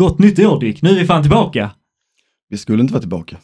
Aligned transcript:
Gott 0.00 0.18
nytt 0.18 0.38
år 0.38 0.60
Dick, 0.60 0.82
nu 0.82 0.90
är 0.90 0.94
vi 0.94 1.06
fan 1.06 1.22
tillbaka! 1.22 1.70
Vi 2.48 2.58
skulle 2.58 2.80
inte 2.80 2.92
vara 2.92 3.00
tillbaka. 3.00 3.36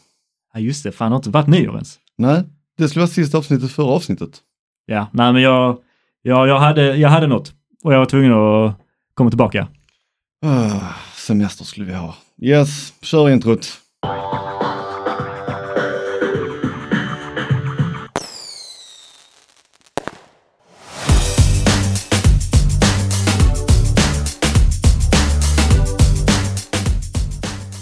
Ja 0.54 0.60
just 0.60 0.84
det, 0.84 0.92
fan 0.92 1.10
det 1.10 1.14
har 1.14 1.18
inte 1.18 1.30
varit 1.30 1.46
nyår 1.46 1.74
ens. 1.74 1.98
Nej, 2.18 2.42
det 2.78 2.88
skulle 2.88 3.00
vara 3.00 3.10
sista 3.10 3.38
avsnittet 3.38 3.70
förra 3.70 3.86
avsnittet. 3.86 4.40
Ja, 4.86 5.06
nej 5.12 5.32
men 5.32 5.42
jag, 5.42 5.78
jag, 6.22 6.48
jag, 6.48 6.58
hade, 6.58 6.96
jag 6.96 7.08
hade 7.08 7.26
något 7.26 7.52
och 7.84 7.94
jag 7.94 7.98
var 7.98 8.06
tvungen 8.06 8.32
att 8.32 8.80
komma 9.14 9.30
tillbaka. 9.30 9.68
Ah, 10.46 10.94
semester 11.14 11.64
skulle 11.64 11.86
vi 11.86 11.94
ha. 11.94 12.14
Yes, 12.42 12.92
kör 13.02 13.30
introt. 13.30 13.80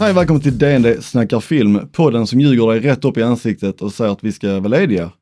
Hej 0.04 0.14
välkommen 0.14 0.42
till 0.42 0.58
DND 0.58 1.04
snackar 1.04 1.40
film, 1.40 1.88
podden 1.92 2.26
som 2.26 2.40
ljuger 2.40 2.66
dig 2.66 2.80
rätt 2.80 3.04
upp 3.04 3.18
i 3.18 3.22
ansiktet 3.22 3.82
och 3.82 3.92
säger 3.92 4.12
att 4.12 4.24
vi 4.24 4.32
ska 4.32 4.60
vara 4.60 4.68
lediga. 4.68 5.12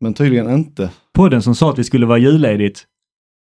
Men 0.00 0.14
tydligen 0.14 0.50
inte. 0.50 0.90
Podden 1.14 1.42
som 1.42 1.54
sa 1.54 1.70
att 1.70 1.78
vi 1.78 1.84
skulle 1.84 2.06
vara 2.06 2.18
julledigt. 2.18 2.84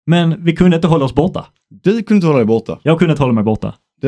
Men 0.05 0.45
vi 0.45 0.55
kunde 0.55 0.75
inte 0.75 0.87
hålla 0.87 1.05
oss 1.05 1.15
borta. 1.15 1.45
Du 1.69 1.91
kunde 1.91 2.15
inte 2.15 2.27
hålla 2.27 2.37
dig 2.37 2.45
borta. 2.45 2.79
Jag 2.83 2.99
kunde 2.99 3.11
inte 3.11 3.23
hålla 3.23 3.33
mig 3.33 3.43
borta. 3.43 3.75
Det, 4.01 4.07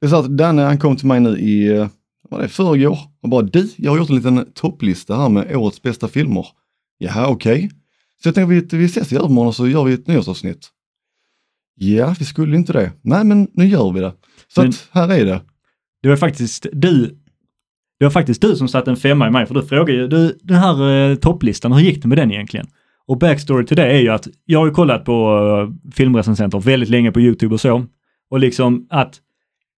det 0.00 0.06
är 0.06 0.08
så 0.08 0.16
att 0.16 0.36
Danne 0.36 0.62
han 0.62 0.78
kom 0.78 0.96
till 0.96 1.06
mig 1.06 1.20
nu 1.20 1.38
i, 1.38 1.88
vad 2.30 2.40
det, 2.40 2.48
förrgår 2.48 2.98
och 3.22 3.28
bara 3.28 3.42
du, 3.42 3.70
jag 3.76 3.90
har 3.90 3.98
gjort 3.98 4.10
en 4.10 4.16
liten 4.16 4.52
topplista 4.54 5.16
här 5.16 5.28
med 5.28 5.56
årets 5.56 5.82
bästa 5.82 6.08
filmer. 6.08 6.46
Jaha, 6.98 7.28
okej. 7.28 7.70
Så 8.22 8.28
jag 8.28 8.34
tänkte 8.34 8.76
vi, 8.76 8.78
vi 8.78 8.84
ses 8.84 9.12
i 9.12 9.16
övermorgon 9.16 9.48
och 9.48 9.56
så 9.56 9.68
gör 9.68 9.84
vi 9.84 9.92
ett 9.92 10.06
nyårsavsnitt. 10.06 10.68
Ja, 11.74 12.14
vi 12.18 12.24
skulle 12.24 12.56
inte 12.56 12.72
det. 12.72 12.92
Nej, 13.02 13.24
men 13.24 13.48
nu 13.52 13.66
gör 13.66 13.92
vi 13.92 14.00
det. 14.00 14.12
Så 14.54 14.60
Men- 14.62 14.70
att 14.70 14.88
här 14.90 15.12
är 15.12 15.24
det. 15.24 15.40
Det 16.02 16.08
var 16.08 16.16
faktiskt 16.16 16.66
du 16.72 17.16
det 17.98 18.06
var 18.06 18.10
faktiskt 18.10 18.42
du 18.42 18.56
som 18.56 18.68
satte 18.68 18.90
en 18.90 18.96
femma 18.96 19.28
i 19.28 19.30
mig, 19.30 19.46
för 19.46 19.54
du 19.54 19.62
frågade 19.62 19.92
ju, 19.92 20.08
du, 20.08 20.38
den 20.42 20.56
här 20.56 21.10
eh, 21.10 21.14
topplistan, 21.14 21.72
hur 21.72 21.80
gick 21.80 22.02
det 22.02 22.08
med 22.08 22.18
den 22.18 22.30
egentligen? 22.30 22.66
Och 23.06 23.18
backstory 23.18 23.66
till 23.66 23.76
det 23.76 23.86
är 23.86 23.98
ju 23.98 24.08
att 24.08 24.28
jag 24.44 24.58
har 24.58 24.66
ju 24.66 24.72
kollat 24.72 25.04
på 25.04 25.38
uh, 25.38 25.92
filmrecensenter 25.92 26.60
väldigt 26.60 26.88
länge 26.88 27.12
på 27.12 27.20
YouTube 27.20 27.54
och 27.54 27.60
så. 27.60 27.86
Och 28.30 28.40
liksom 28.40 28.86
att 28.90 29.20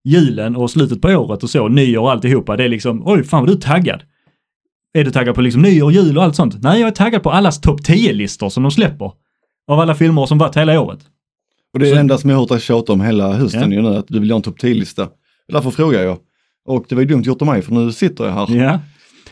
julen 0.05 0.57
och 0.57 0.71
slutet 0.71 1.01
på 1.01 1.09
året 1.09 1.43
och 1.43 1.51
så, 1.51 1.69
nyår 1.69 2.03
och 2.03 2.13
alltihopa, 2.13 2.57
det 2.57 2.65
är 2.65 2.69
liksom, 2.69 3.03
oj 3.07 3.25
fan 3.25 3.41
vad 3.41 3.49
du 3.49 3.53
är 3.53 3.61
taggad. 3.61 4.03
Är 4.95 5.05
du 5.05 5.11
taggad 5.11 5.35
på 5.35 5.41
liksom 5.41 5.63
nyår, 5.63 5.93
jul 5.93 6.19
och 6.19 6.25
allt 6.25 6.37
sånt? 6.37 6.63
Nej, 6.63 6.81
jag 6.81 6.89
är 6.89 6.93
taggad 6.93 7.23
på 7.23 7.31
allas 7.31 7.61
topp 7.61 7.81
10-listor 7.81 8.49
som 8.49 8.63
de 8.63 8.73
släpper. 8.73 9.13
Av 9.69 9.81
alla 9.81 9.95
filmer 9.95 10.27
som 10.27 10.39
varit 10.39 10.57
hela 10.57 10.81
året. 10.81 11.01
Och 11.73 11.79
det 11.79 11.89
är 11.89 11.95
det 11.95 12.01
enda 12.01 12.19
som 12.19 12.31
jag 12.31 12.37
har 12.37 12.43
hört 12.43 12.49
dig 12.49 12.61
tjata 12.61 12.93
om 12.93 13.01
hela 13.01 13.33
hösten 13.33 13.73
Ja. 13.73 13.77
ju 13.77 13.83
nu, 13.83 13.97
att 13.97 14.09
du 14.09 14.21
vill 14.21 14.29
göra 14.29 14.37
en 14.37 14.43
topp 14.43 14.59
10-lista. 14.59 15.09
Därför 15.49 15.71
frågar 15.71 16.03
jag. 16.03 16.19
Och 16.65 16.85
det 16.89 16.95
var 16.95 17.03
ju 17.03 17.09
dumt 17.09 17.23
gjort 17.23 17.43
av 17.43 17.49
mig, 17.49 17.63
för 17.63 17.73
nu 17.73 17.93
sitter 17.93 18.25
jag 18.25 18.33
här. 18.33 18.57
Ja. 18.57 18.81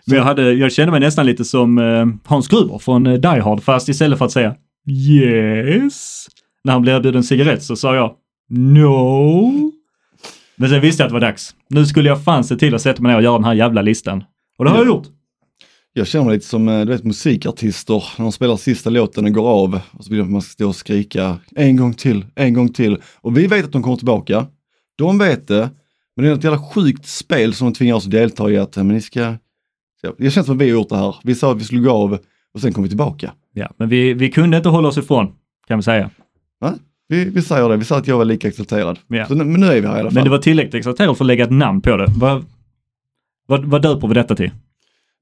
Men 0.05 0.16
jag, 0.16 0.25
hade, 0.25 0.53
jag 0.53 0.72
kände 0.72 0.91
mig 0.91 1.00
nästan 1.00 1.27
lite 1.27 1.44
som 1.44 1.78
eh, 1.78 2.06
Hans 2.25 2.48
Gruber 2.48 2.78
från 2.78 3.06
eh, 3.06 3.14
Die 3.14 3.41
Hard, 3.41 3.62
fast 3.62 3.89
istället 3.89 4.19
för 4.19 4.25
att 4.25 4.33
säga 4.33 4.55
yes, 4.88 6.27
när 6.64 6.72
han 6.72 6.83
blev 6.83 6.97
erbjuden 6.97 7.25
cigarett 7.25 7.62
så 7.62 7.77
sa 7.77 7.94
jag 7.94 8.14
no. 8.48 9.72
Men 10.56 10.69
sen 10.70 10.81
visste 10.81 11.03
jag 11.03 11.06
att 11.06 11.11
det 11.11 11.14
var 11.14 11.20
dags. 11.20 11.55
Nu 11.69 11.86
skulle 11.86 12.08
jag 12.08 12.25
fan 12.25 12.44
se 12.44 12.56
till 12.56 12.75
att 12.75 12.83
sätta 12.83 13.03
mig 13.03 13.11
ner 13.11 13.16
och 13.16 13.22
göra 13.22 13.34
den 13.34 13.44
här 13.44 13.55
jävla 13.55 13.83
listan. 13.83 14.25
Och 14.58 14.64
det 14.64 14.70
har 14.70 14.78
jag 14.78 14.86
gjort. 14.86 15.06
Jag 15.92 16.06
känner 16.06 16.25
mig 16.25 16.34
lite 16.34 16.47
som 16.47 16.69
eh, 16.69 16.81
du 16.81 16.92
vet, 16.92 17.05
musikartister 17.05 18.05
när 18.19 18.25
de 18.25 18.33
spelar 18.33 18.56
sista 18.56 18.91
låten 18.91 19.25
och 19.25 19.33
går 19.33 19.48
av 19.48 19.81
och 19.92 20.05
så 20.05 20.11
vill 20.11 20.25
man 20.25 20.42
ska 20.42 20.50
stå 20.50 20.69
och 20.69 20.77
skrika 20.77 21.36
en 21.56 21.77
gång 21.77 21.94
till, 21.94 22.27
en 22.34 22.55
gång 22.55 22.69
till. 22.69 23.03
Och 23.20 23.38
vi 23.38 23.47
vet 23.47 23.64
att 23.64 23.72
de 23.72 23.83
kommer 23.83 23.97
tillbaka. 23.97 24.47
De 24.98 25.19
vet 25.19 25.48
det. 25.48 25.70
Men 26.20 26.28
det 26.28 26.34
är 26.34 26.38
ett 26.38 26.44
jävla 26.44 26.58
sjukt 26.58 27.06
spel 27.06 27.54
som 27.54 27.66
de 27.66 27.74
tvingar 27.74 27.94
oss 27.94 28.04
att 28.04 28.10
delta 28.10 28.50
i 28.50 28.58
att 28.58 28.76
eh, 28.76 28.84
men 28.84 28.94
ni 28.94 29.00
ska... 29.00 29.34
Det 30.18 30.30
känns 30.30 30.46
som 30.46 30.56
att 30.56 30.62
vi 30.62 30.70
har 30.70 30.76
gjort 30.78 30.88
det 30.88 30.96
här. 30.96 31.16
Vi 31.22 31.34
sa 31.34 31.52
att 31.52 31.60
vi 31.60 31.64
skulle 31.64 31.80
gå 31.80 31.90
av 31.90 32.18
och 32.54 32.60
sen 32.60 32.72
kom 32.72 32.82
vi 32.82 32.88
tillbaka. 32.88 33.32
Ja, 33.53 33.70
men 33.76 33.88
vi, 33.88 34.14
vi 34.14 34.30
kunde 34.30 34.56
inte 34.56 34.69
hålla 34.69 34.88
oss 34.88 34.98
ifrån, 34.98 35.32
kan 35.69 35.78
vi 35.78 35.82
säga. 35.82 36.10
Nej, 36.60 36.72
vi, 37.09 37.25
vi 37.25 37.42
säger 37.42 37.69
det. 37.69 37.76
Vi 37.76 37.84
sa 37.84 37.98
att 37.98 38.06
jag 38.06 38.19
var 38.19 38.25
lika 38.25 38.48
exalterad. 38.48 38.98
Ja. 39.06 39.26
Så, 39.26 39.34
men 39.34 39.53
nu 39.53 39.66
är 39.66 39.80
vi 39.80 39.86
här 39.86 39.97
i 39.97 40.00
alla 40.00 40.10
fall. 40.10 40.14
Men 40.14 40.25
det 40.25 40.30
var 40.30 40.38
tillräckligt 40.38 40.75
exalterat 40.75 41.19
för 41.19 41.25
att 41.25 41.26
lägga 41.26 41.44
ett 41.44 41.50
namn 41.50 41.80
på 41.80 41.97
det. 41.97 42.06
Vad, 42.16 42.44
vad, 43.47 43.64
vad 43.64 43.82
döper 43.82 44.09
vi 44.09 44.14
detta 44.14 44.36
till? 44.36 44.50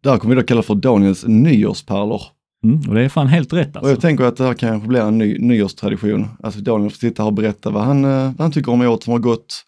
Det 0.02 0.10
här 0.10 0.18
kommer 0.18 0.34
vi 0.34 0.40
då 0.40 0.46
kalla 0.46 0.62
för 0.62 0.74
Daniels 0.74 1.24
nyårspärlor. 1.26 2.22
Mm, 2.64 2.88
och 2.88 2.94
det 2.94 3.02
är 3.02 3.08
fan 3.08 3.26
helt 3.26 3.52
rätt 3.52 3.70
Och 3.70 3.76
alltså. 3.76 3.90
jag 3.90 4.00
tänker 4.00 4.24
att 4.24 4.36
det 4.36 4.44
här 4.44 4.54
kanske 4.54 4.88
blir 4.88 5.00
en 5.00 5.18
ny 5.18 5.38
nyårstradition. 5.38 6.26
Alltså 6.42 6.60
Daniel 6.60 6.90
får 6.90 6.98
sitta 6.98 7.22
här 7.22 7.28
och 7.28 7.34
berätta 7.34 7.70
vad 7.70 7.82
han, 7.82 8.04
eh, 8.04 8.10
vad 8.10 8.40
han 8.40 8.52
tycker 8.52 8.72
om 8.72 8.80
året 8.80 9.02
som 9.02 9.12
har 9.12 9.20
gått. 9.20 9.64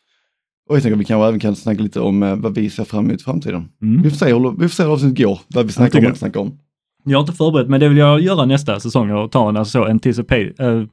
Och 0.71 0.77
jag 0.77 0.83
tänker 0.83 0.95
att 0.95 1.01
vi 1.01 1.05
kanske 1.05 1.29
även 1.29 1.41
kan 1.41 1.57
snacka 1.57 1.83
lite 1.83 2.01
om 2.01 2.23
eh, 2.23 2.37
vad 2.37 2.55
vi 2.55 2.71
ser 2.71 2.85
fram 2.85 3.05
emot 3.05 3.21
i 3.21 3.25
framtiden. 3.25 3.69
Mm. 3.83 4.03
Vi 4.03 4.11
får 4.11 4.17
se 4.17 4.33
hur, 4.33 4.51
vi 4.51 4.69
får 4.69 4.75
se 4.75 4.83
hur 4.83 4.93
avsnittet 4.93 5.19
går, 5.19 5.41
vad 5.49 5.67
vi 5.67 5.73
snackar 5.73 5.99
om 5.99 6.03
och 6.03 6.05
jag. 6.05 6.11
inte 6.11 6.19
snackar 6.19 6.41
om. 6.41 6.59
Jag 7.05 7.19
har 7.19 7.23
inte 7.23 7.33
förberett, 7.33 7.69
men 7.69 7.81
det 7.81 7.89
vill 7.89 7.99
jag 7.99 8.21
göra 8.21 8.45
nästa 8.45 8.81
säsong 8.81 9.11
och 9.11 9.33
ta 9.33 9.49
en 9.49 9.57
alltså 9.57 9.71
så 9.71 9.85
anticipated, 9.85 10.61
uh, 10.61 10.87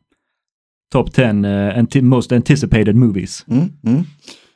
top 0.91 1.13
10 1.13 1.25
uh, 1.25 1.79
anti 1.79 2.01
most 2.01 2.31
anticipated 2.31 2.95
movies. 2.95 3.45
Mm, 3.47 3.69
mm. 3.83 4.03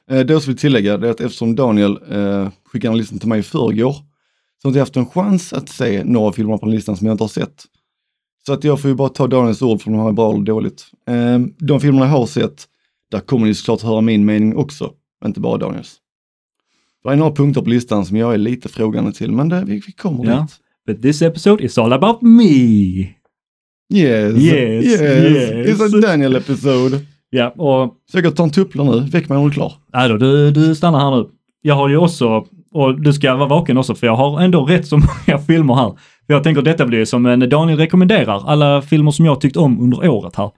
Eh, 0.10 0.26
det 0.26 0.34
jag 0.34 0.40
vill 0.40 0.58
tillägga 0.58 0.98
det 0.98 1.08
är 1.08 1.12
att 1.12 1.22
eftersom 1.22 1.56
Daniel 1.56 2.00
eh, 2.10 2.50
skickade 2.66 2.92
en 2.92 2.98
lista 2.98 3.18
till 3.18 3.30
mig 3.30 3.40
i 3.40 3.44
förrgår 3.44 3.92
så 3.92 4.68
har 4.68 4.70
inte 4.70 4.80
jag 4.80 4.86
haft 4.86 4.98
en 4.98 5.06
chans 5.06 5.54
att 5.54 5.70
se 5.70 6.04
några 6.04 6.32
filmer 6.32 6.58
på 6.58 6.66
den 6.66 6.76
listan 6.76 6.98
som 6.98 7.08
jag 7.08 7.14
inte 7.14 7.24
har 7.24 7.30
sett. 7.30 7.64
Så 8.46 8.54
att 8.54 8.64
jag 8.64 8.82
får 8.82 8.90
ju 8.90 8.96
bara 8.96 9.10
ta 9.10 9.28
Daniels 9.28 9.62
ord 9.62 9.82
för 9.82 9.92
om 9.92 9.98
de 9.98 10.08
är 10.08 10.12
bra 10.12 10.34
eller 10.34 10.44
dåligt. 10.44 10.86
Eh, 11.08 11.40
de 11.58 11.80
filmerna 11.80 12.06
jag 12.06 12.12
har 12.12 12.26
sett, 12.26 12.68
där 13.12 13.20
kommer 13.20 13.48
ni 13.48 13.54
såklart 13.54 13.82
höra 13.82 14.02
min 14.02 14.26
mening 14.26 14.56
också, 14.56 14.94
inte 15.28 15.40
bara 15.40 15.58
Daniels. 15.58 15.96
Det 17.04 17.10
är 17.10 17.16
några 17.16 17.32
punkter 17.36 17.62
på 17.62 17.70
listan 17.70 18.06
som 18.06 18.18
jag 18.18 18.34
är 18.34 18.38
lite 18.38 18.70
frågande 18.70 19.12
till, 19.14 19.32
men 19.32 19.50
det, 19.50 19.64
vi, 19.66 19.82
vi 19.88 19.92
kommer 19.92 20.26
Ja. 20.26 20.40
dit. 20.42 20.56
But 20.88 21.02
this 21.02 21.22
episode 21.22 21.64
is 21.64 21.78
all 21.78 21.94
about 21.94 22.22
me. 22.22 22.44
Yes, 23.94 24.38
Yes, 24.38 24.86
yes, 24.86 25.02
yes. 25.02 25.80
it's 25.82 25.98
a 25.98 26.02
Daniel 26.02 26.36
episode. 26.36 27.00
Ja, 27.30 27.50
och 27.50 27.96
Så 28.12 28.20
jag 28.20 28.36
ta 28.36 28.44
en 28.44 28.50
tuppler 28.50 28.84
nu, 28.84 29.00
väck 29.00 29.30
mig 29.30 29.38
när 29.38 29.46
du 29.46 29.50
är 29.52 29.54
klar. 29.54 29.74
nej 29.94 30.10
då, 30.10 30.18
du, 30.18 30.52
du 30.52 30.76
stannar 30.76 31.00
här 31.00 31.12
nu. 31.18 31.30
Jag 31.62 31.76
har 31.76 31.90
ju 31.90 31.98
också, 31.98 32.46
och 32.72 33.02
du 33.02 33.14
ska 33.14 33.36
vara 33.36 33.48
vaken 33.50 33.78
också, 33.78 33.96
för 33.96 34.08
jag 34.08 34.16
har 34.16 34.42
ändå 34.42 34.66
rätt 34.66 34.88
så 34.88 34.98
många 35.28 35.40
filmer 35.40 35.74
här. 35.76 35.90
För 36.28 36.34
jag 36.34 36.44
tänker 36.44 36.60
att 36.60 36.66
detta 36.66 36.86
blir 36.86 37.06
som 37.06 37.26
en 37.26 37.50
Daniel 37.50 37.78
rekommenderar, 37.78 38.44
alla 38.50 38.82
filmer 38.82 39.12
som 39.12 39.26
jag 39.26 39.42
tyckt 39.42 39.58
om 39.58 39.80
under 39.82 40.10
året 40.10 40.36
här. 40.36 40.52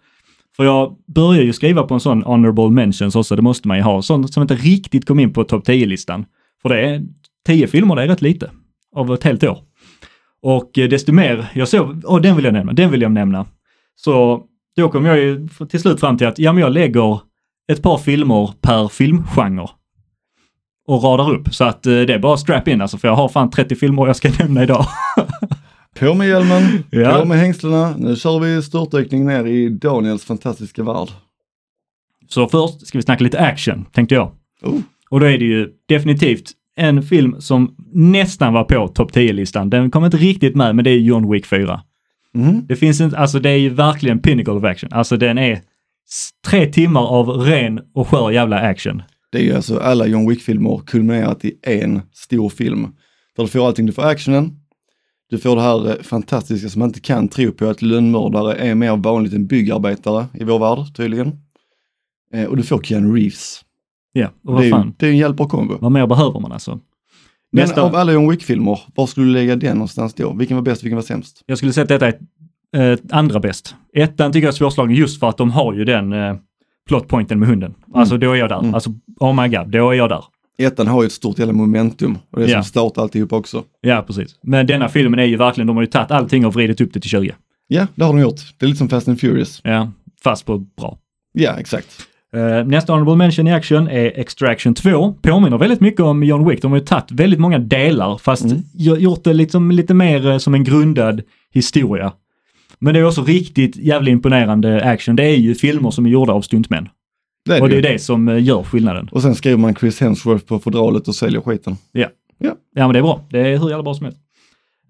För 0.56 0.64
jag 0.64 0.96
börjar 1.16 1.44
ju 1.44 1.54
skriva 1.54 1.84
på 1.84 1.94
en 1.94 2.00
sån 2.00 2.24
honorable 2.24 2.70
mentions 2.70 3.16
också, 3.16 3.36
det 3.36 3.42
måste 3.42 3.68
man 3.68 3.78
ju 3.78 3.84
ha. 3.84 4.02
Sånt 4.02 4.34
som 4.34 4.42
inte 4.42 4.56
riktigt 4.56 5.06
kom 5.06 5.20
in 5.20 5.34
på 5.34 5.44
topp 5.44 5.68
10-listan. 5.68 6.26
För 6.62 6.70
det 6.70 6.82
är 6.82 7.02
10 7.46 7.68
filmer, 7.68 7.96
det 7.96 8.04
är 8.04 8.08
rätt 8.08 8.22
lite 8.22 8.52
av 8.96 9.14
ett 9.14 9.24
helt 9.24 9.44
år. 9.44 9.58
Och 10.42 10.78
eh, 10.78 10.90
desto 10.90 11.12
mer 11.12 11.50
jag 11.54 11.68
såg, 11.68 12.06
och 12.06 12.22
den 12.22 12.36
vill 12.36 12.46
jag 12.46 12.54
nämna, 12.54 12.74
den 12.74 12.92
vill 12.92 13.02
jag 13.02 13.12
nämna. 13.12 13.46
Så 13.96 14.44
då 14.76 14.90
kom 14.90 15.06
jag 15.06 15.18
ju 15.18 15.48
till 15.70 15.80
slut 15.80 16.00
fram 16.00 16.18
till 16.18 16.28
att, 16.28 16.40
ja 16.40 16.54
men 16.54 16.62
jag 16.62 16.72
lägger 16.72 17.20
ett 17.72 17.82
par 17.82 17.98
filmer 17.98 18.54
per 18.62 18.88
filmgenre. 18.88 19.68
Och 20.88 21.04
radar 21.04 21.32
upp, 21.34 21.54
så 21.54 21.64
att 21.64 21.86
eh, 21.86 21.92
det 21.92 22.14
är 22.14 22.20
bara 22.20 22.38
strap 22.38 22.68
in 22.68 22.82
alltså, 22.82 22.98
för 22.98 23.08
jag 23.08 23.16
har 23.16 23.30
fan 23.30 23.50
30 23.50 23.76
filmer 23.76 24.08
jag 24.08 24.16
ska 24.16 24.30
nämna 24.40 24.64
idag. 24.64 24.86
På 26.00 26.14
med 26.14 26.28
hjälmen, 26.28 26.84
Ja. 26.92 27.20
på 27.20 27.26
med 27.26 27.38
hängslena. 27.38 27.96
Nu 27.98 28.16
kör 28.16 28.40
vi 28.40 28.62
störtdykning 28.62 29.26
ner 29.26 29.46
i 29.46 29.70
Daniels 29.70 30.26
fantastiska 30.26 30.84
värld. 30.84 31.08
Så 32.30 32.48
först 32.48 32.88
ska 32.88 32.98
vi 32.98 33.02
snacka 33.02 33.24
lite 33.24 33.40
action, 33.40 33.86
tänkte 33.92 34.16
jag. 34.16 34.32
Oh. 34.62 34.80
Och 35.10 35.20
då 35.20 35.26
är 35.26 35.38
det 35.38 35.46
ju 35.46 35.70
definitivt 35.90 36.52
en 36.76 37.04
film 37.04 37.36
som 37.40 37.76
nästan 37.94 38.54
var 38.54 38.64
på 38.64 38.88
topp 38.88 39.12
10-listan. 39.12 39.70
Den 39.70 39.92
kom 39.92 40.06
inte 40.06 40.18
riktigt 40.18 40.56
med, 40.56 40.76
men 40.76 40.86
det 40.86 40.92
är 40.92 40.98
John 41.00 41.32
Wick 41.32 41.46
4. 41.46 41.82
Mm. 42.36 42.66
Det 42.68 42.76
finns 42.76 43.02
inte, 43.02 43.18
alltså 43.18 43.40
det 43.40 43.50
är 43.50 43.58
ju 43.58 43.70
verkligen 43.70 44.20
pinnacle 44.20 44.54
of 44.54 44.64
action. 44.64 44.90
Alltså 44.94 45.18
den 45.18 45.38
är 45.38 45.62
tre 46.48 46.66
timmar 46.66 47.02
av 47.08 47.30
ren 47.30 47.80
och 47.94 48.08
skör 48.08 48.32
jävla 48.32 48.60
action. 48.60 49.02
Det 49.32 49.38
är 49.38 49.44
ju 49.44 49.54
alltså 49.56 49.80
alla 49.80 50.08
John 50.08 50.30
Wick-filmer 50.30 50.82
kulminerat 50.86 51.46
i 51.46 51.54
en 51.64 52.02
stor 52.14 52.50
film. 52.50 52.88
Där 53.38 53.44
du 53.44 53.50
får 53.50 53.68
allting, 53.68 53.86
du 53.86 53.92
får 53.92 54.04
actionen, 54.06 54.52
du 55.34 55.40
får 55.40 55.56
det 55.56 55.62
här 55.62 55.90
eh, 55.90 55.96
fantastiska 56.04 56.70
som 56.70 56.80
man 56.80 56.90
inte 56.90 57.00
kan 57.00 57.28
tro 57.28 57.52
på 57.52 57.66
att 57.66 57.82
lönnmördare 57.82 58.54
är 58.54 58.76
mer 58.76 58.98
vanligt 58.98 59.34
än 59.34 59.48
byggarbetare 59.48 60.26
i 60.34 60.44
vår 60.44 60.60
värld 60.60 60.96
tydligen. 60.96 61.32
Eh, 62.34 62.46
och 62.46 62.58
du 62.58 62.64
får 62.64 62.82
Keanu 62.84 63.16
Reeves. 63.16 63.62
Ja, 64.12 64.28
och 64.28 64.32
Det 64.44 64.52
vad 64.52 64.62
är, 64.62 64.66
ju, 64.66 64.72
fan, 64.72 64.94
det 64.98 65.06
är 65.06 65.10
en 65.10 65.18
hjälp 65.18 65.42
och 65.42 65.50
kombo. 65.50 65.78
vad 65.82 65.92
mer 65.92 66.08
behöver 66.08 66.40
man 66.40 66.52
alltså? 66.52 66.80
Men 67.52 67.62
Nästa, 67.62 67.82
av 67.82 67.96
alla 67.96 68.12
John 68.12 68.30
Wick-filmer, 68.32 68.80
var 68.96 69.08
skulle 69.08 69.26
du 69.26 69.32
lägga 69.32 69.56
den 69.56 69.76
någonstans 69.78 70.14
då? 70.14 70.34
Vilken 70.34 70.58
var 70.58 70.62
bäst, 70.64 70.84
vilken 70.84 70.96
var 70.96 71.04
sämst? 71.04 71.44
jag 71.46 71.58
skulle 71.58 71.74
säga 71.74 71.84
att 71.84 71.90
detta 71.90 72.08
är 72.08 72.92
eh, 72.92 72.98
andra 73.10 73.40
bäst. 73.40 73.76
Ettan 73.94 74.32
tycker 74.32 74.48
jag 74.48 74.54
är 74.54 74.58
svårslagen 74.58 74.96
just 74.96 75.20
för 75.20 75.30
att 75.30 75.38
de 75.38 75.52
har 75.52 75.74
ju 75.74 75.86
den 75.86 76.14
eh, 76.14 76.36
plotpointen 76.88 77.40
med 77.40 77.50
hunden. 77.50 77.74
Alltså 77.94 78.18
då 78.18 78.32
är 78.32 78.36
jag 78.36 78.50
där. 78.50 78.60
Mm. 78.60 78.74
Alltså, 78.74 78.90
oh 79.20 79.42
my 79.42 79.58
god, 79.58 79.68
då 79.68 79.90
är 79.90 79.94
jag 79.94 80.10
där. 80.10 80.24
Ettan 80.58 80.88
har 80.88 81.04
ju 81.04 81.06
ett 81.06 81.12
stort 81.12 81.40
jävla 81.40 81.54
momentum 81.54 82.18
och 82.32 82.40
det 82.40 82.46
är 82.46 82.50
Ja. 82.50 82.56
som 82.56 82.64
startar 82.64 83.02
alltihop 83.02 83.34
också. 83.34 83.64
Ja, 83.82 84.04
precis. 84.08 84.36
Men 84.44 84.68
denna 84.68 84.90
filmen 84.90 85.20
är 85.20 85.24
ju 85.26 85.38
verkligen, 85.38 85.68
de 85.68 85.76
har 85.76 85.84
ju 85.84 85.88
tagit 85.88 86.12
allting 86.12 86.46
och 86.46 86.54
vridit 86.54 86.82
upp 86.82 86.94
det 86.94 87.00
till 87.00 87.10
20. 87.10 87.32
Ja, 87.68 87.88
det 87.96 88.04
har 88.04 88.14
de 88.14 88.20
gjort. 88.22 88.40
Det 88.58 88.66
är 88.66 88.68
lite 88.68 88.78
som 88.78 88.90
Fast 88.90 89.08
and 89.08 89.20
Furious. 89.20 89.62
Ja, 89.64 89.92
fast 90.24 90.46
på 90.46 90.58
bra. 90.58 90.98
Ja, 91.34 91.56
exakt. 91.60 91.88
Eh, 92.36 92.66
nästa 92.68 92.94
honorable 92.94 93.16
mention 93.16 93.48
i 93.48 93.54
action 93.54 93.88
är 93.88 94.20
Extraction 94.20 94.74
2. 94.74 95.14
Påminner 95.22 95.58
väldigt 95.58 95.82
mycket 95.82 96.00
om 96.00 96.24
John 96.24 96.50
Wick. 96.50 96.62
De 96.62 96.72
har 96.72 96.80
ju 96.80 96.86
tagit 96.86 97.12
väldigt 97.12 97.40
många 97.40 97.60
delar 97.60 98.18
fast 98.18 98.44
Mm. 98.46 98.58
gj- 98.74 98.98
gjort 98.98 99.24
det 99.24 99.34
liksom 99.34 99.72
lite 99.72 99.94
mer 99.94 100.28
eh, 100.28 100.38
som 100.38 100.54
en 100.54 100.64
grundad 100.64 101.22
historia. 101.54 102.14
Men 102.80 102.94
det 102.94 103.00
är 103.00 103.06
också 103.06 103.24
riktigt 103.24 103.76
jävligt 103.76 104.12
imponerande 104.12 104.84
action. 104.84 105.16
Det 105.16 105.24
är 105.24 105.36
ju 105.36 105.56
filmer 105.56 105.92
som 105.92 106.06
är 106.06 106.10
gjorda 106.10 106.34
av 106.34 106.42
stuntmän. 106.42 106.90
Det 107.46 107.62
Och 107.62 107.70
det 107.70 107.78
är 107.78 107.82
det 107.82 108.00
som 108.00 108.28
eh, 108.28 108.44
gör 108.44 108.64
skillnaden. 108.64 109.10
Och 109.12 109.22
sen 109.22 109.36
skriver 109.36 109.58
man 109.58 109.76
Chris 109.76 110.02
Hemsworth 110.02 110.46
på 110.46 110.60
fodralet 110.60 111.08
och 111.08 111.16
säljer 111.16 111.42
skiten. 111.42 111.76
Ja, 112.76 112.88
men 112.88 112.94
det 112.94 113.00
är 113.00 113.04
bra. 113.04 113.26
Det 113.30 113.40
är 113.40 113.58
hur 113.58 113.70
jävla 113.70 113.84
bra 113.84 113.94
som 113.94 114.06
helst. 114.06 114.20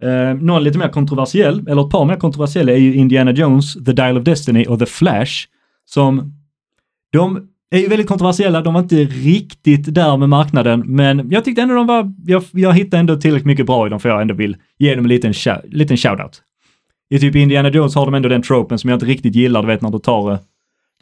Eh, 0.01 0.33
någon 0.33 0.63
lite 0.63 0.77
mer 0.77 0.89
kontroversiell, 0.89 1.67
eller 1.67 1.81
ett 1.81 1.89
par 1.89 2.05
mer 2.05 2.15
kontroversiella 2.15 2.71
är 2.71 2.77
ju 2.77 2.95
Indiana 2.95 3.31
Jones, 3.31 3.73
The 3.73 3.93
Dial 3.93 4.17
of 4.17 4.23
Destiny 4.23 4.65
och 4.65 4.79
The 4.79 4.85
Flash. 4.85 5.31
Som, 5.85 6.33
de 7.11 7.47
är 7.71 7.79
ju 7.79 7.87
väldigt 7.87 8.07
kontroversiella, 8.07 8.61
de 8.61 8.73
var 8.73 8.81
inte 8.81 8.95
riktigt 8.95 9.95
där 9.95 10.17
med 10.17 10.29
marknaden, 10.29 10.83
men 10.85 11.31
jag 11.31 11.45
tyckte 11.45 11.61
ändå 11.61 11.75
de 11.75 11.87
var, 11.87 12.13
jag, 12.25 12.43
jag 12.51 12.73
hittade 12.73 12.99
ändå 12.99 13.15
tillräckligt 13.15 13.45
mycket 13.45 13.65
bra 13.65 13.87
i 13.87 13.89
dem 13.89 13.99
för 13.99 14.09
jag 14.09 14.21
ändå 14.21 14.33
vill 14.33 14.57
ge 14.77 14.95
dem 14.95 15.05
en 15.05 15.09
liten, 15.09 15.33
liten 15.63 15.97
shoutout. 15.97 16.41
I 17.09 17.19
typ 17.19 17.35
Indiana 17.35 17.69
Jones 17.69 17.95
har 17.95 18.05
de 18.05 18.13
ändå 18.13 18.29
den 18.29 18.41
tropen 18.41 18.79
som 18.79 18.89
jag 18.89 18.97
inte 18.97 19.05
riktigt 19.05 19.35
gillar, 19.35 19.61
du 19.61 19.67
vet 19.67 19.81
när 19.81 19.89
du 19.89 19.99
tar, 19.99 20.31
eh, 20.31 20.39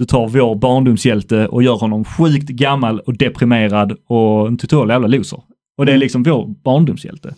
du 0.01 0.05
tar 0.05 0.27
vår 0.27 0.55
barndomshjälte 0.55 1.47
och 1.47 1.63
gör 1.63 1.75
honom 1.75 2.05
sjukt 2.05 2.47
gammal 2.49 2.99
och 2.99 3.17
deprimerad 3.17 3.97
och 4.07 4.47
en 4.47 4.57
total 4.57 4.89
jävla 4.89 5.07
loser. 5.07 5.39
Och 5.77 5.85
det 5.85 5.91
är 5.93 5.97
liksom 5.97 6.23
vår 6.23 6.47
barndomshjälte. 6.63 7.35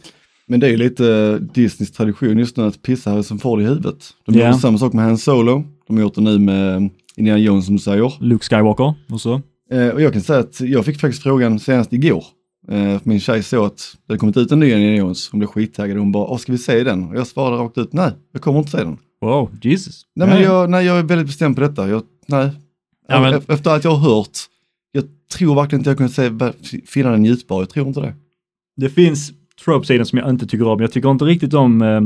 Men 0.48 0.60
det 0.60 0.68
är 0.68 0.72
ju 0.72 0.78
lite 0.78 1.14
eh, 1.16 1.36
Disneys 1.54 1.92
tradition 1.92 2.38
just 2.40 2.58
nu 2.58 2.64
att 2.64 2.82
pissa 2.82 3.10
Harrison 3.12 3.40
Ford 3.40 3.62
i 3.62 3.64
huvudet. 3.64 3.96
De 4.26 4.36
Ja. 4.40 4.46
gjorde 4.48 4.60
samma 4.60 4.78
sak 4.78 4.94
med 4.94 5.06
Han 5.06 5.18
Solo. 5.18 5.64
De 5.88 5.96
har 5.96 6.02
gjort 6.04 6.16
det 6.16 6.22
nu 6.22 6.40
med 6.40 6.76
eh, 6.76 6.82
Indiana 7.18 7.40
Jones 7.40 7.66
som 7.66 7.76
du 7.76 7.82
säger. 7.82 8.14
Luke 8.20 8.46
Skywalker 8.46 8.94
och 9.12 9.22
så. 9.22 9.42
Eh, 9.72 9.88
och 9.88 10.02
jag 10.02 10.14
kan 10.14 10.22
säga 10.22 10.40
att 10.40 10.62
jag 10.62 10.86
fick 10.86 11.00
faktiskt 11.00 11.24
frågan 11.24 11.60
senast 11.60 11.94
igår. 11.94 12.24
Eh, 12.72 12.76
för 13.00 13.02
min 13.10 13.20
tjej 13.20 13.44
såg 13.44 13.66
att 13.66 13.78
det 14.08 14.14
hade 14.14 14.20
kommit 14.20 14.38
ut 14.38 14.52
en 14.52 14.60
ny 14.60 14.72
Indiana 14.72 14.96
Jones. 14.98 15.30
Hon 15.32 15.40
blev 15.40 15.48
skittaggad 15.48 15.98
och 15.98 16.04
hon 16.04 16.12
bara, 16.12 16.28
"Åh, 16.28 16.38
ska 16.38 16.52
vi 16.52 16.58
se 16.58 16.84
den? 16.84 17.04
Och 17.04 17.16
jag 17.16 17.28
svarade 17.28 17.64
rakt 17.64 17.78
ut, 17.78 17.94
nej, 17.94 18.12
jag 18.34 18.42
kommer 18.42 18.60
inte 18.60 18.72
se 18.72 18.78
den. 18.78 18.98
Wow, 19.22 19.50
Jesus. 19.62 20.02
Nej, 20.16 20.28
men 20.28 20.38
Ja, 20.38 20.44
jag, 20.44 20.70
nej, 20.70 20.86
jag 20.86 20.98
är 21.00 21.04
väldigt 21.04 21.28
bestämd 21.28 21.56
på 21.56 21.62
detta. 21.62 21.90
Jag, 21.90 22.02
nej. 22.28 22.50
Ja, 23.08 23.22
men- 23.22 23.34
Efter- 23.34 23.54
Efter 23.54 23.72
att 23.76 23.84
jag 23.84 23.92
har 23.96 24.16
hört, 24.16 24.38
jag 24.92 25.04
tror 25.38 25.56
verkligen 25.56 25.80
inte 25.80 25.90
jag 25.90 25.98
kunde 25.98 26.14
se, 26.14 26.32
finna 26.88 27.10
den 27.12 27.22
njutbar. 27.22 27.62
Jag 27.62 27.70
tror 27.70 27.88
inte 27.88 28.00
det. 28.02 28.14
Det 28.76 28.90
finns 28.90 29.32
trope-sidan 29.66 30.06
som 30.06 30.20
jag 30.20 30.30
inte 30.30 30.48
tycker 30.48 30.68
om. 30.68 30.82
Jag 30.82 30.92
tycker 30.92 31.12
inte 31.12 31.26
riktigt 31.26 31.54
om 31.54 31.82
eh, 31.82 32.02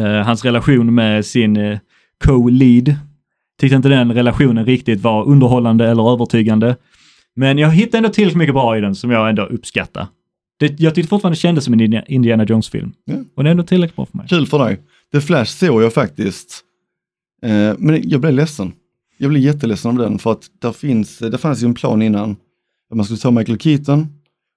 eh, 0.00 0.24
hans 0.24 0.44
relation 0.44 0.94
med 0.94 1.26
sin 1.26 1.56
eh, 1.56 1.78
co-lead. 2.24 2.94
Tyckte 3.60 3.76
inte 3.76 3.88
den 3.88 4.12
relationen 4.12 4.66
riktigt 4.66 5.00
var 5.00 5.24
underhållande 5.28 5.88
eller 5.88 6.12
övertygande. 6.12 6.76
Men 7.36 7.58
jag 7.58 7.70
hittade 7.70 7.96
ändå 7.98 8.08
tillräckligt 8.08 8.38
mycket 8.38 8.54
bra 8.54 8.78
i 8.78 8.80
den 8.80 8.94
som 8.94 9.10
jag 9.10 9.28
ändå 9.28 9.42
uppskattar. 9.42 10.06
Det, 10.58 10.80
jag 10.80 10.94
tyckte 10.94 11.08
fortfarande 11.08 11.34
det 11.36 11.40
kändes 11.40 11.64
som 11.64 11.74
en 11.74 11.80
Indiana- 11.80 12.04
Indiana 12.08 12.44
Jones-film. 12.44 12.92
Ja. 13.04 13.14
Och 13.36 13.44
det 13.44 13.48
är 13.48 13.50
ändå 13.50 13.62
tillräckligt 13.62 13.96
bra 13.96 14.06
för 14.06 14.16
mig. 14.18 14.26
Kul 14.28 14.46
för 14.46 14.58
dig. 14.58 14.80
The 15.12 15.20
Flash 15.20 15.50
såg 15.50 15.82
jag 15.82 15.92
faktiskt. 15.94 16.60
Eh, 17.42 17.74
men 17.78 18.08
jag 18.08 18.20
blev 18.20 18.32
ledsen. 18.32 18.72
Jag 19.18 19.30
blev 19.30 19.42
jätteledsen 19.42 19.90
av 19.90 19.96
den 19.96 20.18
för 20.18 20.32
att 20.32 20.50
där 20.58 20.72
finns, 20.72 21.18
det 21.18 21.38
fanns 21.38 21.62
ju 21.62 21.66
en 21.66 21.74
plan 21.74 22.02
innan. 22.02 22.36
Att 22.90 22.96
man 22.96 23.04
skulle 23.04 23.18
ta 23.18 23.30
Michael 23.30 23.58
Keaton 23.58 24.00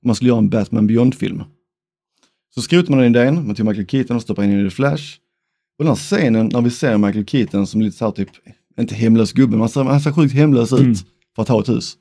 och 0.01 0.05
man 0.05 0.15
skulle 0.15 0.27
göra 0.29 0.37
en 0.39 0.49
Batman 0.49 0.87
Beyond-film. 0.87 1.43
Så 2.55 2.61
skrotade 2.61 2.91
man 2.91 2.99
den 2.99 3.15
idén, 3.15 3.47
man 3.47 3.55
tog 3.55 3.65
Michael 3.65 3.87
Keaton 3.87 4.15
och 4.15 4.21
stoppade 4.21 4.47
in 4.47 4.53
den 4.57 4.65
i 4.65 4.69
The 4.69 4.75
Flash. 4.75 5.03
Och 5.77 5.85
den 5.85 5.87
här 5.87 5.95
scenen 5.95 6.49
när 6.53 6.61
vi 6.61 6.69
ser 6.69 6.97
Michael 6.97 7.25
Keaton 7.25 7.67
som 7.67 7.81
lite 7.81 7.97
så 7.97 8.05
här 8.05 8.11
typ, 8.11 8.29
inte 8.79 8.95
hemlös 8.95 9.33
gubbe, 9.33 9.51
men 9.51 9.59
han 9.59 9.69
ser, 9.69 9.83
han 9.83 10.01
ser 10.01 10.11
sjukt 10.11 10.33
hemlös 10.33 10.73
ut 10.73 10.79
Mm. 10.79 10.95
för 11.35 11.41
att 11.41 11.47
ha 11.49 11.61
ett 11.61 11.69
hus. 11.69 11.97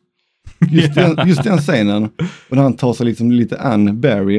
Just, 0.71 0.95
den, 0.95 1.17
just 1.29 1.45
den 1.45 1.59
scenen, 1.59 2.05
och 2.49 2.57
när 2.57 2.63
han 2.63 2.75
tar 2.77 2.93
sig 2.93 3.07
liksom 3.07 3.33
lite 3.33 3.59
an 3.61 4.01
Barry, 4.01 4.37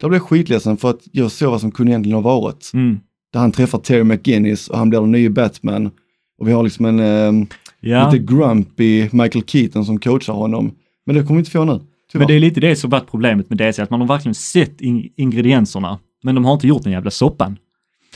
där 0.00 0.08
blev 0.08 0.12
jag 0.20 0.22
skitledsen 0.22 0.76
för 0.76 0.90
att 0.90 1.00
jag 1.12 1.30
såg 1.32 1.50
vad 1.50 1.60
som 1.60 1.70
kunde 1.72 1.92
egentligen 1.92 2.14
ha 2.14 2.40
varit 2.40 2.70
Mm. 2.74 3.00
där 3.32 3.40
han 3.40 3.52
träffar 3.52 3.78
Terry 3.78 4.04
McGinnis 4.04 4.68
och 4.68 4.78
han 4.78 4.88
blir 4.90 5.00
den 5.00 5.12
nya 5.12 5.30
Batman. 5.30 5.90
Och 6.38 6.48
vi 6.48 6.52
har 6.52 6.62
liksom 6.62 6.84
en 6.84 7.00
eh, 7.00 7.46
Ja, 7.80 8.10
lite 8.10 8.24
grumpy 8.24 9.08
Michael 9.12 9.44
Keaton 9.46 9.84
som 9.84 10.00
coachar 10.00 10.32
honom. 10.32 10.74
Men 11.06 11.16
det 11.16 11.22
kommer 11.22 11.34
vi 11.34 11.38
inte 11.38 11.50
få 11.50 11.64
nu. 11.64 11.80
Tyvärr. 12.12 12.20
men 12.20 12.28
det 12.28 12.34
är 12.34 12.40
lite 12.40 12.60
det 12.60 12.76
som 12.76 12.90
varit 12.90 13.10
problemet 13.10 13.50
med 13.50 13.58
DC, 13.58 13.82
att 13.82 13.90
man 13.90 14.00
har 14.00 14.08
verkligen 14.08 14.34
sett 14.34 14.80
in 14.80 15.08
ingredienserna, 15.16 15.98
men 16.22 16.34
de 16.34 16.44
har 16.44 16.52
inte 16.52 16.66
gjort 16.66 16.82
den 16.82 16.92
jävla 16.92 17.10
soppan. 17.10 17.56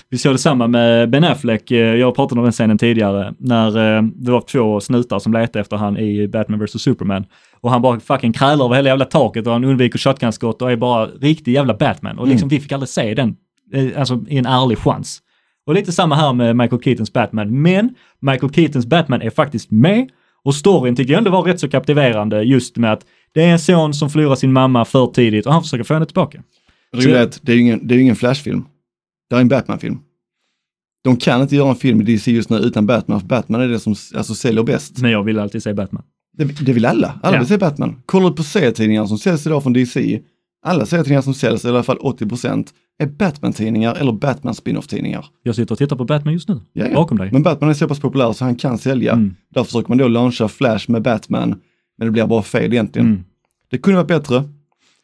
Vi 0.08 0.18
såg 0.18 0.34
detsamma 0.34 0.66
med 0.66 1.10
Ben 1.10 1.24
Affleck, 1.24 1.70
eh, 1.70 1.78
jag 1.78 2.14
pratade 2.14 2.40
om 2.40 2.44
den 2.44 2.52
scenen 2.52 2.78
tidigare, 2.78 3.34
när 3.38 3.96
eh, 3.96 4.02
det 4.02 4.32
var 4.32 4.40
två 4.40 4.80
snutar 4.80 5.18
som 5.18 5.32
letade 5.32 5.60
efter 5.60 5.76
han 5.76 5.98
i 5.98 6.28
Batman 6.28 6.64
vs 6.64 6.82
Superman. 6.82 7.24
Och 7.60 7.70
han 7.70 7.82
bara 7.82 8.00
fucking 8.00 8.32
krälar 8.32 8.64
över 8.64 8.74
hela 8.76 8.88
jävla 8.88 9.04
taket 9.04 9.46
och 9.46 9.52
han 9.52 9.64
undviker 9.64 9.98
shotgunskott 9.98 10.62
och 10.62 10.72
är 10.72 10.76
bara 10.76 11.06
riktig 11.06 11.52
jävla 11.52 11.74
Batman. 11.74 12.18
Och 12.18 12.28
liksom 12.28 12.48
vi 12.48 12.60
fick 12.60 12.72
aldrig 12.72 12.88
se 12.88 13.14
den, 13.14 13.36
eh, 13.74 14.00
alltså 14.00 14.20
i 14.28 14.38
en 14.38 14.46
ärlig 14.46 14.78
chans. 14.78 15.22
Och 15.66 15.74
lite 15.74 15.92
samma 15.92 16.14
här 16.14 16.32
med 16.32 16.56
Michael 16.56 16.82
Keatons 16.82 17.12
Batman, 17.12 17.62
men 17.62 17.94
Michael 18.20 18.52
Keatons 18.52 18.86
Batman 18.86 19.22
är 19.22 19.30
faktiskt 19.30 19.70
med 19.70 20.08
och 20.42 20.54
storyn 20.54 20.96
tycker 20.96 21.12
jag 21.12 21.18
ändå 21.18 21.30
var 21.30 21.42
rätt 21.42 21.60
så 21.60 21.68
kaptiverande 21.68 22.42
just 22.42 22.76
med 22.76 22.92
att 22.92 23.06
det 23.34 23.42
är 23.42 23.52
en 23.52 23.58
son 23.58 23.94
som 23.94 24.10
förlorar 24.10 24.34
sin 24.34 24.52
mamma 24.52 24.84
för 24.84 25.06
tidigt 25.06 25.46
och 25.46 25.52
han 25.52 25.62
försöker 25.62 25.84
få 25.84 25.94
henne 25.94 26.06
tillbaka. 26.06 26.42
Att 27.22 27.40
det 27.42 27.52
är 27.52 27.56
ju 27.56 27.62
ingen, 27.62 27.86
det 27.86 27.94
är 27.94 27.98
ingen 27.98 28.16
Flash-film. 28.16 28.64
Det 29.30 29.36
är 29.36 29.40
en 29.40 29.48
Batman-film. 29.48 29.98
De 31.04 31.16
kan 31.16 31.42
inte 31.42 31.56
göra 31.56 31.68
en 31.70 31.76
film 31.76 32.00
i 32.00 32.04
DC 32.04 32.30
just 32.30 32.50
nu 32.50 32.56
utan 32.56 32.86
Batman, 32.86 33.20
för 33.20 33.26
Batman 33.26 33.60
är 33.60 33.68
det 33.68 33.80
som 33.80 33.94
alltså, 34.14 34.34
säljer 34.34 34.62
bäst. 34.62 34.98
Men 34.98 35.10
jag 35.10 35.22
vill 35.22 35.38
alltid 35.38 35.62
se 35.62 35.74
Batman. 35.74 36.02
Det, 36.36 36.44
det 36.44 36.72
vill 36.72 36.84
alla. 36.86 37.20
Alla 37.22 37.36
Ja. 37.36 37.40
vill 37.40 37.48
se 37.48 37.58
Batman. 37.58 38.02
Kollar 38.06 38.30
du 38.30 38.36
på 38.36 38.42
serietidningar 38.42 39.06
som 39.06 39.18
säljs 39.18 39.46
idag 39.46 39.62
från 39.62 39.72
DC, 39.72 40.20
alla 40.62 40.86
serietidningar 40.86 41.22
som 41.22 41.34
säljs, 41.34 41.64
i 41.64 41.68
alla 41.68 41.82
fall 41.82 41.98
80%, 41.98 42.66
är 43.00 43.06
Batman-tidningar 43.06 43.94
eller 43.94 44.12
Batman 44.12 44.54
spin-off-tidningar. 44.54 45.26
Jag 45.42 45.54
sitter 45.54 45.72
och 45.72 45.78
tittar 45.78 45.96
på 45.96 46.04
Batman 46.04 46.32
just 46.34 46.48
nu, 46.48 46.60
Ja, 46.72 46.86
ja. 46.86 46.94
bakom 46.94 47.18
dig. 47.18 47.28
Men 47.32 47.42
Batman 47.42 47.70
är 47.70 47.74
så 47.74 47.88
pass 47.88 48.00
populär 48.00 48.32
så 48.32 48.44
han 48.44 48.56
kan 48.56 48.78
sälja. 48.78 49.12
Mm. 49.12 49.34
Därför 49.48 49.64
försöker 49.66 49.88
man 49.88 49.98
då 49.98 50.08
launcha 50.08 50.48
Flash 50.48 50.90
med 50.90 51.02
Batman, 51.02 51.48
men 51.98 52.06
det 52.06 52.10
blir 52.10 52.26
bara 52.26 52.42
fel 52.42 52.72
egentligen. 52.72 53.08
Mm. 53.08 53.24
Det 53.70 53.78
kunde 53.78 53.96
varit 53.96 54.08
bättre. 54.08 54.44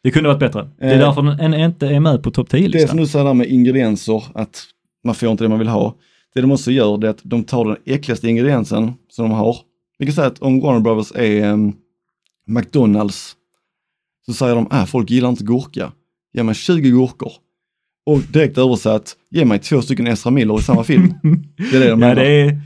Det 0.02 0.10
kunde 0.10 0.28
varit 0.28 0.40
bättre. 0.40 0.68
Det 0.78 0.84
är 0.86 0.92
Eh, 0.94 0.98
därför 0.98 1.22
den 1.22 1.54
inte 1.54 1.86
är 1.88 2.00
med 2.00 2.22
på 2.22 2.30
topp 2.30 2.48
Det 2.50 2.56
är 2.58 2.62
som 2.62 2.68
10-listan. 2.72 2.96
du 2.96 3.06
säger 3.06 3.24
där 3.24 3.34
med 3.34 3.46
ingredienser, 3.46 4.24
att 4.34 4.62
man 5.04 5.14
får 5.14 5.30
inte 5.30 5.44
det 5.44 5.48
man 5.48 5.58
vill 5.58 5.68
ha. 5.68 5.94
Det 6.34 6.40
de 6.40 6.52
också 6.52 6.70
gör 6.70 6.98
det 6.98 7.06
är 7.06 7.10
att 7.10 7.20
de 7.22 7.44
tar 7.44 7.64
den 7.64 7.76
äckligaste 7.86 8.28
ingrediensen 8.28 8.92
som 9.08 9.28
de 9.28 9.34
har. 9.34 9.56
Vi 9.98 10.06
kan 10.06 10.14
säga 10.14 10.26
att 10.26 10.38
om 10.38 10.60
Warner 10.60 10.80
Brothers 10.80 11.12
är 11.14 11.44
ehm, 11.44 11.72
McDonalds 12.46 13.36
så 14.26 14.32
säger 14.32 14.54
de, 14.54 14.66
ah, 14.70 14.86
folk 14.86 15.10
gillar 15.10 15.28
inte 15.28 15.44
gurka. 15.44 15.92
Ge 16.32 16.42
mig 16.42 16.54
20 16.54 16.90
gurkor. 16.90 17.32
Och 18.06 18.20
direkt 18.20 18.58
översatt, 18.58 19.16
ge 19.30 19.44
mig 19.44 19.58
två 19.58 19.82
stycken 19.82 20.06
Ezra 20.06 20.30
Miller 20.30 20.58
i 20.58 20.62
samma 20.62 20.84
film. 20.84 21.14
Det 21.70 21.76
är 21.76 21.80
det 21.80 21.84
de 21.84 21.88
Ja, 21.88 21.96
menar. 21.96 22.14
det 22.14 22.26
är, 22.40 22.60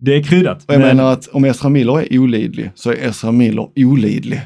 det 0.00 0.14
är 0.16 0.22
kryddat. 0.22 0.64
Och 0.68 0.74
jag 0.74 0.78
men 0.80 0.88
menar 0.96 1.12
att 1.12 1.26
om 1.28 1.44
Ezra 1.44 1.68
Miller 1.68 2.00
är 2.12 2.18
olidlig 2.18 2.70
så 2.74 2.90
är 2.90 3.08
Ezra 3.08 3.32
Miller 3.32 3.68
olidlig. 3.76 4.40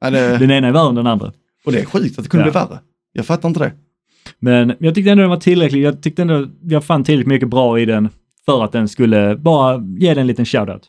Ja, 0.00 0.10
det, 0.10 0.38
Den 0.38 0.50
ena 0.50 0.68
är 0.68 0.72
värre 0.72 0.88
än 0.88 0.94
den 0.94 1.06
andra. 1.06 1.32
och 1.64 1.72
det 1.72 1.80
är 1.80 1.84
skit 1.84 2.18
att 2.18 2.24
det 2.24 2.30
kunde 2.30 2.46
Ja. 2.46 2.50
bli 2.52 2.60
värre. 2.60 2.78
Jag 3.12 3.26
fattar 3.26 3.48
inte 3.48 3.60
det. 3.60 3.72
Men 4.40 4.72
jag 4.78 4.94
tyckte 4.94 5.10
ändå 5.10 5.20
den 5.22 5.30
var 5.30 5.36
tillräcklig. 5.36 5.82
Jag 5.82 6.02
tyckte 6.02 6.22
ändå 6.22 6.46
jag 6.62 6.84
fann 6.84 7.04
tillräckligt 7.04 7.28
mycket 7.28 7.48
bra 7.48 7.80
i 7.80 7.84
den 7.84 8.08
för 8.46 8.64
att 8.64 8.72
den 8.72 8.88
skulle 8.88 9.36
bara 9.36 9.82
ge 9.98 10.08
den 10.08 10.18
en 10.18 10.26
liten 10.26 10.46
shoutout. 10.46 10.82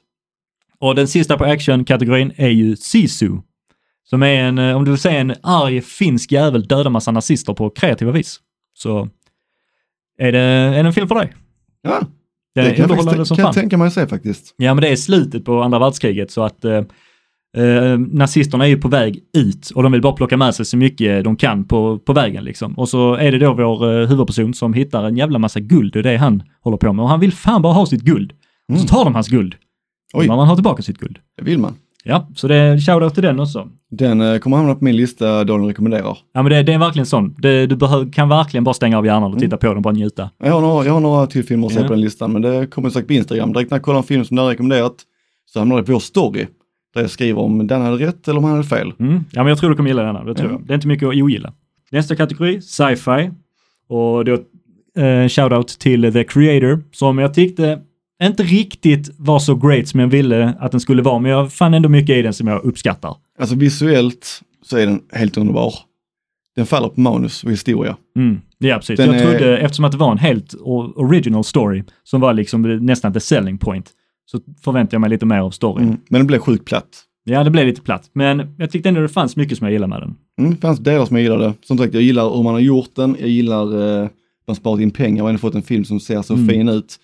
Och 0.80 0.96
den 0.96 1.08
sista 1.08 1.38
på 1.38 1.44
action-kategorin 1.46 2.32
är 2.36 2.50
ju 2.50 2.76
Sisu. 2.76 3.38
Som 4.10 4.24
är 4.24 4.28
en, 4.44 4.58
eh, 4.58 4.76
om 4.78 4.86
du 4.86 4.92
vill 4.92 5.00
säga 5.00 5.20
en 5.20 5.34
arg 5.44 5.82
finsk 5.82 6.32
jävel 6.32 6.64
dödar 6.68 6.90
massa 6.90 7.12
nazister 7.12 7.54
på 7.54 7.70
kreativa 7.70 8.12
vis. 8.12 8.40
Så 8.78 9.08
är 10.20 10.32
det, 10.32 10.40
är 10.40 10.72
det 10.84 10.88
en 10.90 10.94
film 10.94 11.08
för 11.08 11.16
dig. 11.16 11.34
Ja, 11.82 12.02
det 12.56 12.62
är 12.62 12.76
kan 12.76 12.90
jag, 12.90 13.06
faktiskt, 13.06 13.36
kan 13.36 13.46
jag 13.46 13.54
tänka 13.54 13.78
mig 13.78 13.88
att 13.88 13.94
se 13.94 14.08
faktiskt. 14.08 14.54
Ja, 14.58 14.74
men 14.74 14.82
det 14.82 14.88
är 14.90 14.96
slutet 14.96 15.46
på 15.46 15.62
andra 15.64 15.80
världskriget 15.80 16.32
så 16.32 16.44
att 16.44 16.66
eh, 16.66 16.84
eh, 17.58 17.98
nazisterna 18.00 18.66
är 18.66 18.70
ju 18.70 18.78
på 18.78 18.88
väg 18.88 19.20
ut 19.38 19.70
och 19.70 19.84
de 19.84 19.92
vill 19.92 20.02
bara 20.02 20.14
plocka 20.14 20.38
med 20.38 20.56
sig 20.56 20.66
så 20.66 20.78
mycket 20.78 21.24
de 21.24 21.36
kan 21.36 21.64
på, 21.66 22.00
på 22.00 22.14
vägen 22.14 22.44
liksom. 22.44 22.74
Och 22.74 22.90
så 22.90 23.14
är 23.16 23.32
det 23.32 23.40
då 23.40 23.54
vår 23.54 24.02
eh, 24.02 24.08
huvudperson 24.08 24.54
som 24.54 24.74
hittar 24.74 25.04
en 25.04 25.18
jävla 25.18 25.40
massa 25.40 25.60
guld, 25.60 25.94
det 25.94 26.00
är 26.00 26.04
det 26.04 26.18
han 26.18 26.44
håller 26.62 26.78
på 26.78 26.94
med. 26.94 27.04
Och 27.04 27.10
han 27.10 27.20
vill 27.20 27.34
fan 27.34 27.62
bara 27.62 27.74
ha 27.74 27.86
sitt 27.86 28.02
guld. 28.02 28.32
Och 28.32 28.76
så 28.80 28.84
Mm. 28.84 28.88
tar 28.88 29.04
de 29.04 29.16
hans 29.16 29.28
guld. 29.28 29.56
Oj. 30.14 30.28
Man 30.28 30.48
har 30.48 30.56
tillbaka 30.56 30.84
sitt 30.84 30.98
guld. 30.98 31.18
Det 31.38 31.44
vill 31.44 31.60
man. 31.60 31.74
Ja, 32.10 32.28
så 32.36 32.48
det 32.48 32.56
är 32.56 32.78
shoutout 32.80 33.14
till 33.14 33.24
den 33.24 33.40
också. 33.40 33.68
Den 33.92 34.22
eh, 34.22 34.38
kommer 34.40 34.58
hamna 34.58 34.76
på 34.76 34.84
min 34.84 34.96
lista 34.96 35.44
då 35.44 35.58
den 35.58 35.68
rekommenderar. 35.68 36.18
Ja 36.34 36.42
men 36.44 36.52
det, 36.52 36.64
det 36.64 36.74
är 36.74 36.80
verkligen 36.80 37.06
sån. 37.06 37.36
Det, 37.38 37.66
du 37.66 37.76
behöver, 37.76 38.12
kan 38.12 38.30
verkligen 38.30 38.64
bara 38.64 38.74
stänga 38.74 38.98
av 38.98 39.06
hjärnan 39.06 39.24
och 39.24 39.30
Mm. 39.30 39.40
titta 39.40 39.58
på 39.58 39.68
den 39.68 39.76
och 39.78 39.82
bara 39.84 39.94
njuta. 39.94 40.30
Jag 40.44 40.54
har 40.54 40.62
några, 40.62 40.86
jag 40.86 40.94
har 40.94 41.00
några 41.00 41.28
till 41.28 41.44
filmer 41.44 41.68
att 41.68 41.76
Ja. 41.76 41.82
på 41.84 41.94
den 41.94 42.02
listan, 42.02 42.32
men 42.34 42.42
det 42.42 42.68
kommer 42.68 42.90
säkert 42.90 43.08
på 43.08 43.14
Instagram. 43.14 43.54
Direkt 43.54 43.72
när 43.72 43.78
jag 43.78 43.84
kollar 43.84 43.98
en 43.98 44.04
film 44.04 44.26
som 44.26 44.36
den 44.36 44.44
har 44.46 44.52
rekommenderat 44.52 44.96
så 45.46 45.60
hamnar 45.60 45.78
det 45.78 45.84
på 45.84 45.92
vår 45.92 46.00
story. 46.00 46.46
Där 46.94 47.02
jag 47.02 47.10
skriver 47.10 47.42
om 47.42 47.68
den 47.68 47.82
hade 47.82 47.98
rätt 47.98 48.28
eller 48.28 48.38
om 48.38 48.44
han 48.44 48.54
hade 48.54 48.68
fel. 48.68 48.94
Mm. 49.00 49.14
Ja, 49.32 49.44
men 49.44 49.48
jag 49.48 49.58
tror 49.58 49.70
du 49.70 49.76
kommer 49.76 49.90
gilla 49.90 50.04
denna. 50.04 50.24
Det 50.24 50.34
tror 50.36 50.50
Ja. 50.52 50.58
jag. 50.60 50.68
Det 50.68 50.74
är 50.74 50.76
inte 50.76 50.88
mycket 50.88 51.08
att 51.10 51.16
ogilla. 51.16 51.54
Nästa 51.92 52.16
kategori, 52.16 52.62
sci-fi. 52.62 53.32
Och 53.90 54.26
då 54.26 54.34
eh, 55.04 55.28
shoutout 55.28 55.68
till 55.68 56.14
The 56.14 56.24
Creator 56.24 56.84
som 56.92 57.18
jag 57.18 57.34
tyckte 57.34 57.80
inte 58.28 58.44
riktigt 58.44 59.10
var 59.18 59.40
så 59.40 59.56
great 59.56 59.88
som 59.88 60.00
jag 60.00 60.08
ville 60.08 60.54
att 60.60 60.72
den 60.72 60.80
skulle 60.82 61.02
vara, 61.02 61.20
men 61.20 61.32
jag 61.32 61.54
fann 61.54 61.74
ändå 61.74 61.90
mycket 61.90 62.16
i 62.18 62.22
den 62.22 62.34
som 62.34 62.48
jag 62.48 62.64
uppskattar. 62.64 63.16
Alltså 63.40 63.56
visuellt 63.56 64.42
så 64.66 64.78
är 64.78 64.86
den 64.86 65.02
helt 65.14 65.38
underbar. 65.38 65.74
Den 66.56 66.66
faller 66.66 66.90
på 66.90 67.00
manus 67.02 67.44
och 67.44 67.52
historia. 67.52 67.98
Mm. 68.18 68.42
Ja, 68.58 68.76
precis. 68.76 68.98
Den 68.98 69.08
jag 69.08 69.16
är- 69.16 69.38
trodde, 69.38 69.58
eftersom 69.58 69.86
att 69.86 69.92
det 69.92 69.98
var 69.98 70.12
en 70.12 70.18
helt 70.18 70.56
original 70.96 71.44
story, 71.44 71.84
som 72.04 72.22
var 72.22 72.34
liksom 72.34 72.62
nästan 72.62 73.14
the 73.14 73.20
selling 73.20 73.58
point, 73.58 73.90
så 74.26 74.40
förväntade 74.64 74.96
jag 74.96 75.02
mig 75.02 75.10
lite 75.10 75.26
mer 75.26 75.40
av 75.40 75.52
storyn. 75.52 75.88
Mm. 75.88 76.00
Men 76.10 76.20
den 76.20 76.28
blev 76.28 76.40
sjukt 76.40 76.66
platt. 76.66 76.88
Ja, 77.24 77.44
det 77.44 77.50
blev 77.52 77.66
lite 77.68 77.82
platt, 77.82 78.10
men 78.14 78.56
jag 78.58 78.72
tyckte 78.72 78.90
ändå 78.90 79.02
det 79.02 79.10
fanns 79.10 79.36
mycket 79.36 79.58
som 79.58 79.66
jag 79.66 79.72
gillade 79.72 79.90
med 79.90 80.02
den. 80.02 80.16
Mm, 80.40 80.52
det 80.52 80.62
fanns 80.62 80.80
delar 80.80 81.06
som 81.06 81.16
jag 81.16 81.24
gillade. 81.24 81.54
Som 81.64 81.78
sagt, 81.78 81.94
jag 81.94 82.04
gillar 82.04 82.36
hur 82.36 82.44
man 82.44 82.54
har 82.54 82.60
gjort 82.60 82.96
den. 82.96 83.16
Jag 83.20 83.30
gillar 83.30 84.02
eh, 84.04 84.10
man 84.48 84.56
sparat 84.56 84.80
in 84.82 84.92
pengar 84.92 85.24
och 85.24 85.30
ändå 85.30 85.40
fått 85.40 85.56
en 85.56 85.62
film 85.62 85.86
som 85.86 86.00
ser 86.00 86.22
så 86.22 86.34
Mm. 86.34 86.48
fin 86.48 86.70
ut. 86.70 86.96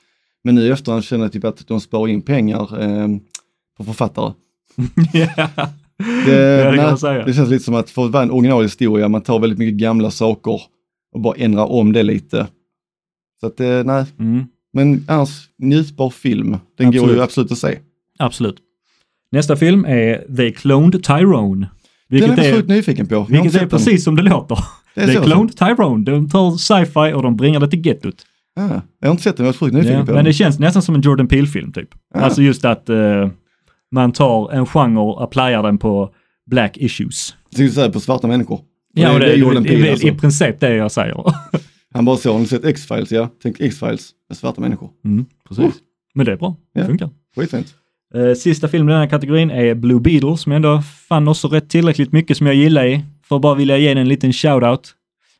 Men 0.46 0.56
nu 0.56 0.62
i 0.62 0.70
efterhand 0.70 1.04
känner 1.04 1.26
jag 1.26 1.32
typ 1.32 1.44
att 1.46 1.68
de 1.68 1.82
sparar 1.82 2.08
in 2.08 2.22
pengar 2.22 2.82
eh, 2.84 3.08
på 3.78 3.84
författare. 3.84 4.34
ja, 5.14 5.50
Det, 6.26 6.64
det 6.72 6.76
kan 6.78 6.86
man 6.86 6.98
säga. 6.98 7.26
det 7.26 7.34
känns 7.34 7.50
lite 7.50 7.64
som 7.64 7.76
att 7.76 7.90
för 7.90 8.06
att 8.06 8.12
vara 8.12 8.24
en 8.24 8.32
originalhistoria, 8.32 9.08
man 9.10 9.22
tar 9.22 9.40
väldigt 9.40 9.60
mycket 9.60 9.76
gamla 9.76 10.12
saker 10.12 10.62
och 11.14 11.22
bara 11.22 11.36
ändrar 11.38 11.66
om 11.72 11.94
det 11.94 12.04
lite. 12.04 12.48
Så 13.40 13.48
att 13.48 13.60
eh, 13.60 13.84
nej, 13.84 14.06
Mm, 14.20 14.46
men 14.74 15.06
annars 15.08 15.50
njutbar 15.58 16.10
film. 16.10 16.58
Den 16.78 16.92
går 16.92 17.00
Absolut. 17.00 17.18
ju 17.18 17.22
absolut 17.22 17.52
att 17.52 17.58
se. 17.58 17.78
absolut. 18.20 18.56
Nästa 19.32 19.56
film 19.56 19.86
är 19.86 20.36
They 20.38 20.52
Cloned 20.52 21.04
Tyrone. 21.04 21.70
Den 22.10 22.20
Vilket 22.20 22.40
är 22.40 22.44
jag 22.44 22.56
sjukt 22.56 22.70
nyfiken 22.70 23.08
på. 23.08 23.16
Jag 23.16 23.26
vilket 23.26 23.56
är 23.56 23.60
den. 23.60 23.70
precis 23.70 24.04
som 24.04 24.16
det 24.16 24.22
låter. 24.24 24.58
Det 24.96 25.02
är 25.02 25.08
They. 25.08 25.16
Cloned 25.24 25.58
Tyrone. 25.58 26.04
De 26.12 26.30
tar 26.30 26.52
sci-fi 26.58 27.14
och 27.14 27.24
de 27.24 27.36
bringar 27.36 27.60
det 27.60 27.68
till 27.70 27.86
gettot. 27.86 28.26
Ah, 28.56 28.82
jag 29.00 29.08
har 29.08 29.12
inte 29.12 29.24
sett 29.24 29.38
den, 29.38 29.46
jag 29.46 29.54
är 29.56 29.58
sjukt 29.60 29.74
nyfiken 29.74 29.98
Ja, 30.00 30.06
på 30.06 30.06
men 30.06 30.16
den. 30.16 30.26
det 30.26 30.34
känns 30.34 30.60
nästan 30.60 30.82
som 30.82 30.96
en 30.96 31.02
Jordan 31.02 31.28
Peele-film 31.28 31.72
typ. 31.74 31.90
Ja. 32.14 32.20
Alltså 32.20 32.42
just 32.42 32.66
att 32.66 32.90
eh, 32.90 33.30
man 33.92 34.12
tar 34.12 34.52
en 34.52 34.66
genre 34.66 35.00
och 35.00 35.24
applyar 35.24 35.64
den 35.64 35.78
på 35.78 36.10
black 36.52 36.78
issues. 36.78 37.36
Jag 37.50 37.58
tänkte 37.58 37.76
säga 37.76 37.92
på 37.92 38.00
svarta 38.00 38.28
människor. 38.28 38.60
Ja, 38.94 39.14
och 39.14 39.20
det, 39.20 39.26
det, 39.26 39.36
Jordan 39.36 39.64
det, 39.64 39.70
Peele, 39.70 39.88
är 39.88 39.92
alltså. 39.92 40.08
i 40.08 40.12
princip 40.12 40.60
det 40.60 40.76
jag 40.76 40.92
säger. 40.92 41.24
Han 41.94 42.06
bara 42.06 42.18
så, 42.18 42.32
har 42.34 42.40
ni 42.40 42.46
sett 42.46 42.66
X-Files? 42.66 43.12
Ja, 43.12 43.30
tänk 43.44 43.60
X-Files 43.60 44.10
med 44.30 44.38
svarta 44.38 44.62
människor. 44.62 44.90
Mm, 45.06 45.26
precis. 45.48 45.74
Men 46.14 46.26
det 46.26 46.32
är 46.32 46.36
bra, 46.38 46.56
det 46.74 46.80
Ja. 46.80 46.86
funkar. 46.86 47.10
Skitfint. 47.36 47.68
Eh, 48.16 48.34
sista 48.34 48.68
filmen 48.68 48.90
i 48.90 48.92
den 48.92 49.02
här 49.02 49.10
kategorin 49.10 49.52
är 49.52 49.76
Blue 49.76 50.00
Beetle 50.00 50.38
som 50.38 50.52
jag 50.52 50.56
ändå 50.56 50.82
fann 51.10 51.28
också 51.28 51.48
rätt 51.48 51.70
tillräckligt 51.70 52.12
mycket 52.12 52.38
som 52.38 52.48
jag 52.48 52.56
gillar 52.56 52.86
i. 52.86 53.02
För 53.24 53.36
att 53.36 53.42
bara 53.42 53.56
vilja 53.56 53.78
ge 53.78 53.90
den 53.90 53.98
en 53.98 54.08
liten 54.08 54.32
shout-out. 54.32 54.90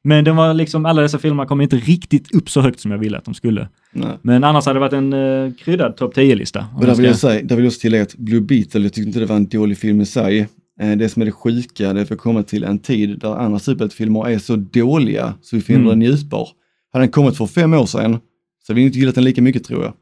Men 0.06 0.24
den 0.24 0.36
var 0.36 0.54
liksom, 0.54 0.86
alla 0.86 1.02
dessa 1.02 1.18
filmer 1.20 1.46
kom 1.46 1.62
inte 1.62 1.76
riktigt 1.76 2.36
upp 2.36 2.50
så 2.50 2.62
högt 2.62 2.80
som 2.80 2.92
jag 2.92 2.98
ville 2.98 3.18
att 3.18 3.26
de 3.26 3.34
skulle. 3.34 3.68
Nej. 3.92 4.18
Men 4.22 4.44
annars 4.44 4.66
hade 4.66 4.76
det 4.76 4.82
varit 4.82 4.94
en 4.94 5.14
uh, 5.14 5.54
kryddad 5.54 5.98
topp 5.98 6.16
10-lista. 6.18 6.66
Och 6.76 6.86
där 6.86 6.96
vill, 6.96 7.06
jag 7.06 7.16
säga, 7.16 7.42
där 7.44 7.56
vill 7.56 7.66
jag 7.66 7.70
också 7.70 7.80
tillägga 7.80 8.04
att 8.04 8.16
Blue 8.16 8.42
Beetle, 8.42 8.82
jag 8.82 8.94
tyckte 8.94 9.08
inte 9.08 9.20
det 9.20 9.26
var 9.26 9.36
en 9.36 9.48
dålig 9.48 9.78
film 9.78 10.02
i 10.02 10.06
sig. 10.06 10.48
Eh, 10.82 10.92
Det 10.98 11.10
som 11.10 11.22
är 11.22 11.26
det 11.26 11.32
sjuka, 11.32 11.94
det 11.94 12.02
är 12.02 12.06
för 12.06 12.16
att 12.16 12.22
komma 12.22 12.44
till 12.44 12.64
en 12.64 12.80
tid 12.80 13.20
där 13.20 13.36
andra 13.36 13.60
superhjältefilmer 13.60 14.28
är 14.30 14.40
så 14.40 14.56
dåliga 14.56 15.34
så 15.42 15.56
vi 15.56 15.62
finner 15.62 15.80
Mm. 15.80 15.90
den 15.90 16.00
njutbar. 16.00 16.50
Hade 16.94 17.06
den 17.06 17.12
kommit 17.12 17.38
för 17.38 17.46
fem 17.48 17.74
år 17.74 17.86
sedan 17.86 18.12
så 18.66 18.74
hade 18.74 18.80
vi 18.82 18.86
inte 18.86 19.00
gillat 19.00 19.16
den 19.16 19.24
lika 19.24 19.42
mycket 19.42 19.64
tror 19.64 19.84
jag. 19.84 19.94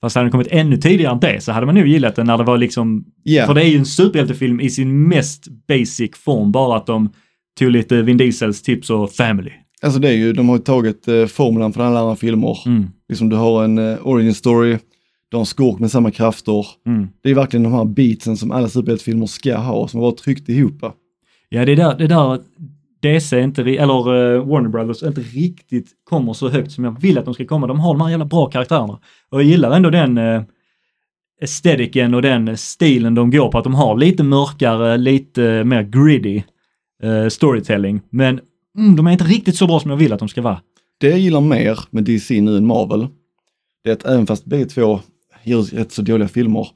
Fast 0.00 0.16
hade 0.16 0.24
den 0.24 0.32
kommit 0.32 0.48
ännu 0.50 0.76
tidigare 0.76 1.12
än 1.12 1.20
det 1.20 1.40
så 1.44 1.52
hade 1.52 1.66
man 1.66 1.74
nog 1.74 1.86
gillat 1.86 2.16
den 2.16 2.26
när 2.26 2.38
det 2.38 2.44
var 2.44 2.58
liksom 2.58 3.04
Ja, 3.22 3.46
För 3.46 3.54
det 3.54 3.62
är 3.64 3.68
ju 3.68 3.78
en 3.78 3.86
superhjältefilm 3.86 4.60
i 4.60 4.70
sin 4.70 5.08
mest 5.08 5.48
basic 5.68 6.10
form, 6.16 6.52
bara 6.52 6.76
att 6.76 6.86
de 6.86 7.10
tog 7.58 7.70
lite 7.70 8.02
Vin 8.02 8.16
Diesels 8.16 8.62
tips 8.62 8.90
och 8.90 9.12
family. 9.12 9.50
alltså 9.82 10.00
det 10.00 10.08
är 10.08 10.12
ju, 10.12 10.32
de 10.32 10.48
har 10.48 10.56
ju 10.56 10.62
tagit 10.62 11.08
eh, 11.08 11.26
formulan 11.26 11.72
från 11.72 11.86
alla 11.86 12.00
andra 12.00 12.16
filmer. 12.16 12.58
Mm, 12.66 12.86
Liksom 13.08 13.28
du 13.28 13.36
har 13.36 13.64
en 13.64 13.78
eh, 13.78 14.06
origin 14.06 14.34
story, 14.34 14.78
du 15.28 15.36
har 15.36 15.40
en 15.40 15.46
skurk 15.46 15.78
med 15.78 15.90
samma 15.90 16.10
krafter. 16.10 16.66
mm. 16.86 17.08
Det 17.22 17.30
är 17.30 17.34
verkligen 17.34 17.62
de 17.64 17.72
här 17.72 17.84
beatsen 17.84 18.36
som 18.36 18.50
alla 18.50 18.68
superhjältefilmer 18.68 19.26
ska 19.26 19.56
ha, 19.56 19.88
som 19.88 20.00
har 20.00 20.06
varit 20.10 20.18
tryckt 20.18 20.48
ihop. 20.48 20.82
Ja, 21.48 21.64
det 21.64 21.72
är 21.72 21.76
där, 21.76 21.94
det 21.98 22.04
är 22.04 22.08
där 22.08 22.40
DC 23.02 23.40
inte, 23.40 23.62
eller 23.62 24.34
eh, 24.34 24.44
Warner 24.46 24.68
Brothers 24.68 25.02
inte 25.02 25.20
riktigt 25.20 25.88
kommer 26.04 26.32
så 26.32 26.48
högt 26.48 26.72
som 26.72 26.84
jag 26.84 27.00
vill 27.00 27.18
att 27.18 27.24
de 27.24 27.34
ska 27.34 27.44
komma. 27.46 27.66
De 27.66 27.80
har 27.80 27.94
de 27.94 28.00
här 28.00 28.10
jävla 28.10 28.24
bra 28.24 28.46
karaktärerna. 28.46 28.98
Och 29.30 29.40
jag 29.40 29.44
gillar 29.48 29.76
ändå 29.76 29.90
den 29.90 30.18
uh, 30.18 30.42
estetiken 31.40 32.14
och 32.14 32.22
den 32.22 32.56
stilen 32.56 33.14
de 33.14 33.30
går 33.30 33.48
på, 33.50 33.58
att 33.58 33.64
de 33.64 33.74
har 33.74 33.96
lite 33.98 34.22
mörkare, 34.22 34.96
lite 34.96 35.64
mer 35.64 35.82
gritty 35.82 36.42
eh, 37.02 37.28
storytelling. 37.28 38.00
Men 38.10 38.40
mm, 38.78 38.96
de 38.96 39.06
är 39.06 39.10
inte 39.10 39.24
riktigt 39.24 39.56
så 39.56 39.66
bra 39.66 39.80
som 39.80 39.90
jag 39.90 39.98
vill 39.98 40.12
att 40.12 40.18
de 40.18 40.28
ska 40.28 40.42
vara. 40.42 40.60
Det 41.00 41.08
jag 41.08 41.18
gillar 41.18 41.40
mer 41.40 41.78
med 41.90 42.04
DC 42.04 42.40
nu 42.40 42.56
än 42.56 42.66
Marvel, 42.66 43.06
det 43.84 43.90
är 43.90 43.94
att 43.94 44.04
även 44.04 44.26
fast 44.26 44.44
bägge 44.44 44.66
två 44.66 45.00
gör 45.44 45.62
rätt 45.62 45.92
så 45.92 46.02
dåliga 46.02 46.28
filmer, 46.28 46.68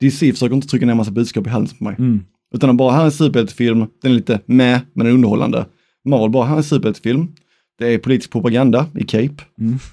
DC 0.00 0.32
försöker 0.32 0.54
inte 0.54 0.68
trycka 0.68 0.86
ner 0.86 0.94
massa 0.94 1.10
budskap 1.10 1.46
i 1.46 1.50
halsen 1.50 1.78
på 1.78 1.84
mig. 1.84 1.94
Mm. 1.98 2.24
Utan 2.54 2.68
de 2.68 2.76
bara, 2.76 2.92
här 2.92 3.00
är 3.00 3.04
en 3.04 3.12
superhjältefilm, 3.12 3.78
den 4.02 4.12
är 4.12 4.14
lite 4.16 4.40
med, 4.46 4.80
men 4.92 5.04
den 5.04 5.06
är 5.06 5.14
underhållande. 5.14 5.66
Marvel 6.04 6.30
bara, 6.30 6.44
här 6.44 6.54
är 6.54 6.58
en 6.58 6.64
superhjältefilm, 6.64 7.28
det 7.78 7.94
är 7.94 7.98
politisk 7.98 8.30
propaganda 8.30 8.86
i 8.94 9.04
Cape. 9.04 9.44
Mm. 9.60 9.78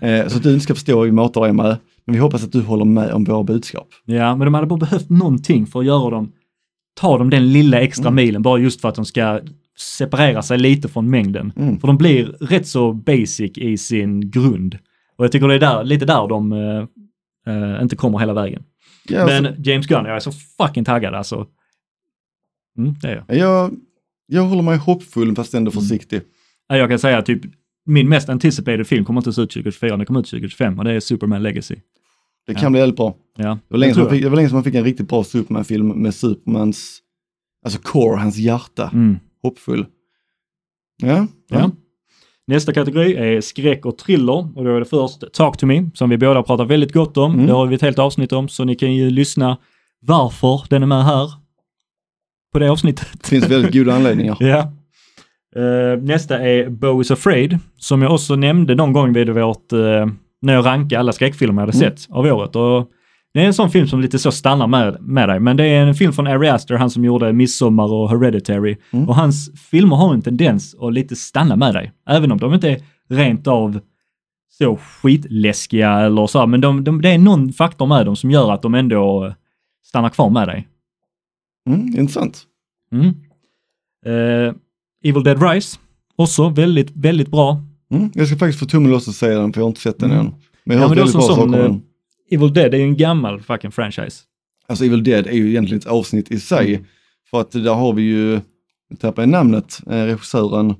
Eh, 0.00 0.28
så 0.28 0.36
att 0.36 0.42
du 0.42 0.52
inte 0.52 0.60
ska 0.64 0.74
förstå 0.74 0.96
vad 0.96 1.04
vi 1.06 1.12
matar 1.12 1.40
dig 1.40 1.52
med, 1.52 1.76
men 2.04 2.14
vi 2.14 2.18
hoppas 2.18 2.44
att 2.44 2.52
du 2.52 2.62
håller 2.62 2.84
med 2.84 3.12
om 3.12 3.24
våra 3.24 3.42
budskap. 3.42 3.88
Ja, 4.04 4.36
men 4.36 4.44
de 4.44 4.54
hade 4.54 4.66
bara 4.66 4.78
behövt 4.78 5.10
någonting 5.10 5.66
för 5.66 5.80
att 5.80 5.86
göra 5.86 6.10
dem, 6.10 6.32
ta 7.00 7.18
dem 7.18 7.30
den 7.30 7.52
lilla 7.52 7.80
extra 7.80 8.08
Mm. 8.08 8.14
milen, 8.14 8.42
bara 8.42 8.58
just 8.58 8.80
för 8.80 8.88
att 8.88 8.94
de 8.94 9.04
ska 9.04 9.40
separera 9.78 10.42
sig 10.42 10.58
lite 10.58 10.88
från 10.88 11.10
mängden. 11.10 11.52
Mm. 11.56 11.80
För 11.80 11.86
de 11.88 11.96
blir 11.96 12.24
rätt 12.24 12.66
så 12.66 12.92
basic 12.92 13.58
i 13.58 13.76
sin 13.78 14.30
grund. 14.30 14.78
Och 15.16 15.24
jag 15.24 15.32
tycker 15.32 15.48
det 15.48 15.54
är 15.54 15.58
där, 15.58 15.84
lite 15.84 16.04
där 16.04 16.28
de 16.28 16.52
eh, 16.52 17.82
inte 17.82 17.96
kommer 17.96 18.18
hela 18.18 18.32
vägen. 18.34 18.62
Ja, 19.08 19.20
alltså, 19.22 19.42
Men 19.42 19.62
James 19.62 19.86
Gunn, 19.86 20.04
jag 20.04 20.16
är 20.16 20.20
så 20.20 20.32
fucking 20.32 20.84
taggad 20.84 21.14
alltså. 21.14 21.46
Mm, 22.78 22.94
det 23.02 23.08
är 23.08 23.24
jag. 23.28 23.36
jag, 23.38 23.74
jag 24.26 24.42
håller 24.42 24.62
mig 24.62 24.76
hoppfull 24.76 25.34
fast 25.36 25.54
ändå 25.54 25.70
Mm. 25.70 25.82
försiktig. 25.82 26.20
Ja, 26.68 26.76
Jag 26.76 26.88
kan 26.88 26.98
säga 26.98 27.22
typ, 27.22 27.40
min 27.86 28.08
mest 28.08 28.28
anticipated 28.28 28.86
film 28.86 29.04
kommer 29.04 29.20
inte 29.20 29.32
se 29.32 29.42
ut 29.42 29.50
2024, 29.50 29.96
den 29.96 30.06
kommer 30.06 30.20
ut 30.20 30.26
2025 30.26 30.78
och 30.78 30.84
det 30.84 30.92
är 30.92 31.00
Superman 31.00 31.42
Legacy. 31.42 31.74
Det 32.46 32.54
kan 32.54 32.62
Ja. 32.62 32.70
bli 32.70 32.80
väldigt 32.80 32.96
bra. 32.96 33.14
Ja, 33.36 33.44
Det 33.48 33.58
var, 33.68 33.78
länge 33.78 33.94
man 33.98 34.10
fick, 34.10 34.22
det 34.22 34.28
var 34.28 34.36
länge 34.36 34.48
som 34.48 34.56
man 34.56 34.64
fick 34.64 34.74
en 34.74 34.84
riktigt 34.84 35.08
bra 35.08 35.24
Superman-film 35.24 35.88
med 35.88 36.14
Supermans, 36.14 36.98
alltså 37.64 37.80
core, 37.82 38.16
hans 38.16 38.36
hjärta, 38.36 38.90
Mm. 38.92 39.18
hoppfull. 39.42 39.86
Ja, 41.02 41.26
Ja. 41.48 41.70
Nästa 42.46 42.72
kategori 42.72 43.14
är 43.16 43.40
skräck 43.40 43.86
och 43.86 43.98
thriller 43.98 44.58
och 44.58 44.64
då 44.64 44.70
är 44.76 44.78
det 44.80 44.84
först 44.86 45.32
Talk 45.32 45.56
to 45.58 45.66
me 45.66 45.90
som 45.94 46.10
vi 46.10 46.18
båda 46.18 46.42
pratar 46.42 46.64
väldigt 46.64 46.92
gott 46.92 47.16
om. 47.16 47.34
Mm. 47.34 47.46
Det 47.46 47.52
har 47.52 47.66
vi 47.66 47.74
ett 47.74 47.82
helt 47.82 47.98
avsnitt 47.98 48.32
om 48.32 48.48
så 48.48 48.64
ni 48.64 48.74
kan 48.74 48.94
ju 48.94 49.10
lyssna 49.10 49.58
varför 50.00 50.62
den 50.70 50.82
är 50.82 50.86
med 50.86 51.04
här 51.04 51.30
på 52.52 52.58
det 52.58 52.70
avsnittet. 52.70 53.08
Det 53.12 53.26
finns 53.28 53.48
väldigt 53.50 53.72
goda 53.72 53.94
anledningar. 53.94 54.36
Ja. 54.40 54.72
Eh, 55.62 56.02
nästa 56.02 56.38
är 56.38 56.68
Bo 56.70 57.00
is 57.00 57.10
afraid 57.10 57.58
som 57.78 58.02
jag 58.02 58.12
också 58.14 58.36
nämnde 58.36 58.74
någon 58.74 58.92
gång 58.92 59.12
vid 59.12 59.28
vårt, 59.30 59.72
uh, 59.72 60.06
när 60.46 60.52
jag 60.52 60.66
rankade 60.66 61.00
alla 61.00 61.12
skräckfilmer 61.12 61.62
jag 61.62 61.66
hade 61.66 61.78
Mm. 61.84 61.96
sett 61.96 62.10
av 62.10 62.24
året. 62.26 62.56
Och 62.56 62.90
det 63.34 63.42
är 63.42 63.46
en 63.46 63.54
sån 63.54 63.70
film 63.70 63.86
som 63.86 64.00
lite 64.00 64.18
så 64.18 64.32
stannar 64.32 64.66
med, 64.66 64.96
med 65.00 65.28
dig, 65.28 65.40
men 65.40 65.56
det 65.56 65.64
är 65.64 65.86
en 65.86 65.94
film 65.94 66.12
från 66.12 66.26
Ari 66.26 66.48
Aster, 66.48 66.74
han 66.74 66.90
som 66.90 67.04
gjorde 67.04 67.32
Midsommar 67.32 67.92
och 67.92 68.10
Hereditary. 68.10 68.76
Mm. 68.90 69.08
Och 69.08 69.14
hans 69.16 69.60
filmer 69.70 69.96
har 69.96 70.14
en 70.14 70.22
tendens 70.22 70.74
att 70.80 70.92
lite 70.92 71.16
stanna 71.16 71.56
med 71.56 71.74
dig, 71.74 71.92
även 72.08 72.32
om 72.32 72.38
de 72.38 72.54
inte 72.54 72.70
är 72.70 72.80
rent 73.08 73.46
av 73.46 73.80
så 74.58 74.76
skitläskiga 74.76 75.90
eller 76.00 76.26
så, 76.26 76.38
här, 76.38 76.46
men 76.46 76.60
de, 76.60 76.84
de, 76.84 77.02
det 77.02 77.08
är 77.08 77.18
någon 77.18 77.52
faktor 77.52 77.86
med 77.86 78.06
dem 78.06 78.16
som 78.16 78.30
gör 78.30 78.52
att 78.52 78.62
de 78.62 78.74
ändå 78.74 79.34
stannar 79.84 80.08
kvar 80.08 80.30
med 80.30 80.48
dig. 80.48 80.68
Mm, 81.68 81.80
intressant. 81.86 82.42
Mm. 82.92 83.06
Eh, 84.06 84.54
Evil 85.04 85.22
Dead 85.24 85.42
Rise, 85.50 85.78
också 86.16 86.48
väldigt, 86.48 86.90
väldigt 86.94 87.28
bra. 87.28 87.62
Mm, 87.90 88.10
jag 88.14 88.26
ska 88.28 88.36
faktiskt 88.36 88.58
få 88.58 88.66
tummen 88.66 88.90
loss 88.90 89.08
och 89.08 89.14
se 89.14 89.28
den 89.28 89.52
för 89.52 89.60
jag 89.60 89.64
har 89.64 89.68
inte 89.70 89.80
sett 89.80 89.98
den 89.98 90.10
Mm. 90.10 90.26
än. 90.26 90.34
Men 90.64 90.76
jag 90.76 90.84
Ja, 90.84 90.88
har 90.88 90.94
men 90.94 90.98
hört 90.98 91.06
väldigt 91.14 91.26
bra 91.26 91.36
saker 91.36 91.42
om 91.42 91.54
eh, 91.54 91.60
den. 91.62 91.82
Evil 92.30 92.52
Dead 92.52 92.74
är 92.74 92.78
ju 92.78 92.84
en 92.84 92.96
gammal 92.96 93.40
fucking 93.40 93.70
franchise. 93.70 94.22
Alltså 94.68 94.84
Evil 94.84 95.04
Dead 95.04 95.26
är 95.26 95.32
ju 95.32 95.48
egentligen 95.48 95.78
ett 95.80 95.86
avsnitt 95.86 96.30
i 96.30 96.40
sig. 96.40 96.74
Mm. 96.74 96.86
För 97.30 97.40
att 97.40 97.50
där 97.50 97.74
har 97.74 97.92
vi 97.92 98.02
ju, 98.02 98.40
jag 98.88 98.98
tappar 99.00 99.26
namnet, 99.26 99.80
eh, 99.86 99.90
regissören 100.04 100.74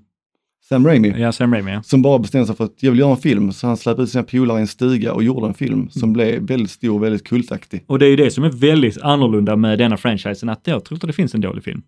Sam 0.68 0.86
Raimi. 0.86 1.14
Ja, 1.20 1.32
Sam 1.32 1.52
Raimi. 1.54 1.72
ja. 1.72 1.82
Som 1.82 2.02
bara 2.02 2.18
bestämde 2.18 2.46
sig 2.46 2.56
för 2.56 2.64
att 2.64 2.82
jag 2.82 2.90
vill 2.90 3.00
göra 3.00 3.10
en 3.10 3.16
film. 3.16 3.52
Så 3.52 3.66
han 3.66 3.76
släppte 3.76 4.02
ut 4.02 4.10
sina 4.10 4.22
polare 4.24 4.58
i 4.58 4.60
en 4.60 4.66
stuga 4.66 5.12
och 5.12 5.22
gjorde 5.22 5.46
en 5.46 5.54
film 5.54 5.88
som 5.90 6.12
blev 6.12 6.42
väldigt 6.42 6.70
stor 6.70 6.94
och 6.94 7.02
väldigt 7.02 7.24
kultaktig. 7.24 7.84
Och 7.86 7.98
det 7.98 8.06
är 8.06 8.10
ju 8.10 8.16
det 8.16 8.30
som 8.30 8.44
är 8.44 8.50
väldigt 8.50 8.98
annorlunda 9.02 9.56
med 9.56 9.78
denna 9.78 9.96
franchisen, 9.96 10.48
att 10.48 10.60
jag 10.66 10.84
tror 10.84 10.96
inte 10.96 11.06
det 11.06 11.12
finns 11.12 11.34
en 11.34 11.40
dålig 11.40 11.64
film. 11.64 11.82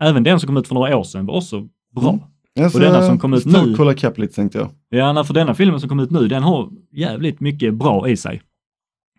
Även 0.00 0.22
den 0.22 0.40
som 0.40 0.46
kom 0.46 0.56
ut 0.56 0.68
för 0.68 0.74
några 0.74 0.96
år 0.96 1.04
sedan 1.04 1.26
var 1.26 1.34
också 1.36 1.68
bra. 1.94 2.08
Mm. 2.10 2.20
Alltså, 2.58 2.78
Och 2.78 2.84
denna 2.84 3.02
som 3.06 3.18
kom 3.18 3.34
ut 3.34 3.44
nu- 3.46 3.74
kolla 3.76 3.94
kapp 3.94 4.18
lite 4.18 4.34
tänkte 4.34 4.58
jag. 4.58 4.70
Ja, 4.88 5.24
för 5.24 5.34
denna 5.34 5.54
filmen 5.54 5.80
som 5.80 5.88
kom 5.88 6.00
ut 6.00 6.10
nu, 6.10 6.28
den 6.28 6.42
har 6.42 6.70
jävligt 6.92 7.40
mycket 7.40 7.74
bra 7.74 8.08
i 8.08 8.16
sig. 8.16 8.42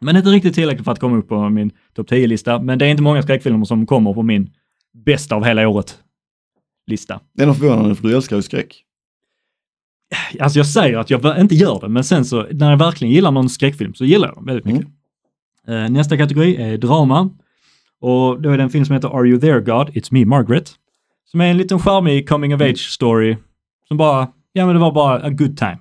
Men 0.02 0.16
inte 0.18 0.30
riktigt 0.30 0.56
tillräckligt 0.56 0.86
för 0.86 0.92
att 0.92 1.00
komma 1.00 1.18
upp 1.18 1.28
på 1.30 1.50
min 1.50 1.72
topp 1.94 2.10
10-lista, 2.10 2.60
men 2.62 2.80
det 2.80 2.86
är 2.86 2.90
inte 2.90 3.04
många 3.04 3.22
skräckfilmer 3.22 3.66
som 3.66 3.86
kommer 3.86 4.14
på 4.14 4.24
min 4.24 4.50
bästa 5.06 5.36
av 5.36 5.44
hela 5.46 5.68
året 5.68 5.98
lista. 6.88 7.20
Det 7.34 7.44
är 7.44 7.48
nog 7.48 7.58
förvånande 7.58 7.96
för 7.96 8.04
du 8.04 8.16
älskar 8.16 8.36
ju 8.36 8.42
skräck. 8.42 8.84
Alltså 10.40 10.60
jag 10.60 10.68
säger 10.68 10.98
att 10.98 11.10
jag 11.10 11.40
inte 11.42 11.56
gör 11.56 11.80
det, 11.82 11.90
men 11.90 12.04
sen 12.04 12.26
så 12.26 12.48
när 12.52 12.70
jag 12.70 12.78
verkligen 12.78 13.14
gillar 13.14 13.32
någon 13.32 13.50
skräckfilm 13.50 13.94
så 13.94 14.06
gillar 14.06 14.28
jag 14.28 14.36
den 14.38 14.46
väldigt 14.46 14.66
mycket. 14.66 14.88
Eh, 15.68 15.90
nästa 15.90 16.18
kategori 16.18 16.56
är 16.56 16.78
drama. 16.78 17.30
Och 18.02 18.42
då 18.42 18.50
är 18.50 18.58
det 18.58 18.64
en 18.64 18.70
film 18.70 18.86
som 18.86 18.96
heter 18.96 19.08
Are 19.20 19.28
You 19.28 19.40
There 19.40 19.62
God? 19.62 19.90
It's 19.90 20.08
Me 20.12 20.26
Margaret. 20.26 20.72
Som 21.32 21.42
är 21.42 21.46
en 21.46 21.58
liten 21.58 21.80
charmig 21.80 22.30
coming 22.30 22.56
of 22.56 22.62
age 22.62 22.90
story. 22.90 23.38
Som 23.88 23.98
bara, 23.98 24.28
ja 24.54 24.66
men 24.66 24.76
det 24.76 24.82
var 24.82 24.92
bara 24.92 25.14
a 25.24 25.30
good 25.30 25.58
time. 25.58 25.78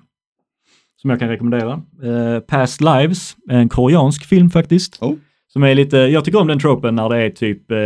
Som 1.01 1.09
jag 1.09 1.19
kan 1.19 1.29
rekommendera. 1.29 1.71
Eh, 2.03 2.39
Past 2.39 2.81
Lives, 2.81 3.35
en 3.49 3.69
koreansk 3.69 4.25
film 4.25 4.49
faktiskt. 4.49 4.97
Oh. 5.01 5.13
Som 5.53 5.63
är 5.63 5.75
lite, 5.75 5.97
jag 5.97 6.25
tycker 6.25 6.41
om 6.41 6.47
den 6.47 6.59
tropen 6.59 6.95
när 6.95 7.09
det 7.09 7.17
är 7.17 7.29
typ 7.29 7.71
eh, 7.71 7.77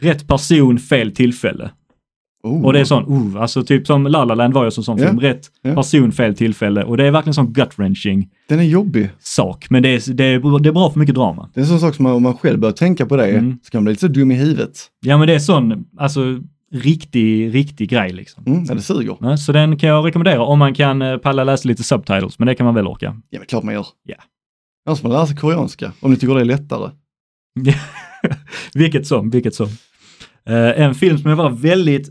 rätt 0.00 0.28
person, 0.28 0.78
fel 0.78 1.12
tillfälle. 1.12 1.70
Oh. 2.42 2.64
Och 2.64 2.72
det 2.72 2.80
är 2.80 2.84
sån, 2.84 3.04
oh, 3.04 3.42
alltså 3.42 3.62
typ 3.62 3.86
som 3.86 4.06
La 4.06 4.24
La 4.24 4.34
Land 4.34 4.54
var 4.54 4.64
ju 4.64 4.70
som 4.70 4.84
sån 4.84 4.98
Ja, 4.98 5.06
film, 5.06 5.20
rätt 5.20 5.50
ja. 5.62 5.74
person, 5.74 6.12
fel 6.12 6.34
tillfälle. 6.36 6.84
Och 6.84 6.96
det 6.96 7.04
är 7.06 7.10
verkligen 7.10 7.34
sån 7.34 7.52
gut-wrenching 7.52 8.28
Den 8.48 8.58
är 8.58 8.64
jobbig. 8.64 9.10
sak. 9.18 9.66
Men 9.70 9.82
det 9.82 9.88
är, 9.88 10.12
det, 10.14 10.24
är, 10.24 10.58
det 10.60 10.68
är 10.68 10.72
bra 10.72 10.90
för 10.90 10.98
mycket 10.98 11.14
drama. 11.14 11.50
Det 11.54 11.60
är 11.60 11.62
en 11.62 11.68
sån 11.68 11.80
sak 11.80 11.94
som 11.94 12.02
man, 12.02 12.12
om 12.12 12.22
man 12.22 12.34
själv 12.36 12.58
börjar 12.60 12.72
tänka 12.72 13.06
på 13.06 13.16
det 13.16 13.26
Mm. 13.26 13.58
så 13.62 13.70
kan 13.70 13.78
man 13.78 13.84
bli 13.84 13.92
lite 13.92 14.00
så 14.00 14.08
dum 14.08 14.30
i 14.30 14.34
huvudet. 14.34 14.78
Ja 15.00 15.18
men 15.18 15.26
det 15.28 15.34
är 15.34 15.38
sån, 15.38 15.84
alltså 15.98 16.20
riktig, 16.72 17.54
riktig 17.54 17.88
grej 17.90 18.12
liksom. 18.12 18.44
Mm, 18.46 18.64
ja, 18.64 18.74
det 18.74 18.82
suger. 18.82 19.16
Ja, 19.20 19.36
så 19.36 19.52
den 19.52 19.78
kan 19.78 19.88
jag 19.88 20.06
rekommendera 20.06 20.42
om 20.42 20.58
man 20.58 20.74
kan 20.74 21.02
eh, 21.02 21.16
palla 21.16 21.44
läsa 21.44 21.68
lite 21.68 21.82
subtitles, 21.82 22.38
men 22.38 22.46
det 22.46 22.54
kan 22.54 22.66
man 22.66 22.74
väl 22.74 22.86
orka. 22.86 23.20
Ja, 23.30 23.38
men 23.38 23.46
klart 23.46 23.64
man 23.64 23.74
gör. 23.74 23.86
Ja. 24.02 24.16
Annars 24.86 25.00
får 25.00 25.08
man 25.08 25.16
lära 25.16 25.26
sig 25.26 25.36
koreanska, 25.36 25.92
om 26.00 26.10
ni 26.10 26.16
tycker 26.16 26.34
det 26.34 26.40
är 26.40 26.44
lättare. 26.44 26.90
vilket 28.74 29.06
som, 29.06 29.30
vilket 29.30 29.54
som. 29.54 29.66
Eh, 30.46 30.80
en 30.80 30.94
film 30.94 31.18
som 31.18 31.30
jag 31.30 31.36
var 31.36 31.50
väldigt, 31.50 32.08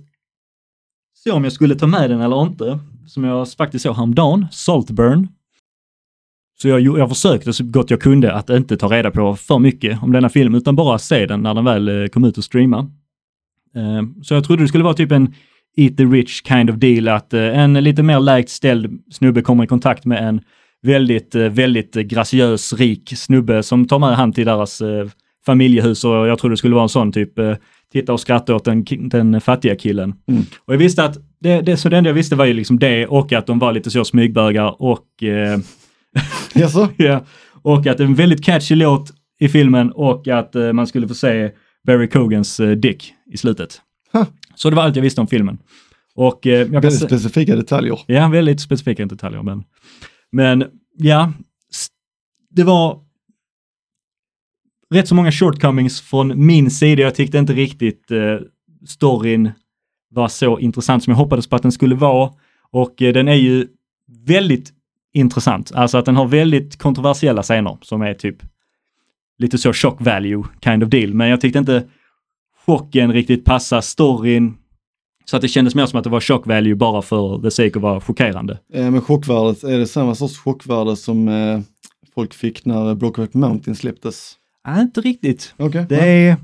så 1.14 1.34
om 1.34 1.44
jag 1.44 1.54
skulle 1.54 1.76
ta 1.76 1.88
med 1.88 2.10
den 2.10 2.22
eller 2.22 2.42
inte, 2.42 2.80
som 3.08 3.24
jag 3.24 3.52
faktiskt 3.52 3.84
såg 3.84 3.96
häromdagen, 3.96 4.48
Saltburn. 4.52 5.28
Så 6.62 6.68
jag, 6.68 6.82
jag 6.82 7.10
försökte 7.10 7.54
så 7.54 7.64
gott 7.64 7.90
jag 7.90 8.02
kunde 8.02 8.34
att 8.34 8.50
inte 8.50 8.78
ta 8.78 8.88
reda 8.88 9.12
på 9.12 9.36
för 9.36 9.60
mycket 9.60 10.04
om 10.04 10.12
denna 10.12 10.30
film, 10.30 10.56
utan 10.56 10.76
bara 10.76 11.00
se 11.00 11.26
den 11.26 11.42
när 11.44 11.54
den 11.54 11.66
väl 11.66 11.88
eh, 11.88 12.08
kom 12.08 12.24
ut 12.24 12.38
och 12.38 12.44
streama. 12.44 12.92
Eh, 13.76 14.04
så 14.24 14.34
jag 14.34 14.44
trodde 14.44 14.64
det 14.64 14.68
skulle 14.68 14.84
vara 14.84 14.94
typ 14.94 15.12
en 15.12 15.34
Eat 15.78 15.98
the 15.98 16.04
Rich 16.06 16.42
kind 16.48 16.70
of 16.70 16.76
deal, 16.76 17.08
att 17.08 17.34
eh, 17.34 17.60
en 17.60 17.74
lite 17.74 18.04
mer 18.04 18.20
lägt 18.20 18.50
ställd 18.50 19.00
snubbe 19.12 19.42
kommer 19.42 19.64
i 19.64 19.68
kontakt 19.68 20.06
med 20.06 20.28
en 20.28 20.42
väldigt, 20.82 21.36
eh, 21.36 21.44
väldigt 21.44 21.94
graciös, 21.94 22.74
rik 22.74 23.14
snubbe 23.16 23.64
som 23.64 23.88
tar 23.88 24.00
med 24.00 24.16
han 24.16 24.34
till 24.34 24.46
deras 24.46 24.82
eh, 24.82 25.08
familjehus 25.46 26.04
och 26.04 26.28
jag 26.28 26.40
trodde 26.40 26.54
det 26.54 26.58
skulle 26.58 26.76
vara 26.76 26.84
en 26.84 26.90
sån 26.90 27.12
typ 27.12 27.34
titta 27.92 28.14
och 28.14 28.20
skratta 28.20 28.56
åt 28.56 28.66
den, 28.66 28.86
den 29.10 29.42
fattiga 29.42 29.76
killen. 29.76 30.14
Mm. 30.28 30.44
Och 30.66 30.74
jag 30.74 30.78
visste 30.78 31.04
att 31.04 31.18
det, 31.40 31.62
det, 31.62 31.78
så 31.78 31.90
det 31.90 31.98
enda 31.98 32.10
jag 32.10 32.16
visste 32.16 32.36
var 32.36 32.46
ju 32.46 32.54
liksom 32.54 32.80
det 32.80 33.08
och 33.08 33.34
att 33.34 33.48
de 33.48 33.60
var 33.60 33.74
lite 33.74 33.92
så 33.92 34.06
smygbögar 34.06 34.82
och 34.82 35.24
eh? 35.24 35.60
Ja, 36.98 37.24
och 37.62 37.88
att 37.88 37.98
det 37.98 38.04
är 38.04 38.08
en 38.08 38.16
väldigt 38.16 38.44
catchy 38.46 38.76
låt 38.76 39.12
i 39.40 39.48
filmen 39.48 39.92
och 39.92 40.28
att 40.28 40.56
eh, 40.56 40.74
man 40.74 40.88
skulle 40.88 41.08
få 41.08 41.14
se 41.14 41.52
Barry 41.86 42.10
Cogans 42.10 42.60
eh, 42.60 42.72
dick 42.72 43.14
i 43.32 43.38
slutet. 43.38 43.82
Ha. 44.14 44.26
Så 44.56 44.70
det 44.70 44.76
var 44.76 44.84
allt 44.84 44.96
jag 44.96 45.04
visste 45.04 45.22
om 45.22 45.28
filmen. 45.28 45.58
Och 46.16 46.48
eh, 46.48 46.68
Väldigt 46.68 47.00
se- 47.00 47.06
specifika 47.06 47.56
detaljer. 47.56 48.00
Ja, 48.08 48.28
väldigt 48.28 48.62
specifika 48.62 49.06
detaljer, 49.06 49.44
men, 49.44 49.64
men 50.32 50.66
ja, 50.98 51.34
det 52.50 52.64
var 52.64 53.00
rätt 54.94 55.08
så 55.08 55.16
många 55.16 55.32
shortcomings 55.32 56.02
från 56.02 56.46
min 56.46 56.72
sida. 56.72 57.02
Jag 57.02 57.16
tyckte 57.16 57.38
inte 57.38 57.54
riktigt 57.54 58.12
eh, 58.12 58.38
storyn 58.88 59.52
var 60.10 60.28
så 60.28 60.60
intressant 60.60 61.04
som 61.04 61.12
jag 61.12 61.18
hoppades 61.18 61.48
på 61.48 61.56
att 61.56 61.62
den 61.62 61.72
skulle 61.72 61.96
vara. 61.96 62.32
Och 62.72 63.02
eh, 63.02 63.14
den 63.14 63.28
är 63.28 63.34
ju 63.36 63.68
väldigt 64.26 64.72
intressant, 65.14 65.72
alltså 65.76 65.98
att 65.98 66.06
den 66.06 66.16
har 66.16 66.28
väldigt 66.28 66.78
kontroversiella 66.78 67.44
scener 67.44 67.78
som 67.82 68.02
är 68.02 68.14
typ 68.14 68.38
lite 69.38 69.58
så 69.58 69.74
shock 69.74 70.02
value 70.02 70.44
kind 70.64 70.84
of 70.84 70.90
deal. 70.90 71.14
Men 71.14 71.28
jag 71.30 71.42
tyckte 71.42 71.60
inte 71.60 71.84
chocken 72.66 73.14
riktigt 73.14 73.46
passar 73.46 73.82
storyn 73.82 74.54
så 75.26 75.36
att 75.36 75.42
det 75.42 75.48
kändes 75.48 75.76
mer 75.76 75.86
som 75.86 75.98
att 75.98 76.04
det 76.04 76.10
var 76.10 76.20
shock 76.22 76.48
value 76.48 76.76
bara 76.76 77.02
för 77.02 77.42
the 77.42 77.52
sake 77.52 77.72
att 77.76 77.82
vara 77.82 78.02
chockerande. 78.02 78.60
Eh, 78.74 78.92
men 78.92 79.02
chockvärdet, 79.02 79.64
är 79.64 79.78
det 79.78 79.88
samma 79.88 80.16
sorts 80.16 80.38
chockvärde 80.38 80.96
som 80.96 81.28
eh, 81.28 81.60
folk 82.16 82.34
fick 82.34 82.66
när 82.66 82.96
Brokeback 82.96 83.34
Mountain 83.34 83.76
släpptes? 83.76 84.34
Nej, 84.68 84.82
inte 84.82 85.02
riktigt. 85.02 85.54
Okej, 85.58 85.86
Det 85.90 85.96
ja, 85.96 86.04
är 86.06 86.38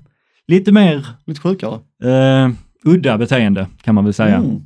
lite 0.48 0.72
mer 0.72 1.08
lite 1.26 1.42
sjukare. 1.42 1.80
eh, 2.04 2.50
udda 2.86 3.18
beteende 3.18 3.68
kan 3.82 3.96
man 3.96 4.04
väl 4.06 4.14
säga. 4.14 4.36
Mm. 4.36 4.62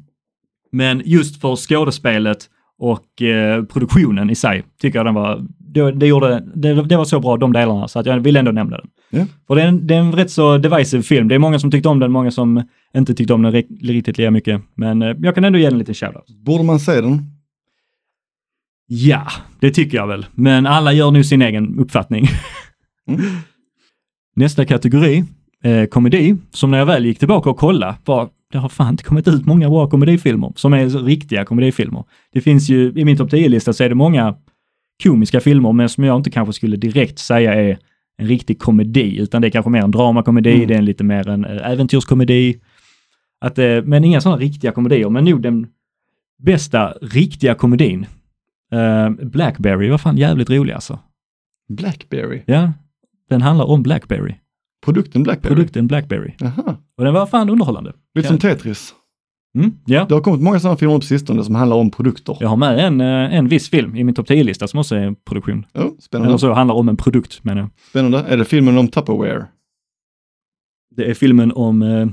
Men 0.71 1.01
just 1.05 1.41
för 1.41 1.55
skådespelet 1.55 2.49
och 2.77 3.21
eh, 3.21 3.63
produktionen 3.63 4.29
i 4.29 4.35
sig 4.35 4.63
tycker 4.81 4.99
jag 4.99 5.05
den 5.05 5.13
var, 5.13 5.45
det, 5.75 5.91
det, 5.91 6.07
gjorde, 6.07 6.43
det, 6.55 6.83
det 6.83 6.97
var 6.97 7.05
så 7.05 7.19
bra 7.19 7.37
de 7.37 7.53
delarna 7.53 7.87
så 7.87 7.99
att 7.99 8.05
jag 8.05 8.19
vill 8.19 8.35
ändå 8.37 8.51
nämna 8.51 8.77
den. 8.77 8.87
Ja. 9.09 9.25
För 9.47 9.55
det 9.55 9.61
är, 9.61 9.67
en, 9.67 9.87
det 9.87 9.95
är 9.95 9.99
en 9.99 10.11
rätt 10.13 10.31
så 10.31 10.57
divisive 10.57 11.03
film. 11.03 11.27
Det 11.27 11.35
är 11.35 11.39
många 11.39 11.59
som 11.59 11.71
tyckte 11.71 11.89
om 11.89 11.99
den, 11.99 12.11
många 12.11 12.31
som 12.31 12.63
inte 12.95 13.13
tyckte 13.13 13.33
om 13.33 13.41
den 13.41 13.51
ri- 13.53 13.79
riktigt 13.87 14.17
lika 14.17 14.31
mycket. 14.31 14.61
Men 14.75 15.01
eh, 15.01 15.15
jag 15.19 15.35
kan 15.35 15.43
ändå 15.45 15.59
ge 15.59 15.65
den 15.65 15.73
en 15.73 15.79
liten 15.79 15.95
shoutout. 15.95 16.27
Borde 16.45 16.63
man 16.63 16.79
se 16.79 17.01
den? 17.01 17.21
Ja, 18.87 19.27
det 19.59 19.71
tycker 19.71 19.97
jag 19.97 20.07
väl. 20.07 20.25
Men 20.33 20.65
alla 20.65 20.93
gör 20.93 21.11
nu 21.11 21.23
sin 21.23 21.41
egen 21.41 21.79
uppfattning. 21.79 22.27
Mm. 23.07 23.21
Nästa 24.35 24.65
kategori, 24.65 25.23
eh, 25.63 25.85
komedi, 25.85 26.35
som 26.51 26.71
när 26.71 26.77
jag 26.77 26.85
väl 26.85 27.05
gick 27.05 27.19
tillbaka 27.19 27.49
och 27.49 27.57
kollade 27.57 27.95
var, 28.05 28.29
det 28.51 28.57
har 28.57 28.69
fan 28.69 28.89
inte 28.91 29.03
kommit 29.03 29.27
ut 29.27 29.45
många 29.45 29.69
bra 29.69 29.89
komedifilmer 29.89 30.53
som 30.55 30.73
är 30.73 30.89
riktiga 30.89 31.45
komedifilmer. 31.45 32.03
Det 32.33 32.41
finns 32.41 32.69
ju, 32.69 32.93
i 32.95 33.05
min 33.05 33.17
topp 33.17 33.31
10-lista 33.31 33.73
så 33.73 33.83
är 33.83 33.89
det 33.89 33.95
många 33.95 34.35
komiska 35.03 35.39
filmer, 35.41 35.71
men 35.71 35.89
som 35.89 36.03
jag 36.03 36.15
inte 36.19 36.29
kanske 36.29 36.53
skulle 36.53 36.77
direkt 36.77 37.19
säga 37.19 37.53
är 37.53 37.77
en 38.17 38.27
riktig 38.27 38.59
komedi, 38.59 39.17
utan 39.19 39.41
det 39.41 39.47
är 39.47 39.51
kanske 39.51 39.69
mer 39.71 39.81
en 39.83 39.91
dramakomedi, 39.91 40.55
Mm. 40.55 40.67
det 40.67 40.73
är 40.73 40.77
en 40.77 40.85
lite 40.85 41.03
mer 41.03 41.29
en 41.29 41.45
eh, 41.45 41.71
äventyrskomedi. 41.71 42.59
Att, 43.41 43.57
eh, 43.59 43.81
men 43.83 44.03
inga 44.03 44.21
sådana 44.21 44.41
riktiga 44.41 44.71
komedier, 44.71 45.09
men 45.09 45.25
nog 45.25 45.41
den 45.41 45.67
bästa 46.43 46.93
riktiga 47.01 47.55
komedin. 47.55 48.05
Eh, 48.71 49.09
Blackberry 49.09 49.89
var 49.89 49.97
fan 49.97 50.17
jävligt 50.17 50.49
rolig 50.49 50.73
alltså. 50.73 50.99
Blackberry? 51.69 52.41
Ja, 52.45 52.73
den 53.29 53.41
handlar 53.41 53.65
om 53.65 53.83
Blackberry. 53.83 54.33
Produkten 54.85 55.23
Blackberry? 55.23 55.55
Produkten 55.55 55.87
Blackberry. 55.87 56.31
Jaha, 56.39 56.77
Och 56.97 57.03
den 57.03 57.13
var 57.13 57.25
fan 57.25 57.49
underhållande. 57.49 57.93
lite 58.15 58.27
som 58.27 58.37
Tetris. 58.37 58.93
Mm, 59.55 59.71
ja. 59.85 60.05
Det 60.09 60.13
har 60.13 60.21
kommit 60.21 60.41
många 60.41 60.59
sådana 60.59 60.77
filmer 60.77 60.95
på 60.95 61.01
sistone 61.01 61.43
som 61.43 61.55
handlar 61.55 61.77
om 61.77 61.91
produkter. 61.91 62.37
Jag 62.39 62.47
har 62.47 62.57
med 62.57 62.79
en, 62.79 63.01
eh, 63.01 63.35
en 63.35 63.47
viss 63.47 63.69
film 63.69 63.95
i 63.95 64.03
min 64.03 64.15
topp 64.15 64.27
10-lista 64.29 64.67
som 64.67 64.79
också 64.79 64.95
är 64.95 65.15
produktion. 65.29 65.65
Oh, 65.73 65.81
Eller 65.81 65.91
spännande. 65.99 66.39
så 66.39 66.53
handlar 66.53 66.75
om 66.75 66.89
en 66.89 66.97
produkt 66.97 67.43
menar 67.43 67.61
jag. 67.61 67.69
spännande. 67.89 68.19
Är 68.27 68.37
det 68.37 68.45
filmen 68.45 68.77
om 68.77 68.87
Tupperware? 68.87 69.45
Det 70.95 71.09
är 71.09 71.13
filmen 71.13 71.51
om 71.51 71.81
eh, 71.81 72.07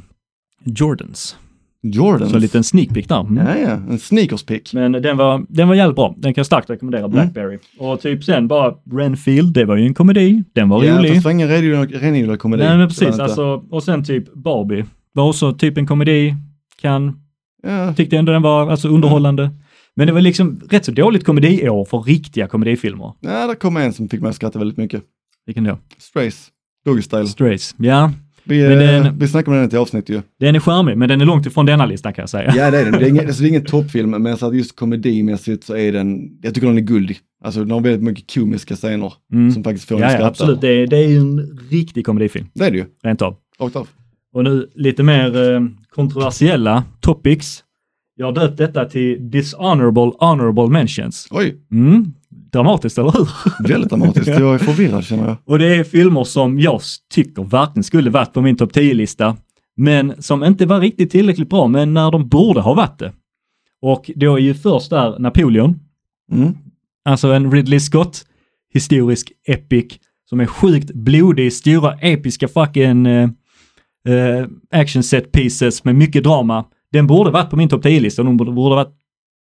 Jordans. 0.65 1.37
Jordans? 1.83 2.31
Så 2.31 2.37
en 2.37 2.43
liten 2.43 2.65
sneak 2.65 2.89
peek 2.89 3.09
där. 3.09 3.21
Mm. 3.21 3.47
Ja, 3.47 3.57
ja, 3.59 3.71
en 3.91 3.99
sneakers 3.99 4.43
pick. 4.43 4.73
Men 4.75 4.93
den 4.93 5.17
var, 5.17 5.47
den 5.49 5.69
var 5.69 5.75
jävligt 5.75 5.97
bra. 5.97 6.15
Den 6.17 6.35
kan 6.35 6.41
jag 6.41 6.47
starkt 6.47 6.71
rekommendera, 6.71 7.09
Blackberry. 7.09 7.59
Och 7.79 8.01
typ 8.01 8.25
sen 8.25 8.49
bara 8.49 8.75
Renfield, 8.93 9.55
det 9.55 9.65
var 9.65 9.77
ju 9.77 9.87
en 9.87 9.95
komedi. 9.95 10.45
Den 10.53 10.69
var 10.69 10.85
ja, 10.85 10.99
rolig. 10.99 11.11
fast 11.11 11.23
det 11.23 11.25
var 11.25 11.31
ingen 11.31 11.49
renodlad 12.01 12.39
komedi. 12.39 12.65
Nej 12.65 12.79
men 12.79 12.89
precis, 12.89 13.19
alltså, 13.19 13.65
och 13.71 13.83
sen 13.83 14.05
typ 14.05 14.35
Barbie. 14.35 14.85
Var 15.13 15.29
också 15.29 15.53
typ 15.53 15.79
en 15.79 15.87
komedi. 15.87 16.35
Kan, 16.81 17.22
Ja, 17.63 17.95
tyckte 17.95 18.17
ändå 18.19 18.33
den 18.33 18.43
var 18.43 18.71
alltså 18.71 18.89
underhållande. 18.89 19.51
Men 19.97 20.07
det 20.07 20.13
var 20.13 20.21
liksom 20.21 20.61
rätt 20.71 20.85
så 20.85 20.93
dåligt 20.93 21.25
komediår 21.25 21.85
för 21.85 21.99
riktiga 22.03 22.47
komedifilmer. 22.47 23.13
ja, 23.21 23.47
där 23.47 23.55
kom 23.55 23.77
en 23.77 23.93
som 23.93 24.09
fick 24.09 24.21
mig 24.21 24.29
att 24.29 24.37
skratta 24.37 24.59
väldigt 24.59 24.79
mycket. 24.79 25.03
Vilken 25.47 25.65
då? 25.65 25.79
Strays. 25.99 26.49
Doggy 26.85 27.03
Style. 27.03 27.27
Strays. 27.27 27.75
Ja, 27.79 28.13
Vi, 28.45 28.63
Men 28.69 28.73
eh, 28.73 28.79
den- 29.05 29.19
vi 29.19 29.29
snackade 29.29 29.51
om 29.57 29.63
den 29.63 29.65
i 29.65 29.75
ett 29.75 29.81
avsnitt 29.81 30.09
ju. 30.09 30.23
den 30.41 30.55
är 30.55 30.61
charmig, 30.61 30.97
men 30.97 31.09
den 31.09 31.21
är 31.21 31.25
långt 31.25 31.47
ifrån 31.47 31.67
denna 31.67 31.87
listan 31.87 32.13
kan 32.13 32.23
jag 32.23 32.29
säga. 32.31 32.53
Ja 32.57 32.71
det 32.71 32.79
är 32.79 32.85
den. 32.85 32.93
Det 32.93 33.07
är 33.07 33.09
ingen, 33.09 33.27
alltså, 33.27 33.43
det 33.43 33.47
är 33.47 33.49
ingen 33.49 33.65
toppfilm 33.65 34.11
men 34.11 34.37
så 34.37 34.47
att 34.47 34.57
just 34.57 34.77
komedimässigt 34.77 35.65
så 35.65 35.77
är 35.77 35.93
den, 35.93 36.31
jag 36.43 36.55
tycker 36.55 36.67
den 36.69 36.77
är 36.77 36.83
guldig. 36.83 37.19
Alltså 37.45 37.61
den 37.61 37.71
har 37.71 37.81
väldigt 37.81 38.03
mycket 38.03 38.35
komiska 38.35 38.77
scener 38.77 39.13
Mm. 39.33 39.53
som 39.53 39.65
faktiskt 39.65 39.89
får 39.89 39.95
en 39.97 40.01
Ja, 40.03 40.07
ja 40.07 40.13
skratta. 40.13 40.29
absolut. 40.29 40.61
Det 40.61 40.69
är, 40.69 40.87
det 40.87 40.97
är 40.97 41.17
en 41.19 41.59
riktig 41.71 42.07
komedifilm, 42.07 42.47
Det 42.55 42.65
är 42.67 42.71
det 42.71 42.77
ju, 42.77 42.85
rent 43.03 43.23
av. 43.23 43.37
rakt 43.61 43.77
av. 43.77 43.89
Och 44.35 44.45
nu 44.45 44.71
lite 44.75 45.03
mer 45.03 45.53
eh, 45.55 45.61
kontroversiella 45.95 46.85
topics. 47.01 47.65
Jag 48.17 48.27
har 48.27 48.33
döpt 48.33 48.57
detta 48.59 48.85
till 48.85 49.31
Dishonorable 49.31 50.13
Honorable 50.19 50.67
Mentions. 50.69 51.29
Oj, 51.31 51.57
Mm, 51.73 52.13
dramatiskt, 52.53 52.99
eller 52.99 53.13
hur? 53.13 53.29
väldigt 53.69 53.91
dramatiskt. 53.91 54.29
Jag 54.29 54.55
är 54.55 54.59
förvirrad 54.59 55.05
känner 55.05 55.27
jag. 55.29 55.37
Och 55.45 55.59
det 55.59 55.75
är 55.77 55.85
filmer 55.85 56.25
som 56.25 56.61
jag 56.61 56.81
tycker 57.15 57.43
verkligen 57.45 57.85
skulle 57.85 58.11
varit 58.11 58.33
på 58.33 58.43
min 58.43 58.57
topp 58.57 58.73
10-lista, 58.73 59.37
men 59.77 60.23
som 60.23 60.45
inte 60.45 60.67
var 60.67 60.81
riktigt 60.81 61.11
tillräckligt 61.11 61.49
bra, 61.51 61.67
men 61.69 61.95
när 61.95 62.11
de 62.11 62.29
borde 62.29 62.61
ha 62.61 62.75
varit 62.75 62.99
det. 62.99 63.13
Och 63.83 64.11
då 64.17 64.35
är 64.35 64.41
ju 64.41 64.55
först 64.55 64.91
där 64.91 65.19
Napoleon, 65.19 65.79
Mm. 66.33 66.55
alltså 67.05 67.29
en 67.33 67.51
Ridley 67.53 67.81
Scott 67.81 68.25
historisk 68.75 69.33
epic 69.47 69.87
som 70.29 70.41
är 70.41 70.47
sjukt 70.47 70.91
blodig, 70.95 71.53
stora 71.53 71.95
episka 71.95 72.49
fucking 72.49 73.07
eh, 74.09 74.47
action 74.81 75.03
set 75.03 75.33
pieces 75.33 75.85
med 75.85 75.95
mycket 75.95 76.25
drama. 76.25 76.65
Den 76.93 77.07
borde 77.07 77.31
varit 77.31 77.51
på 77.51 77.57
min 77.57 77.69
topp 77.69 77.85
10-lista, 77.85 78.23
de 78.23 78.37
borde, 78.37 78.53
borde 78.53 78.77
varit 78.77 78.95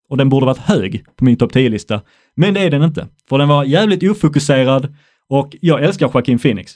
och 0.09 0.17
den 0.17 0.29
borde 0.29 0.47
varit 0.47 0.59
hög 0.59 1.05
på 1.17 1.25
min 1.25 1.37
topp 1.37 1.53
10-lista. 1.53 2.01
Men 2.37 2.55
det 2.55 2.61
är 2.61 2.71
den 2.71 2.83
inte, 2.83 3.07
för 3.29 3.39
den 3.39 3.49
var 3.49 3.65
jävligt 3.65 4.11
ofokuserad 4.11 4.95
och 5.29 5.57
jag 5.61 5.85
älskar 5.85 6.11
Joaquin 6.15 6.39
Phoenix. 6.39 6.73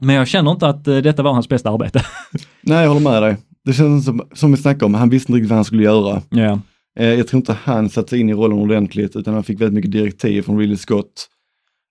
Men 0.00 0.16
jag 0.16 0.28
känner 0.28 0.50
inte 0.50 0.68
att 0.68 0.88
eh, 0.88 0.96
detta 0.96 1.22
var 1.22 1.32
hans 1.32 1.48
bästa 1.48 1.70
arbete. 1.70 2.02
Nej, 2.62 2.82
jag 2.82 2.88
håller 2.88 3.10
med 3.10 3.22
dig. 3.22 3.36
Det 3.64 3.72
känns 3.72 4.04
som, 4.04 4.22
som 4.32 4.50
vi 4.50 4.56
snackade 4.56 4.84
om, 4.84 4.94
han 4.94 5.10
visste 5.10 5.32
inte 5.32 5.36
riktigt 5.36 5.50
vad 5.50 5.56
han 5.56 5.64
skulle 5.64 5.82
göra. 5.82 6.22
Ja. 6.30 6.60
Eh, 6.98 7.08
jag 7.08 7.28
tror 7.28 7.38
inte 7.38 7.56
han 7.62 7.90
satte 7.90 8.08
sig 8.08 8.20
in 8.20 8.28
i 8.28 8.32
rollen 8.32 8.58
ordentligt, 8.58 9.16
utan 9.16 9.34
han 9.34 9.44
fick 9.44 9.60
väldigt 9.60 9.74
mycket 9.74 9.92
direktiv 9.92 10.42
från 10.42 10.58
Ridley 10.58 10.76
Scott. 10.76 11.28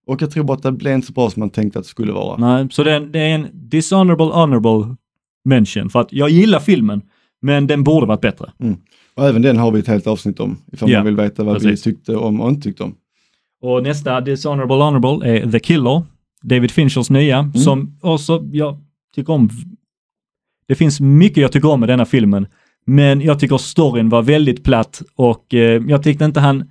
Och 0.08 0.22
jag 0.22 0.32
tror 0.32 0.44
bara 0.44 0.58
att 0.58 0.64
det 0.64 0.72
blev 0.72 0.94
inte 0.94 1.08
så 1.08 1.14
bra 1.14 1.30
som 1.30 1.40
man 1.40 1.50
tänkte 1.50 1.80
att 1.80 1.86
det 1.86 1.90
skulle 1.90 2.12
vara. 2.12 2.38
Nej, 2.38 2.68
så 2.72 2.84
det 2.84 2.92
är, 2.92 2.96
en, 2.96 3.12
det 3.12 3.20
är 3.20 3.36
en 3.36 3.48
dishonorable 3.54 4.26
honorable 4.26 4.96
mention, 5.50 5.90
för 5.90 6.02
att 6.02 6.14
jag 6.14 6.30
gillar 6.30 6.60
filmen, 6.60 7.02
men 7.42 7.68
den 7.68 7.84
borde 7.84 8.06
varit 8.06 8.22
bättre. 8.22 8.52
Och 9.16 9.28
även 9.28 9.42
den 9.42 9.58
har 9.58 9.72
vi 9.72 9.80
ett 9.80 9.88
helt 9.88 10.08
avsnitt 10.08 10.40
om, 10.40 10.58
ifall 10.74 10.90
Ja, 10.92 10.98
man 10.98 11.06
vill 11.06 11.16
veta 11.16 11.44
vad 11.44 11.56
precis. 11.56 11.88
vi 11.88 11.92
tyckte 11.94 12.16
om 12.16 12.42
och 12.42 12.50
inte 12.50 12.62
tyckte 12.62 12.84
om. 12.84 12.96
Och 13.62 13.84
nästa 13.84 14.22
dishonorable 14.22 14.76
honorable 14.76 15.28
är 15.40 15.52
The 15.52 15.60
Killer, 15.60 16.04
David 16.42 16.72
Finchers 16.72 17.10
nya, 17.10 17.38
Mm. 17.40 17.54
som 17.54 17.98
också 18.02 18.44
jag 18.52 18.78
tycker 19.16 19.34
om. 19.34 19.50
Det 20.68 20.76
finns 20.76 21.00
mycket 21.00 21.38
jag 21.38 21.52
tycker 21.52 21.70
om 21.70 21.80
med 21.80 21.90
denna 21.90 22.06
filmen, 22.06 22.48
men 22.86 23.22
jag 23.22 23.40
tycker 23.40 23.58
storyn 23.58 24.10
var 24.10 24.22
väldigt 24.22 24.64
platt 24.64 25.02
och 25.16 25.54
eh, 25.54 25.82
jag 25.88 26.04
tyckte 26.04 26.26
inte 26.26 26.40
han 26.40 26.70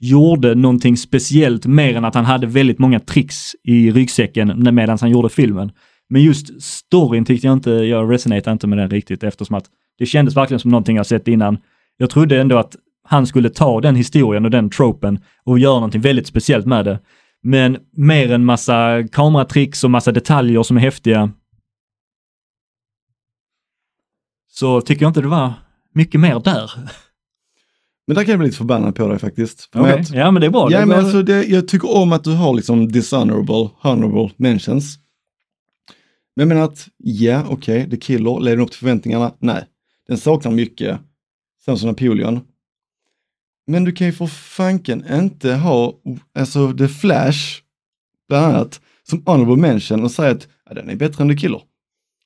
gjorde 0.00 0.54
någonting 0.54 0.96
speciellt 0.96 1.66
mer 1.66 1.96
än 1.96 2.04
att 2.04 2.14
han 2.14 2.24
hade 2.24 2.46
väldigt 2.46 2.78
många 2.78 3.00
tricks 3.00 3.36
i 3.64 3.90
ryggsäcken 3.90 4.74
medan 4.74 4.98
han 5.00 5.10
gjorde 5.10 5.28
filmen. 5.28 5.72
Men 6.08 6.22
just 6.22 6.62
storyn 6.62 7.24
tyckte 7.24 7.46
jag 7.46 7.52
inte, 7.54 7.70
jag 7.70 8.12
resonerade 8.12 8.50
inte 8.52 8.66
med 8.66 8.78
den 8.78 8.90
riktigt 8.90 9.22
eftersom 9.22 9.56
att 9.56 9.64
det 9.98 10.06
kändes 10.06 10.36
verkligen 10.36 10.60
som 10.60 10.70
någonting 10.70 10.96
jag 10.96 11.06
sett 11.06 11.28
innan. 11.28 11.58
Jag 11.96 12.10
trodde 12.10 12.40
ändå 12.40 12.58
att 12.58 12.76
han 13.04 13.26
skulle 13.26 13.50
ta 13.50 13.80
den 13.80 13.96
historien 13.96 14.44
och 14.44 14.50
den 14.50 14.70
tropen 14.70 15.18
och 15.44 15.58
göra 15.58 15.74
någonting 15.74 16.00
väldigt 16.00 16.26
speciellt 16.26 16.66
med 16.66 16.84
det. 16.84 17.00
Men 17.42 17.78
mer 17.92 18.32
en 18.32 18.44
massa 18.44 19.08
kameratricks 19.12 19.84
och 19.84 19.90
massa 19.90 20.12
detaljer 20.12 20.62
som 20.62 20.76
är 20.76 20.80
häftiga. 20.80 21.30
Så 24.50 24.80
tycker 24.80 25.02
jag 25.02 25.10
inte 25.10 25.20
det 25.20 25.28
var 25.28 25.52
mycket 25.94 26.20
mer 26.20 26.40
där. 26.40 26.70
Men 28.06 28.14
där 28.16 28.24
kan 28.24 28.30
jag 28.32 28.38
bli 28.38 28.46
lite 28.48 28.58
förbannad 28.58 28.94
på 28.94 29.08
dig 29.08 29.18
faktiskt. 29.18 29.68
Okej, 29.74 29.92
att- 30.00 30.10
Ja, 30.10 30.30
men 30.30 30.40
det 30.40 30.46
är 30.46 30.50
bra. 30.50 30.68
Ja, 30.70 30.86
men 30.86 30.98
alltså 30.98 31.22
det, 31.22 31.44
jag 31.44 31.68
tycker 31.68 31.96
om 31.96 32.12
att 32.12 32.24
du 32.24 32.34
har 32.34 32.54
liksom 32.54 32.88
dishonorable, 32.92 33.70
honorable 33.82 34.30
mentions. 34.36 34.98
Men 36.38 36.48
jag 36.50 36.56
menar 36.56 36.72
att, 36.72 36.88
ja 36.96 37.46
okej, 37.48 37.90
The 37.90 37.96
Killer, 37.96 38.40
lever 38.40 38.56
den 38.56 38.64
upp 38.64 38.70
till 38.70 38.78
förväntningarna? 38.78 39.34
Nej. 39.38 39.64
Den 40.08 40.18
saknar 40.18 40.52
mycket, 40.52 40.98
sen 41.64 41.78
som 41.78 41.88
Napoleon. 41.88 42.40
Men 43.66 43.84
du 43.84 43.92
kan 43.92 44.06
ju 44.06 44.12
för 44.12 44.26
fanken 44.26 45.04
inte 45.12 45.54
ha, 45.54 45.94
alltså 46.34 46.72
The 46.72 46.88
Flash, 46.88 47.62
bland 48.28 48.46
annat, 48.46 48.80
som 49.02 49.22
honorable 49.26 49.56
mention 49.56 50.04
och 50.04 50.10
säga 50.10 50.30
att 50.30 50.48
ja, 50.68 50.74
den 50.74 50.90
är 50.90 50.96
bättre 50.96 51.22
än 51.24 51.30
The 51.30 51.36
Killer. 51.36 51.62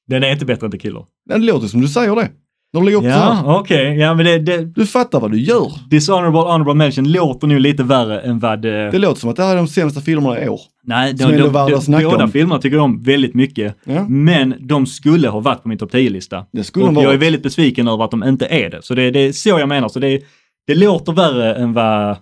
Den 0.07 0.23
är 0.23 0.33
inte 0.33 0.45
bättre 0.45 0.67
än 0.67 0.73
The 0.73 0.79
Killer. 0.79 1.07
Det 1.25 1.39
låter 1.39 1.67
som 1.67 1.81
du 1.81 1.89
säger 1.89 2.17
det. 2.17 2.31
Du 2.73 2.83
lägger 2.85 2.99
upp. 2.99 3.05
Ja, 3.05 3.59
okej. 3.61 3.97
Ja, 3.99 4.15
men 4.15 4.25
det, 4.27 4.39
det, 4.39 4.65
Du 4.65 4.87
fattar 4.87 5.21
vad 5.21 5.31
du 5.31 5.41
gör. 5.41 5.73
Dishonorable 5.91 6.41
Honorable 6.41 6.75
Mention 6.75 7.13
låter 7.13 7.47
nu 7.47 7.59
lite 7.59 7.83
värre 7.83 8.21
än 8.21 8.39
vad 8.39 8.63
det... 8.63 8.91
Det 8.91 8.99
låter 8.99 9.21
som 9.21 9.31
att 9.31 9.37
det 9.37 9.43
här 9.43 9.53
är 9.53 9.57
de 9.57 9.69
sämsta 9.69 10.01
filmerna 10.01 10.45
i 10.45 10.49
år. 10.49 10.61
Nej, 10.85 11.13
de, 11.15 11.25
de, 11.25 11.53
de, 11.53 11.81
snacka 11.81 12.11
båda 12.11 12.29
filmerna 12.29 12.61
tycker 12.61 12.77
jag 12.77 12.85
om 12.85 13.03
väldigt 13.03 13.35
mycket. 13.35 13.77
Ja. 13.85 14.09
Men 14.09 14.55
de 14.61 14.87
skulle 14.87 15.29
ha 15.29 15.41
varit 15.41 15.63
på 15.63 15.69
min 15.69 15.79
topp 15.79 15.93
10-lista. 15.93 16.45
Det 16.53 16.65
skulle 16.65 16.87
de 16.87 16.97
Och 16.97 17.03
jag 17.03 17.13
är 17.15 17.19
väldigt 17.19 17.43
besviken 17.43 17.89
över 17.89 18.05
att 18.05 18.11
de 18.11 18.25
inte 18.25 18.47
är 18.47 18.71
det. 18.71 18.83
Så 18.83 18.95
det, 18.95 19.11
det 19.11 19.21
är 19.21 19.33
så 19.33 19.49
jag 19.49 19.69
menar. 19.69 19.89
Så 19.89 19.99
det, 19.99 20.21
det 20.67 20.75
låter 20.75 21.13
värre 21.13 21.55
än 21.55 21.73
vad, 21.73 22.17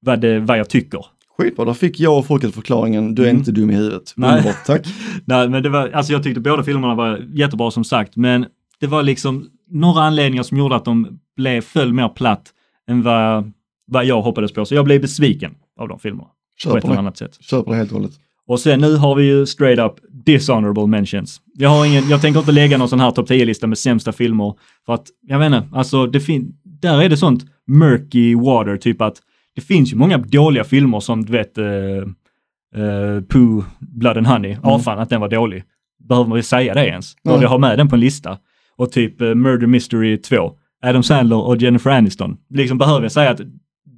vad, 0.00 0.20
det, 0.20 0.40
vad 0.40 0.58
jag 0.58 0.68
tycker. 0.68 1.00
Skitbra, 1.38 1.64
där 1.64 1.72
fick 1.72 2.00
jag 2.00 2.18
och 2.18 2.26
folket 2.26 2.54
förklaringen. 2.54 3.14
Du 3.14 3.22
är 3.22 3.26
Mm. 3.28 3.38
inte 3.38 3.52
dum 3.52 3.70
i 3.70 3.74
huvudet. 3.74 4.12
Nej. 4.16 4.30
Underbart, 4.30 4.64
tack. 4.66 4.86
Nej, 5.24 5.48
men 5.48 5.62
det 5.62 5.68
var, 5.68 5.90
alltså 5.90 6.12
jag 6.12 6.22
tyckte 6.22 6.40
båda 6.40 6.62
filmerna 6.62 6.94
var 6.94 7.20
jättebra 7.34 7.70
som 7.70 7.84
sagt, 7.84 8.16
men 8.16 8.46
det 8.80 8.86
var 8.86 9.02
liksom 9.02 9.46
några 9.70 10.02
anledningar 10.02 10.42
som 10.42 10.58
gjorde 10.58 10.76
att 10.76 10.84
de 10.84 11.18
blev, 11.36 11.60
föll 11.60 11.92
mer 11.92 12.08
platt 12.08 12.52
än 12.88 13.02
vad, 13.02 13.52
vad 13.86 14.04
jag 14.04 14.22
hoppades 14.22 14.52
på. 14.52 14.64
Så 14.64 14.74
jag 14.74 14.84
blev 14.84 15.00
besviken 15.00 15.54
av 15.80 15.88
de 15.88 15.98
filmerna. 15.98 16.28
På 16.28 16.30
Kör 16.56 16.76
ett 16.76 16.84
på 16.84 16.90
eller 16.90 16.98
annat 16.98 17.16
sätt. 17.16 17.38
På 17.50 17.70
det 17.70 17.76
helt 17.76 17.92
och 17.92 17.98
hållet. 17.98 18.12
Och 18.46 18.60
sen 18.60 18.80
nu 18.80 18.96
har 18.96 19.14
vi 19.14 19.24
ju 19.24 19.46
straight 19.46 19.78
up 19.78 19.92
dishonorable 20.10 20.86
mentions. 20.86 21.40
Jag 21.54 21.68
har 21.68 21.86
ingen, 21.86 22.08
jag 22.08 22.20
tänker 22.20 22.40
inte 22.40 22.52
lägga 22.52 22.78
någon 22.78 22.88
sån 22.88 23.00
här 23.00 23.10
topp 23.10 23.30
10-lista 23.30 23.66
med 23.66 23.78
sämsta 23.78 24.12
filmer. 24.12 24.54
För 24.86 24.94
att, 24.94 25.06
jag 25.20 25.38
vet 25.38 25.46
inte, 25.46 25.68
alltså 25.72 26.06
det 26.06 26.20
fin, 26.20 26.56
där 26.64 27.02
är 27.02 27.08
det 27.08 27.16
sånt 27.16 27.44
murky 27.66 28.34
water, 28.34 28.76
typ 28.76 29.00
att 29.00 29.16
det 29.54 29.60
finns 29.60 29.92
ju 29.92 29.96
många 29.96 30.18
dåliga 30.18 30.64
filmer 30.64 31.00
som 31.00 31.24
du 31.24 31.32
vet, 31.32 31.58
uh, 31.58 31.64
uh, 31.64 33.20
Pooh, 33.28 33.64
Blood 33.80 34.16
and 34.16 34.26
Honey, 34.26 34.56
mm. 34.64 34.80
fan 34.80 34.98
att 34.98 35.10
den 35.10 35.20
var 35.20 35.28
dålig. 35.28 35.64
Behöver 36.08 36.28
man 36.28 36.38
ju 36.38 36.42
säga 36.42 36.74
det 36.74 36.86
ens? 36.86 37.22
Borde 37.22 37.42
jag 37.42 37.48
ha 37.48 37.58
med 37.58 37.78
den 37.78 37.88
på 37.88 37.96
en 37.96 38.00
lista? 38.00 38.38
Och 38.76 38.92
typ 38.92 39.20
uh, 39.20 39.34
Murder 39.34 39.66
Mystery 39.66 40.16
2, 40.18 40.52
Adam 40.82 41.02
Sandler 41.02 41.36
och 41.36 41.56
Jennifer 41.56 41.90
Aniston. 41.90 42.36
Liksom 42.50 42.78
behöver 42.78 43.02
jag 43.02 43.12
säga 43.12 43.30
att 43.30 43.40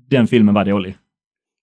den 0.08 0.26
filmen 0.26 0.54
var 0.54 0.64
dålig? 0.64 0.96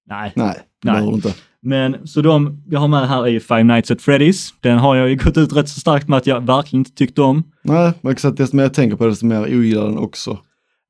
Nej. 0.10 0.32
Nej, 0.36 0.60
det 0.84 0.92
Nej. 0.92 1.08
inte. 1.14 1.34
Men 1.62 2.08
så 2.08 2.22
de 2.22 2.64
jag 2.70 2.80
har 2.80 2.88
med 2.88 3.08
här 3.10 3.24
är 3.24 3.28
ju 3.28 3.40
Five 3.40 3.64
Nights 3.64 3.92
at 3.92 3.98
Freddy's. 4.02 4.54
Den 4.62 4.78
har 4.78 4.96
jag 4.96 5.10
ju 5.10 5.16
gått 5.24 5.38
ut 5.38 5.54
rätt 5.56 5.70
så 5.70 5.80
starkt 5.80 6.08
med 6.08 6.18
att 6.18 6.28
jag 6.28 6.42
verkligen 6.42 6.80
inte 6.82 6.92
tyckte 6.92 7.22
om. 7.22 7.44
Nej, 7.62 7.94
men 8.02 8.12
exakt. 8.12 8.38
Desto 8.38 8.56
mer 8.56 8.64
jag 8.64 8.74
tänker 8.74 8.96
på 8.98 9.04
det, 9.04 9.10
desto 9.10 9.26
mer 9.26 9.42
ogillar 9.42 9.86
den 9.86 9.98
också. 9.98 10.38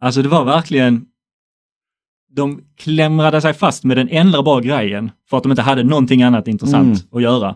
Alltså 0.02 0.22
det 0.22 0.30
var 0.30 0.46
verkligen, 0.46 1.06
de 2.36 2.62
klämrade 2.78 3.42
sig 3.42 3.54
fast 3.54 3.84
med 3.84 3.98
den 3.98 4.10
enda 4.10 4.44
bra 4.44 4.60
grejen 4.60 5.12
för 5.30 5.38
att 5.38 5.44
de 5.44 5.52
inte 5.52 5.62
hade 5.62 5.84
någonting 5.84 6.24
annat 6.24 6.48
intressant 6.48 6.86
Mm. 6.86 6.98
att 7.12 7.22
göra. 7.22 7.56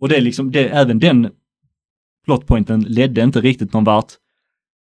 Och 0.00 0.08
det 0.08 0.16
är 0.16 0.20
liksom, 0.20 0.50
det, 0.50 0.68
även 0.68 0.98
den 0.98 1.28
plotpointen 2.30 2.80
ledde 2.80 3.22
inte 3.22 3.40
riktigt 3.40 3.72
någon 3.72 3.84
vart. 3.84 4.12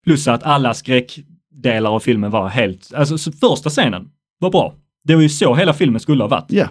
Plus 0.05 0.27
att 0.27 0.43
alla 0.43 0.73
skräckdelar 0.73 1.91
av 1.91 1.99
filmen 1.99 2.31
var 2.31 2.47
helt, 2.47 2.93
alltså 2.93 3.17
så 3.17 3.31
första 3.31 3.69
scenen 3.69 4.09
var 4.39 4.51
bra. 4.51 4.73
Det 5.03 5.15
var 5.15 5.21
ju 5.21 5.29
så 5.29 5.55
hela 5.55 5.73
filmen 5.73 5.99
skulle 5.99 6.23
ha 6.23 6.27
varit. 6.27 6.45
Ja, 6.49 6.67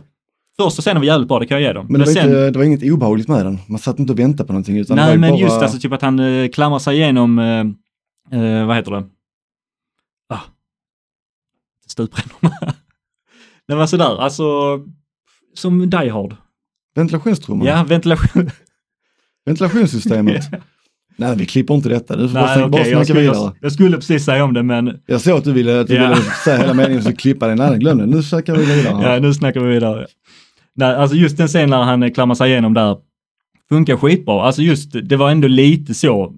Första 0.59 0.83
scenen 0.83 1.01
var 1.01 1.07
jävligt 1.07 1.29
bra, 1.29 1.39
det 1.39 1.47
kan 1.47 1.61
jag 1.61 1.69
ge 1.69 1.73
dem. 1.73 1.87
men 1.91 2.01
det 2.01 2.07
var, 2.07 2.23
inte, 2.23 2.51
det 2.51 2.59
var 2.59 2.65
inget 2.65 2.93
obehagligt 2.93 3.29
med 3.29 3.47
den. 3.47 3.59
Man 3.69 3.79
satt 3.79 3.99
inte 3.99 4.13
och 4.13 4.19
väntade 4.19 4.47
på 4.47 4.53
någonting. 4.53 4.79
Utan 4.79 4.97
Nej, 4.97 5.19
men 5.19 5.31
bara... 5.31 5.41
just 5.41 5.63
alltså 5.63 5.79
typ 5.79 5.93
att 5.93 6.03
han 6.03 6.19
eh, 6.19 6.49
klamrar 6.49 6.79
sig 6.79 6.97
igenom, 6.97 7.39
eh, 7.39 8.41
eh, 8.41 8.67
vad 8.67 8.77
heter 8.77 8.91
det? 8.91 9.05
Ah, 10.29 10.41
stuprännorna. 11.87 12.57
det 13.69 13.75
var 13.75 13.87
sådär, 13.87 14.21
alltså 14.21 14.45
som 15.55 15.91
Die 15.91 16.09
Hard. 16.11 16.37
Ventilationstrumman. 16.95 17.67
Ja, 17.67 17.85
ventilation. 17.89 18.51
Ventilationssystemet. 19.47 20.45
Nej, 21.17 21.37
vi 21.37 21.47
klipper 21.47 21.75
inte 21.75 21.89
detta. 21.89 22.17
Du 22.17 22.29
får 22.29 22.35
bara, 22.35 22.47
Nej, 22.57 22.69
bara 22.69 22.81
okej, 22.81 22.81
jag, 22.81 22.89
snacka 22.91 23.05
skulle, 23.05 23.21
vidare. 23.21 23.37
jag, 23.37 23.57
jag 23.61 23.73
skulle 23.73 23.97
precis 23.97 24.25
säga 24.25 24.45
om 24.45 24.55
det, 24.55 24.63
men 24.63 25.01
Jag 25.07 25.21
såg 25.21 25.39
att 25.39 25.45
du 25.45 25.53
ville, 25.53 25.81
att 25.81 25.87
du 25.87 25.95
Ja. 25.95 26.09
ville 26.09 26.21
säga 26.45 26.59
hela 26.59 26.75
meningen 26.75 27.03
så 27.03 27.13
klippa 27.17 27.47
den. 27.49 27.59
Nej, 27.59 27.79
glöm 27.79 27.99
det. 27.99 28.07
Nu 28.07 28.23
snackar 28.23 28.57
vi 28.57 28.65
vidare. 28.77 29.15
ja, 29.15 29.19
nu 29.21 29.35
snackar 29.35 29.61
vi 29.61 29.69
vidare. 29.75 30.07
Nej, 30.75 30.95
alltså 30.95 31.17
just 31.17 31.37
den 31.37 31.49
scenen 31.49 31.71
när 31.71 31.83
han 31.83 32.11
klamrar 32.15 32.35
sig 32.35 32.51
igenom 32.51 32.75
där 32.75 32.97
funkar 33.69 33.97
skitbra. 33.97 34.43
Alltså 34.43 34.63
just, 34.63 34.93
det 35.09 35.17
var 35.17 35.31
ändå 35.31 35.49
lite 35.49 35.95
så 35.95 36.33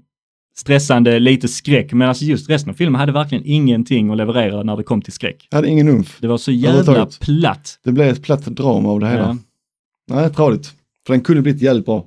stressande, 0.57 1.19
lite 1.19 1.49
skräck, 1.49 1.93
men 1.93 2.09
alltså 2.09 2.25
just 2.25 2.51
resten 2.51 2.71
av 2.71 2.75
filmen 2.75 3.01
hade 3.01 3.13
verkligen 3.13 3.45
ingenting 3.47 4.11
att 4.11 4.17
leverera 4.17 4.63
när 4.63 4.77
det 4.77 4.83
kom 4.83 5.03
till 5.03 5.13
skräck. 5.13 5.47
Jag 5.51 5.59
hade 5.59 5.69
ingen 5.69 5.89
umf. 5.89 6.19
Det 6.21 6.27
var 6.29 6.39
så 6.39 6.53
jävla 6.53 7.07
platt. 7.21 7.79
Det 7.85 7.93
blev 7.93 8.09
ett 8.09 8.23
platt 8.23 8.45
drama 8.45 8.89
av 8.89 9.01
det 9.01 9.09
hela. 9.09 9.21
Ja. 9.23 9.37
Nej, 10.17 10.31
tradigt. 10.31 10.73
För 11.07 11.13
den 11.15 11.21
kunde 11.21 11.43
blivit 11.43 11.63
jävligt 11.63 11.87
bra. 11.87 12.07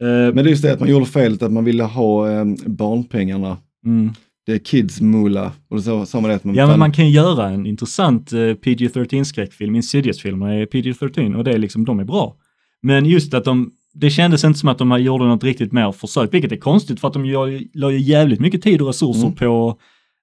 Eh, 0.00 0.06
Men 0.06 0.34
det 0.36 0.42
är 0.42 0.46
just 0.48 0.62
det 0.62 0.72
att 0.72 0.80
man 0.80 0.88
gjorde 0.88 1.06
felet 1.06 1.42
att 1.42 1.52
man 1.52 1.64
ville 1.64 1.82
ha 1.82 2.30
eh, 2.30 2.44
barnpengarna. 2.66 3.56
mm. 3.86 4.10
Det 4.46 4.52
är 4.52 4.58
kids 4.58 5.00
mula. 5.00 5.52
Och 5.70 5.82
så 5.82 6.06
sa 6.06 6.20
man 6.20 6.30
det 6.30 6.36
att 6.36 6.44
man, 6.44 6.54
Ja, 6.54 6.66
men 6.66 6.78
man 6.78 6.92
kan 6.92 7.04
ju 7.06 7.10
göra 7.10 7.48
en 7.48 7.66
intressant 7.66 8.32
eh, 8.32 8.36
PG-13 8.38 9.24
skräckfilm. 9.24 9.74
Insidious-filmer 9.76 10.48
är 10.52 10.66
PG-13 10.66 11.34
och 11.36 11.44
det 11.44 11.52
är 11.52 11.58
liksom, 11.58 11.84
de 11.84 12.00
är 12.00 12.04
bra. 12.04 12.36
Men 12.82 13.06
just 13.06 13.34
att 13.34 13.44
de, 13.44 13.70
det 13.94 14.10
kändes 14.10 14.44
inte 14.44 14.58
som 14.58 14.68
att 14.68 14.78
de 14.78 15.02
gjorde 15.02 15.24
något 15.24 15.44
riktigt 15.44 15.72
mer 15.72 15.92
försök, 15.92 16.34
vilket 16.34 16.52
är 16.52 16.56
konstigt 16.56 17.00
för 17.00 17.08
att 17.08 17.14
de 17.14 17.24
la 17.74 17.90
ju 17.90 17.98
jävligt 18.00 18.40
mycket 18.40 18.62
tid 18.62 18.80
och 18.80 18.86
resurser 18.86 19.20
Mm. 19.22 19.34
på 19.34 19.78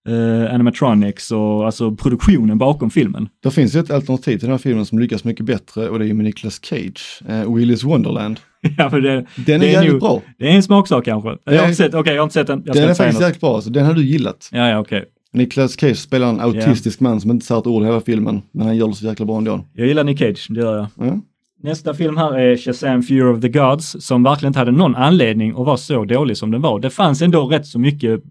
eh, 0.09 0.53
animatronics 0.53 1.31
och 1.31 1.65
alltså 1.65 1.95
produktionen 1.95 2.57
bakom 2.57 2.89
filmen. 2.89 3.29
Det 3.43 3.51
finns 3.51 3.75
ju 3.75 3.79
ett 3.79 3.91
alternativ 3.91 4.31
till 4.37 4.39
den 4.47 4.51
här 4.51 4.57
filmen 4.57 4.85
som 4.85 4.99
lyckas 4.99 5.23
mycket 5.23 5.45
bättre 5.45 5.89
och 5.89 5.99
det 5.99 6.09
är 6.09 6.13
med 6.13 6.25
Nicolas 6.25 6.59
Cage, 6.65 7.21
eh, 7.27 7.31
Willy's 7.33 7.85
Wonderland. 7.85 8.39
ja, 8.77 8.89
för 8.89 9.01
det, 9.01 9.25
Den 9.45 9.55
är, 9.55 9.59
Det 9.59 9.67
är 9.67 9.71
jävligt 9.71 9.91
nog- 9.91 10.01
bra. 10.01 10.21
det 10.37 10.47
är 10.49 10.51
en 10.55 10.63
smaksak 10.63 11.05
kanske. 11.05 11.37
Jag 11.43 11.63
har 11.63 11.73
sett, 11.73 11.93
okej 11.93 12.13
jag 12.13 12.21
har 12.21 12.23
inte 12.23 12.33
sett 12.33 12.47
den. 12.47 12.63
Den 12.63 12.77
är 12.77 12.93
faktiskt 12.93 13.19
något. 13.19 13.21
jäkligt 13.27 13.41
bra, 13.41 13.61
så 13.61 13.69
den 13.69 13.85
har 13.85 13.93
du 13.93 14.05
gillat. 14.05 14.49
Ja, 14.51 14.69
ja, 14.69 14.79
okej. 14.79 15.05
Nicolas 15.33 15.79
Cage 15.79 15.97
spelar 15.97 16.29
en 16.29 16.39
autistisk 16.39 16.99
man 16.99 17.21
som 17.21 17.31
inte 17.31 17.45
säger 17.45 17.61
ett 17.61 17.67
ord 17.67 17.83
i 17.83 17.85
hela 17.85 18.01
filmen, 18.01 18.41
men 18.51 18.67
han 18.67 18.77
gör 18.77 18.87
det 18.87 18.93
så 18.93 19.05
jäkla 19.05 19.25
bra 19.25 19.37
ändå. 19.37 19.65
Jag 19.73 19.87
gillar 19.87 20.03
Nick 20.03 20.19
Cage, 20.19 20.47
det 20.49 20.59
gör 20.59 20.75
jag. 20.77 21.07
Ja. 21.07 21.19
Nästa 21.63 21.93
film 21.93 22.17
här 22.17 22.37
är 22.39 22.57
Shazam 22.57 23.03
Fear 23.03 23.25
of 23.33 23.41
the 23.41 23.49
Gods 23.49 23.95
som 23.99 24.23
verkligen 24.23 24.49
inte 24.49 24.59
hade 24.59 24.71
någon 24.71 24.95
anledning 24.95 25.51
att 25.51 25.57
vara 25.65 25.77
så 25.77 26.05
dålig 26.05 26.37
som 26.37 26.51
den 26.51 26.61
var. 26.61 26.79
Det 26.79 26.89
fanns 26.89 27.21
ändå 27.21 27.45
rätt 27.45 27.65
så 27.67 27.79
mycket, 27.79 28.21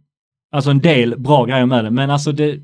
alltså 0.53 0.71
en 0.71 0.79
del 0.79 1.15
bra 1.21 1.45
grejer 1.45 1.67
med 1.67 1.85
den, 1.85 1.95
men 1.95 2.11
alltså 2.11 2.33
det, 2.33 2.59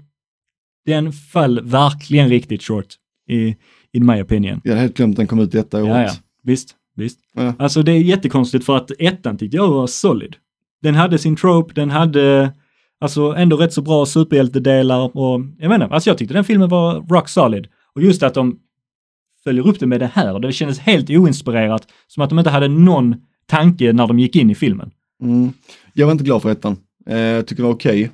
den 0.86 1.12
föll 1.12 1.60
verkligen 1.64 2.28
riktigt 2.28 2.62
short 2.62 2.86
i 3.30 3.56
in 3.92 4.06
my 4.06 4.22
opinion. 4.22 4.60
Jag 4.64 4.70
hade 4.70 4.80
helt 4.80 4.96
glömt 4.96 5.12
att 5.12 5.16
den 5.16 5.26
kom 5.26 5.38
ut 5.40 5.52
detta 5.52 5.82
året. 5.84 5.88
Ja, 5.96 6.02
ja. 6.02 6.10
Visst, 6.42 6.74
visst. 6.96 7.20
Ja. 7.34 7.54
Alltså 7.58 7.82
det 7.82 7.92
är 7.92 8.00
jättekonstigt 8.00 8.64
för 8.64 8.76
att 8.76 8.90
ettan 8.98 9.38
tyckte 9.38 9.56
jag 9.56 9.68
var 9.68 9.86
solid. 9.86 10.36
Den 10.82 10.94
hade 10.94 11.18
sin 11.18 11.36
trope, 11.36 11.74
den 11.74 11.90
hade 11.90 12.52
alltså 12.98 13.22
ändå 13.22 13.56
rätt 13.56 13.72
så 13.72 13.82
bra 13.82 14.06
superhjältedelar 14.06 15.16
och 15.16 15.40
jag 15.58 15.68
menar, 15.68 15.88
alltså 15.88 16.10
jag 16.10 16.18
tyckte 16.18 16.34
den 16.34 16.44
filmen 16.44 16.68
var 16.68 17.00
rock 17.00 17.28
solid. 17.28 17.66
Och 17.94 18.02
just 18.02 18.22
att 18.22 18.34
de 18.34 18.58
följer 19.44 19.68
upp 19.68 19.80
det 19.80 19.86
med 19.86 20.00
det 20.00 20.10
här, 20.14 20.38
det 20.38 20.52
kändes 20.52 20.78
helt 20.78 21.10
oinspirerat, 21.10 21.88
som 22.06 22.22
att 22.22 22.30
de 22.30 22.38
inte 22.38 22.50
hade 22.50 22.68
någon 22.68 23.16
tanke 23.46 23.92
när 23.92 24.06
de 24.06 24.18
gick 24.18 24.36
in 24.36 24.50
i 24.50 24.54
filmen. 24.54 24.90
Mm. 25.22 25.52
Jag 25.92 26.06
var 26.06 26.12
inte 26.12 26.24
glad 26.24 26.42
för 26.42 26.50
ettan. 26.50 26.76
Eh, 27.06 27.18
jag 27.18 27.46
tycker 27.46 27.62
det 27.62 27.66
var 27.66 27.74
okej. 27.74 28.10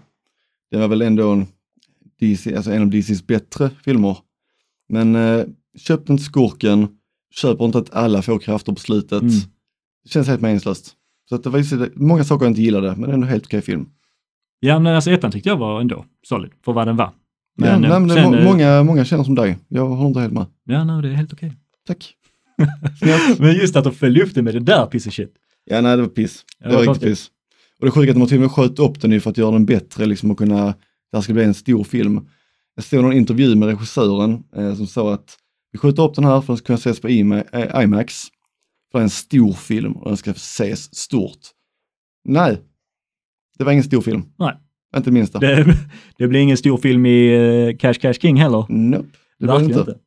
Det 0.71 0.79
var 0.79 0.88
väl 0.88 1.03
ändå 1.03 1.31
en, 1.31 1.47
DC, 2.21 2.57
alltså 2.57 2.73
en 2.73 2.83
av 2.83 2.90
DCs 2.90 3.27
bättre 3.27 3.71
filmer. 3.85 4.16
Men 4.88 5.16
eh, 5.16 5.45
köp 5.79 6.11
inte 6.11 6.23
skurken, 6.23 6.88
köper 7.35 7.64
inte 7.64 7.79
att 7.79 7.95
alla 7.95 8.23
får 8.23 8.38
krafter 8.38 8.73
på 8.73 8.81
slutet. 8.81 9.23
Mm. 9.23 9.35
Det 10.05 10.11
känns 10.11 10.29
helt 10.29 10.40
meningslöst. 10.40 10.92
Så 11.29 11.35
att 11.35 11.42
det 11.42 11.51
var 11.51 11.99
många 11.99 12.25
saker 12.25 12.45
jag 12.45 12.51
inte 12.51 12.62
gillade, 12.62 12.97
men 12.97 13.11
ändå 13.11 13.27
helt 13.27 13.45
okej 13.47 13.62
film. 13.62 13.87
Ja, 14.61 14.79
men 14.79 14.95
alltså 14.95 15.11
ettan 15.11 15.31
tyckte 15.33 15.49
jag 15.49 15.57
var 15.57 15.81
ändå 15.81 16.05
solid 16.29 16.51
för 16.64 16.73
vad 16.73 16.87
den 16.87 16.97
var. 16.97 17.11
Men, 17.59 17.68
ja, 17.83 17.88
nej, 17.88 18.01
men 18.01 18.11
sen, 18.11 18.31
må- 18.31 18.37
eh, 18.37 18.45
många, 18.45 18.83
många 18.83 19.05
känner 19.05 19.25
som 19.25 19.35
dig. 19.35 19.59
Jag 19.68 19.87
håller 19.87 20.09
inte 20.09 20.21
helt 20.21 20.33
med. 20.33 20.47
Ja, 20.64 20.85
nej, 20.85 21.03
det 21.03 21.09
är 21.09 21.12
helt 21.12 21.33
okej. 21.33 21.53
Tack. 21.87 22.14
Men 23.38 23.55
just 23.55 23.77
att 23.77 23.85
de 23.85 23.92
följde 23.92 24.23
upp 24.23 24.35
det 24.35 24.42
med 24.42 24.55
det 24.55 24.61
där 24.61 24.87
piece 24.87 25.09
of 25.09 25.14
shit. 25.14 25.33
ja, 25.64 25.81
nej, 25.81 25.97
det 25.97 26.03
var 26.03 26.09
piss. 26.09 26.45
Det 26.59 26.64
var 26.64 26.73
riktigt 26.73 26.87
konstigt. 26.87 27.09
piss. 27.09 27.31
Och 27.79 27.87
det 27.87 27.90
sjuka 27.90 28.11
att 28.12 28.18
de 28.18 28.27
till 28.27 28.37
och 28.37 28.40
med 28.40 28.51
sköt 28.51 28.79
upp 28.79 29.01
den 29.01 29.12
ju 29.12 29.21
för 29.21 29.31
att 29.31 29.38
göra 29.38 29.51
den 29.51 29.66
bättre, 29.66 30.07
liksom 30.07 30.31
att 30.31 30.37
kunna, 30.37 30.64
det 30.66 31.16
här 31.16 31.21
ska 31.21 31.33
bli 31.33 31.45
en 31.45 31.55
stor 31.55 31.85
film. 31.85 32.27
Jag 32.75 32.85
såg 32.85 33.03
någon 33.03 33.12
intervju 33.12 33.55
med 33.55 33.68
regissören 33.68 34.42
eh, 34.57 34.75
som 34.75 34.87
sa 34.87 35.14
att 35.14 35.37
vi 35.72 35.78
skjuter 35.78 36.02
upp 36.02 36.14
den 36.14 36.24
här 36.24 36.40
för 36.40 36.40
att 36.40 36.46
den 36.46 36.56
ska 36.56 36.66
kunna 36.66 36.76
ses 36.76 37.00
på 37.00 37.08
eh, 37.08 37.85
IMAX. 37.85 38.22
För 38.92 38.98
det 38.98 39.02
är 39.02 39.04
en 39.04 39.11
stor 39.11 39.52
film 39.52 39.92
och 39.92 40.08
den 40.08 40.16
ska 40.16 40.30
ses 40.30 40.94
stort. 40.94 41.38
Nej, 42.24 42.61
det 43.58 43.64
var 43.64 43.72
ingen 43.72 43.85
stor 43.85 44.00
film. 44.00 44.22
Nej. 44.38 44.54
Inte 44.96 45.11
minsta. 45.11 45.38
Det, 45.38 45.76
det 46.18 46.28
blir 46.28 46.40
ingen 46.40 46.56
stor 46.56 46.76
film 46.76 47.06
i 47.06 47.35
eh, 47.35 47.76
Cash 47.76 47.94
Cash 47.94 48.12
King 48.12 48.37
heller. 48.37 48.66
Nope, 48.68 49.08
det 49.38 49.46
Verkligen 49.46 49.78
inte. 49.78 49.90
inte. 49.90 50.00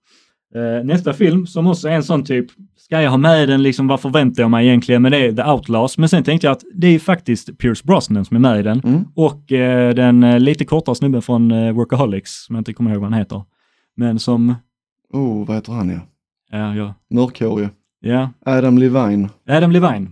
Eh, 0.60 0.86
nästa 0.86 1.14
film 1.14 1.48
som 1.48 1.68
också 1.68 1.88
är 1.88 1.92
en 1.92 2.04
sån 2.04 2.24
typ, 2.24 2.48
ska 2.78 3.02
jag 3.02 3.12
ha 3.12 3.18
med 3.18 3.50
den 3.50 3.64
liksom, 3.64 3.88
vad 3.88 4.02
förväntar 4.02 4.44
jag 4.44 4.52
mig 4.52 4.68
egentligen? 4.68 5.02
Men 5.02 5.12
det 5.12 5.18
är 5.18 5.34
The 5.34 5.44
Outlaws. 5.44 5.98
Men 5.98 6.10
sen 6.10 6.24
tänkte 6.24 6.48
jag 6.48 6.52
att 6.52 6.64
det 6.74 6.88
är 6.88 7.00
faktiskt 7.00 7.58
Pierce 7.58 7.84
Brosnan 7.84 8.26
som 8.26 8.36
är 8.36 8.42
med 8.42 8.60
i 8.60 8.64
den. 8.64 8.80
Mm. 8.80 9.04
Och 9.16 9.52
eh, 9.52 9.94
den 9.94 10.44
lite 10.44 10.66
kortare 10.66 10.96
snubben 10.96 11.22
från 11.22 11.74
Workaholics, 11.74 12.46
som 12.46 12.56
jag 12.56 12.62
inte 12.62 12.74
kommer 12.74 12.92
ihåg 12.92 13.02
vad 13.02 13.12
han 13.12 13.20
heter. 13.20 13.44
Men 13.98 14.20
som, 14.20 14.56
Oh, 15.16 15.46
vad 15.48 15.56
heter 15.56 15.74
han 15.74 15.90
ja? 15.90 16.00
ja, 16.52 16.76
ja, 16.76 16.94
Mörkhårig. 17.10 17.70
ja, 18.00 18.30
Adam 18.46 18.78
Levine. 18.78 19.30
Adam 19.50 19.72
Levine. 19.72 20.08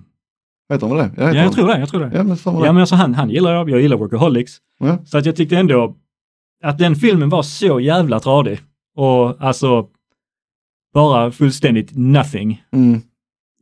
Heter 0.73 0.87
han 0.87 0.97
det? 0.97 1.11
Ja, 1.17 1.25
heter 1.25 1.35
jag 1.35 1.43
han. 1.43 1.53
tror 1.53 1.67
det, 1.67 1.79
jag 1.79 1.89
tror 1.89 1.99
det. 1.99 2.11
Ja, 2.13 2.23
men 2.23 2.37
Ja, 2.45 2.71
men 2.73 2.77
alltså 2.77 2.95
han, 2.95 3.13
han 3.13 3.29
gillar 3.29 3.53
jag, 3.53 3.69
jag 3.69 3.81
gillar 3.81 3.97
Workaholics. 3.97 4.57
Ja. 4.79 4.97
Så 5.05 5.17
att 5.17 5.25
jag 5.25 5.35
tyckte 5.35 5.57
ändå 5.57 5.95
att 6.63 6.77
den 6.77 6.95
filmen 6.95 7.29
var 7.29 7.43
så 7.43 7.79
jävla 7.79 8.19
tradig. 8.19 8.59
Och 8.95 9.41
alltså, 9.41 9.87
bara 10.93 11.31
fullständigt 11.31 11.91
nothing. 11.95 12.63
Mm. 12.71 13.01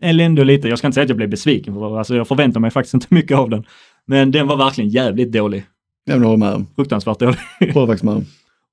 Eller 0.01 0.23
ändå 0.25 0.43
lite, 0.43 0.67
jag 0.67 0.77
ska 0.77 0.87
inte 0.87 0.93
säga 0.93 1.03
att 1.03 1.09
jag 1.09 1.17
blev 1.17 1.29
besviken, 1.29 1.73
för 1.73 1.97
alltså 1.97 2.15
jag 2.15 2.27
förväntar 2.27 2.59
mig 2.59 2.71
faktiskt 2.71 2.93
inte 2.93 3.07
mycket 3.09 3.37
av 3.37 3.49
den. 3.49 3.63
Men 4.05 4.31
den 4.31 4.47
var 4.47 4.57
verkligen 4.57 4.89
jävligt 4.89 5.31
dålig. 5.31 5.65
Ja, 6.05 6.13
men 6.13 6.21
det 6.21 6.27
håller 6.27 6.37
med 6.37 6.53
om. 6.53 6.67
Fruktansvärt 6.75 7.19
dålig. 7.19 7.37
Håller 7.73 7.87
faktiskt 7.87 8.03
med 8.03 8.13
om. 8.13 8.25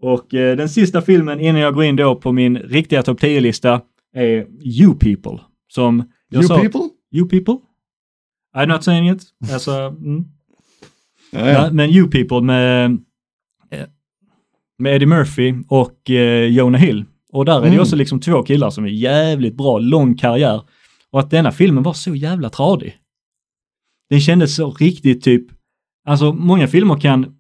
Och 0.03 0.35
eh, 0.35 0.57
den 0.57 0.69
sista 0.69 1.03
filmen 1.03 1.41
innan 1.41 1.61
jag 1.61 1.75
går 1.75 1.85
in 1.85 1.97
då 1.97 2.17
på 2.17 2.33
min 2.33 2.59
riktiga 2.59 3.03
topp 3.03 3.21
10-lista 3.21 3.81
är 4.15 4.47
You 4.63 4.95
People. 4.99 5.41
Som 5.69 6.13
jag 6.31 6.43
You 6.43 6.49
sa, 6.49 6.59
people? 6.59 6.81
You 7.13 7.29
People? 7.29 7.57
I'm 8.57 8.67
not 8.67 8.85
saying 8.85 9.11
it. 9.11 9.23
Alltså, 9.53 9.73
mm. 9.73 10.25
Ja, 11.31 11.71
men 11.73 11.91
You 11.91 12.11
People 12.11 12.41
med, 12.41 12.85
eh, 13.71 13.87
med 14.79 14.95
Eddie 14.97 15.07
Murphy 15.07 15.55
och 15.69 16.11
eh, 16.11 16.45
Jonah 16.47 16.81
Hill. 16.81 17.05
Och 17.33 17.45
där 17.45 17.57
är 17.57 17.61
det 17.63 17.69
Mm. 17.69 17.81
också 17.81 17.97
liksom 17.97 18.21
två 18.21 18.43
killar 18.43 18.71
som 18.71 18.85
är 18.85 18.89
jävligt 18.89 19.57
bra, 19.57 19.79
lång 19.79 20.15
karriär. 20.15 20.63
Och 21.11 21.21
att 21.21 21.31
denna 21.31 21.53
filmen 21.53 21.83
var 21.83 21.93
så 21.93 22.15
jävla 22.15 22.51
tradig. 22.51 22.97
Den 24.11 24.21
kändes 24.21 24.57
så 24.57 24.71
riktigt 24.71 25.23
typ, 25.25 25.47
alltså 26.05 26.33
många 26.33 26.69
filmer 26.69 27.01
kan 27.01 27.38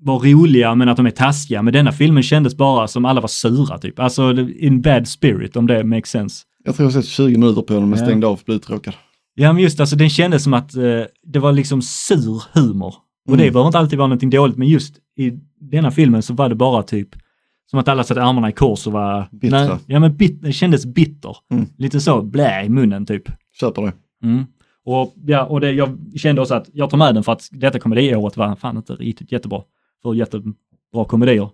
vara 0.00 0.18
roliga 0.18 0.74
men 0.74 0.88
att 0.88 0.96
de 0.96 1.06
är 1.06 1.10
taskiga, 1.10 1.62
men 1.62 1.72
denna 1.72 1.92
filmen 1.92 2.22
kändes 2.22 2.56
bara 2.56 2.88
som 2.88 3.04
alla 3.04 3.20
var 3.20 3.28
sura 3.28 3.78
typ. 3.78 3.98
Alltså 3.98 4.30
in 4.40 4.80
bad 4.82 5.08
spirit 5.08 5.56
om 5.56 5.66
det 5.66 5.84
makes 5.84 6.10
sense. 6.10 6.44
Jag 6.64 6.76
tror 6.76 6.84
jag 6.90 6.94
har 6.96 7.02
sett 7.02 7.10
20 7.10 7.38
minuter 7.38 7.62
på 7.62 7.72
den 7.74 7.88
men 7.90 7.98
Ja. 7.98 8.04
stängde 8.04 8.26
av 8.26 8.36
för 8.36 8.44
bli 8.44 8.54
uttråkad. 8.54 8.94
Ja 9.34 9.52
men 9.52 9.62
just 9.62 9.80
alltså 9.80 9.96
den 9.96 10.10
kändes 10.10 10.42
som 10.44 10.54
att 10.54 10.74
eh, 10.74 10.82
det 11.22 11.38
var 11.38 11.52
liksom 11.52 11.82
sur 11.82 12.42
humor. 12.52 12.94
Och 13.28 13.36
det 13.36 13.42
Mm. 13.42 13.52
behöver 13.52 13.66
inte 13.66 13.78
alltid 13.78 13.98
vara 13.98 14.06
någonting 14.08 14.30
dåligt, 14.30 14.56
men 14.56 14.68
just 14.68 14.94
i 15.16 15.32
denna 15.60 15.90
filmen 15.90 16.22
så 16.22 16.34
var 16.34 16.48
det 16.48 16.54
bara 16.54 16.82
typ 16.82 17.08
som 17.70 17.78
att 17.78 17.88
alla 17.88 18.04
satte 18.04 18.22
armarna 18.22 18.48
i 18.48 18.52
kors 18.52 18.86
och 18.86 18.92
var... 18.92 19.28
Bittra. 19.32 19.64
Nej, 19.68 19.76
ja 19.86 20.00
men 20.00 20.16
bit, 20.16 20.42
det 20.42 20.52
kändes 20.52 20.86
bitter. 20.86 21.36
Mm. 21.52 21.66
Lite 21.78 22.00
så 22.00 22.22
blä 22.22 22.64
i 22.64 22.68
munnen 22.68 23.06
typ. 23.06 23.22
Köper 23.60 23.82
det. 23.82 23.92
Mm. 24.24 24.44
Och, 24.84 25.14
ja, 25.26 25.44
och 25.44 25.60
det, 25.60 25.72
jag 25.72 25.98
kände 26.16 26.40
också 26.42 26.54
att 26.54 26.68
jag 26.72 26.90
tar 26.90 26.98
med 26.98 27.14
den 27.14 27.24
för 27.24 27.32
att 27.32 27.48
detta 27.52 27.78
komediåret 27.78 28.36
var 28.36 28.56
fan 28.56 28.76
inte 28.76 28.92
riktigt 28.92 29.32
jättebra. 29.32 29.62
För 30.02 30.14
jättebra 30.14 31.04
komedier. 31.08 31.50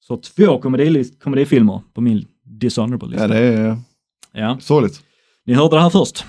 Så 0.00 0.16
två 0.16 0.58
komedilist, 0.60 1.22
komedifilmer 1.22 1.80
på 1.94 2.00
min 2.00 2.24
dishonorable 2.44 3.08
lista. 3.08 3.22
Ja, 3.24 3.28
det 3.34 3.38
är 3.38 3.76
ja. 4.32 4.58
sorgligt. 4.60 5.02
Ni 5.46 5.54
hörde 5.54 5.76
det 5.76 5.80
här 5.82 5.90
först. 5.90 6.24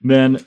Men 0.00 0.38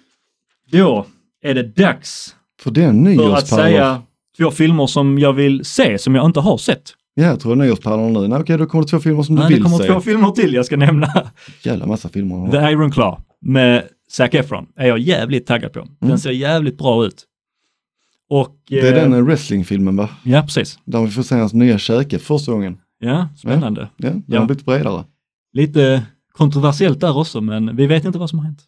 då 0.72 1.06
är 1.42 1.54
det 1.54 1.64
dags 1.64 2.36
För 2.62 2.80
är 2.80 3.16
för 3.16 3.34
att 3.34 3.48
säga 3.48 4.02
två 4.38 4.52
filmer 4.52 4.88
som 4.88 5.20
jag 5.20 5.34
vill 5.34 5.66
se, 5.66 5.98
som 5.98 6.16
jag 6.16 6.26
inte 6.26 6.40
har 6.40 6.58
sett. 6.58 6.94
Ja, 7.14 7.24
jag 7.24 7.40
tror 7.40 7.56
nyårspärlor 7.56 8.10
nu. 8.10 8.28
Nej, 8.28 8.40
okej, 8.40 8.58
då 8.58 8.66
kommer 8.66 8.84
det 8.84 8.90
två 8.90 9.00
filmer 9.00 9.24
som 9.24 9.36
du 9.36 9.42
Nej, 9.42 9.50
det 9.50 9.56
vill 9.56 9.64
kommer 9.64 9.78
se. 9.78 9.88
två 9.88 10.00
filmer 10.02 10.32
till 10.32 10.54
jag 10.54 10.66
ska 10.66 10.78
nämna. 10.78 11.32
Jävla 11.64 11.86
massa 11.86 12.10
filmer. 12.10 12.52
The 12.52 12.58
Iron 12.58 12.92
Claw 12.92 13.22
med 13.42 13.84
Zac 14.10 14.30
Efron 14.34 14.68
är 14.76 14.88
jag 14.88 15.00
jävligt 15.00 15.48
taggad 15.48 15.74
på. 15.74 15.80
Den 15.80 15.90
Mm. 16.10 16.18
ser 16.18 16.32
jävligt 16.32 16.78
bra 16.78 17.06
ut. 17.06 17.24
Och... 18.30 18.58
Det 18.70 18.80
är 18.80 19.04
eh, 19.04 19.10
den 19.10 19.26
wrestlingfilmen 19.26 19.96
va? 19.96 20.10
Ja, 20.24 20.42
precis. 20.42 20.80
Där 20.86 21.06
vi 21.06 21.12
får 21.12 21.24
se 21.24 21.36
hans 21.36 21.54
nya 21.54 21.78
käke 21.78 22.20
för 22.20 22.26
första 22.26 22.52
gången. 22.52 22.78
Ja, 23.00 23.30
spännande. 23.38 23.82
Ja, 23.98 24.10
den 24.10 24.24
Ja. 24.28 24.40
har 24.40 24.46
blivit 24.46 24.66
bredare. 24.66 25.04
Lite 25.54 26.04
kontroversiellt 26.32 27.00
där 27.00 27.18
också, 27.18 27.42
men 27.42 27.76
vi 27.76 27.88
vet 27.88 28.06
inte 28.06 28.20
vad 28.20 28.30
som 28.30 28.40
har 28.40 28.46
hänt. 28.46 28.62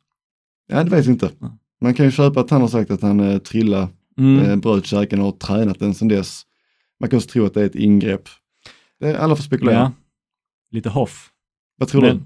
Ja, 0.67 0.83
det 0.83 0.89
vet 0.89 1.05
jag 1.05 1.13
inte. 1.13 1.31
Ja. 1.39 1.57
Man 1.81 1.93
kan 1.93 2.05
ju 2.05 2.11
köpa 2.11 2.39
att 2.39 2.49
han 2.49 2.61
har 2.61 2.67
sagt 2.67 2.91
att 2.91 3.01
han 3.01 3.19
eh, 3.19 3.37
trillade, 3.37 3.87
Mm. 4.17 4.45
eh, 4.45 4.55
bröt 4.55 4.85
käken 4.85 5.19
och 5.19 5.25
har 5.25 5.31
tränat 5.31 5.79
den 5.79 5.93
sedan 5.93 6.07
dess. 6.07 6.41
Man 6.99 7.09
kan 7.09 7.17
också 7.17 7.29
tro 7.29 7.45
att 7.45 7.53
det 7.53 7.61
är 7.61 7.65
ett 7.65 7.75
ingrepp. 7.75 8.23
Det 8.99 9.07
är, 9.09 9.15
alla 9.15 9.35
får 9.35 9.43
spekulera. 9.43 9.75
ja. 9.75 9.91
Lite 10.71 10.89
hoff. 10.89 11.29
Vad 11.77 11.89
tror 11.89 12.01
Men- 12.01 12.17
du? 12.17 12.23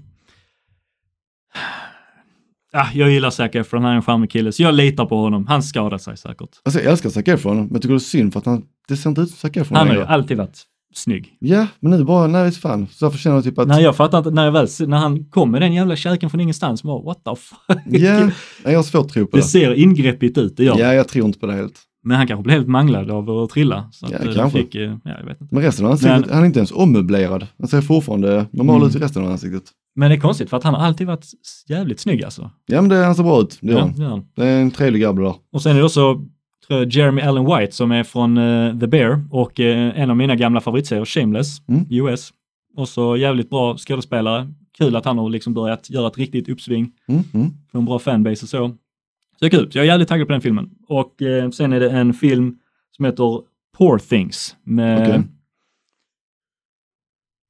Ah, 2.76 2.86
jag 2.94 3.10
gillar 3.10 3.30
Zac 3.30 3.50
Efron, 3.54 3.82
han 3.82 3.92
är 3.92 3.96
en 3.96 4.02
charmig 4.02 4.30
kille, 4.30 4.52
så 4.52 4.62
jag 4.62 4.74
litar 4.74 5.06
på 5.06 5.16
honom. 5.16 5.46
Han 5.46 5.62
skadar 5.62 5.98
sig 5.98 6.16
säkert. 6.16 6.48
Alltså 6.64 6.80
jag 6.80 6.90
älskar 6.92 7.10
Zac 7.10 7.28
Efron, 7.28 7.56
men 7.56 7.68
jag 7.72 7.82
tycker 7.82 7.94
det 7.94 7.98
är 7.98 7.98
synd 7.98 8.32
för 8.32 8.40
att 8.40 8.46
han, 8.46 8.62
det 8.88 8.96
ser 8.96 9.10
inte 9.10 9.20
ut 9.20 9.28
som 9.30 9.36
Zac 9.36 9.56
Efron 9.56 9.76
Han 9.78 9.88
har 9.88 9.94
ju 9.94 10.02
alltid 10.04 10.36
varit 10.36 10.62
snygg. 10.94 11.36
Ja, 11.38 11.66
men 11.80 11.90
nu 11.92 12.04
bara, 12.04 12.26
nej 12.26 12.44
vet 12.44 12.56
fan. 12.56 12.86
Så 12.90 13.04
därför 13.04 13.18
känner 13.18 13.36
jag 13.36 13.44
typ 13.44 13.58
att, 13.58 13.68
Nej, 13.68 13.82
jag 13.82 13.96
fattar 13.96 14.18
inte, 14.18 14.30
när, 14.30 14.44
jag 14.44 14.52
väl, 14.52 14.68
när 14.86 14.96
han 14.96 15.24
kom 15.24 15.50
med 15.50 15.62
den 15.62 15.72
jävla 15.74 15.96
käken 15.96 16.30
från 16.30 16.40
ingenstans, 16.40 16.82
bara, 16.82 17.02
what 17.02 17.24
the 17.24 17.30
fuck? 17.36 18.00
ja, 18.00 18.30
jag 18.70 18.78
har 18.78 18.82
svårt 18.82 19.06
att 19.06 19.12
tro 19.12 19.26
på 19.26 19.36
Det 19.36 19.42
det. 19.42 19.46
ser 19.46 19.74
ingreppigt 19.74 20.38
ut, 20.38 20.56
det 20.56 20.64
gör. 20.64 20.78
Ja, 20.78 20.94
jag 20.94 21.08
tror 21.08 21.26
inte 21.26 21.38
på 21.38 21.46
det 21.46 21.52
helt. 21.54 21.80
Men 22.04 22.16
han 22.16 22.26
kanske 22.26 22.42
blev 22.42 22.56
helt 22.56 22.68
manglad 22.68 23.10
av 23.10 23.30
att 23.30 23.50
trilla. 23.50 23.88
Så 23.92 24.06
att, 24.06 24.12
Ja, 24.12 24.18
eh, 24.18 24.24
de 24.24 24.34
kanske. 24.34 24.58
Fick, 24.58 24.74
eh, 24.74 24.82
ja, 25.04 25.10
jag 25.18 25.26
vet 25.26 25.40
inte. 25.40 25.54
Men 25.54 25.62
resten 25.64 25.86
av 25.86 25.92
ansiktet, 25.92 26.20
Men- 26.20 26.30
han 26.34 26.42
är 26.42 26.46
inte 26.46 26.58
ens 26.58 26.72
ommöblerad. 26.72 27.46
Han 27.58 27.68
ser 27.68 27.80
fortfarande 27.80 28.46
normal 28.50 28.76
Mm. 28.76 28.88
ut 28.88 28.96
i 28.96 28.98
resten 28.98 29.24
av 29.24 29.30
ansiktet. 29.30 29.62
Men 29.96 30.10
det 30.10 30.16
är 30.16 30.20
konstigt 30.20 30.50
för 30.50 30.56
att 30.56 30.64
han 30.64 30.74
har 30.74 30.80
alltid 30.80 31.06
varit 31.06 31.26
jävligt 31.68 32.00
snygg 32.00 32.24
alltså. 32.24 32.50
Ja 32.66 32.80
men 32.80 32.88
det, 32.88 32.96
han 32.96 33.14
ser 33.14 33.22
bra 33.22 33.40
ut, 33.40 33.58
det 33.60 33.72
gör 33.72 33.78
Ja, 33.78 33.84
han. 33.96 34.00
han. 34.10 34.24
Det 34.36 34.44
är 34.46 34.60
en 34.62 34.70
trevlig 34.70 35.02
grabb 35.02 35.16
där. 35.18 35.34
Och 35.52 35.62
sen 35.62 35.72
är 35.72 35.78
det 35.78 35.84
också 35.84 36.20
jag, 36.68 36.92
Jeremy 36.92 37.20
Allen 37.22 37.44
White 37.44 37.72
som 37.72 37.92
är 37.92 38.02
från 38.04 38.38
eh, 38.38 38.78
The 38.78 38.86
Bear 38.86 39.24
och 39.30 39.60
eh, 39.60 40.00
en 40.00 40.10
av 40.10 40.16
mina 40.16 40.36
gamla 40.36 40.60
favoritserier, 40.60 41.04
Shameless, 41.04 41.68
Mm. 41.68 41.86
US. 41.90 42.30
Också 42.76 43.16
jävligt 43.16 43.50
bra 43.50 43.76
skådespelare. 43.76 44.48
Kul 44.78 44.96
att 44.96 45.04
han 45.04 45.18
har 45.18 45.30
liksom 45.30 45.54
börjat 45.54 45.90
göra 45.90 46.06
ett 46.06 46.18
riktigt 46.18 46.48
uppsving. 46.48 46.90
Mm, 47.08 47.22
mm. 47.34 47.50
Få 47.72 47.78
en 47.78 47.84
bra 47.84 47.98
fanbase 47.98 48.44
och 48.44 48.48
så. 48.48 48.70
Så 49.36 49.44
det 49.44 49.46
är 49.46 49.50
kul. 49.50 49.72
Så 49.72 49.78
jag 49.78 49.82
är 49.84 49.88
jävligt 49.88 50.08
taggad 50.08 50.26
på 50.26 50.32
den 50.32 50.40
filmen. 50.40 50.70
Och 50.88 51.22
eh, 51.22 51.50
sen 51.50 51.72
är 51.72 51.80
det 51.80 51.90
en 51.90 52.14
film 52.14 52.58
som 52.90 53.04
heter 53.04 53.42
Poor 53.76 53.98
Things 53.98 54.56
med, 54.64 55.02
Okej. 55.02 55.22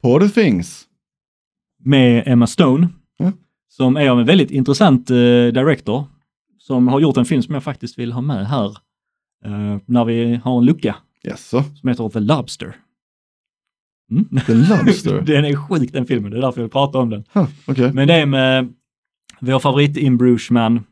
Poor 0.02 0.28
Things. 0.28 0.86
med 1.78 2.22
Emma 2.26 2.46
Stone. 2.46 2.88
Ja. 3.18 3.32
Som 3.68 3.96
är 3.96 4.10
av 4.10 4.20
en 4.20 4.26
väldigt 4.26 4.50
intressant 4.50 5.10
eh, 5.10 5.16
director. 5.16 6.04
Som 6.58 6.88
har 6.88 7.00
gjort 7.00 7.16
en 7.16 7.24
film 7.24 7.42
som 7.42 7.54
jag 7.54 7.64
faktiskt 7.64 7.98
vill 7.98 8.12
ha 8.12 8.20
med 8.20 8.46
här. 8.48 8.66
eh, 9.44 9.78
när 9.86 10.04
vi 10.04 10.34
har 10.44 10.58
en 10.58 10.64
lucka. 10.64 10.96
Jaså? 11.22 11.62
som 11.74 11.88
heter 11.88 12.08
The 12.08 12.20
Lobster. 12.20 12.76
Mm. 14.10 14.28
The 14.46 14.54
Lobster? 14.54 15.20
den 15.26 15.44
är 15.44 15.56
sjuk 15.56 15.92
den 15.92 16.06
filmen, 16.06 16.30
det 16.30 16.36
är 16.36 16.42
därför 16.42 16.60
jag 16.60 16.72
pratar 16.72 16.98
om 16.98 17.10
den. 17.10 17.24
Huh, 17.32 17.48
Okej, 17.66 17.92
Men 17.92 18.08
det 18.08 18.14
är 18.14 18.26
med 18.26 18.72
vår 19.40 19.58
favorit 19.58 19.96
in 19.96 20.38
man 20.50 20.84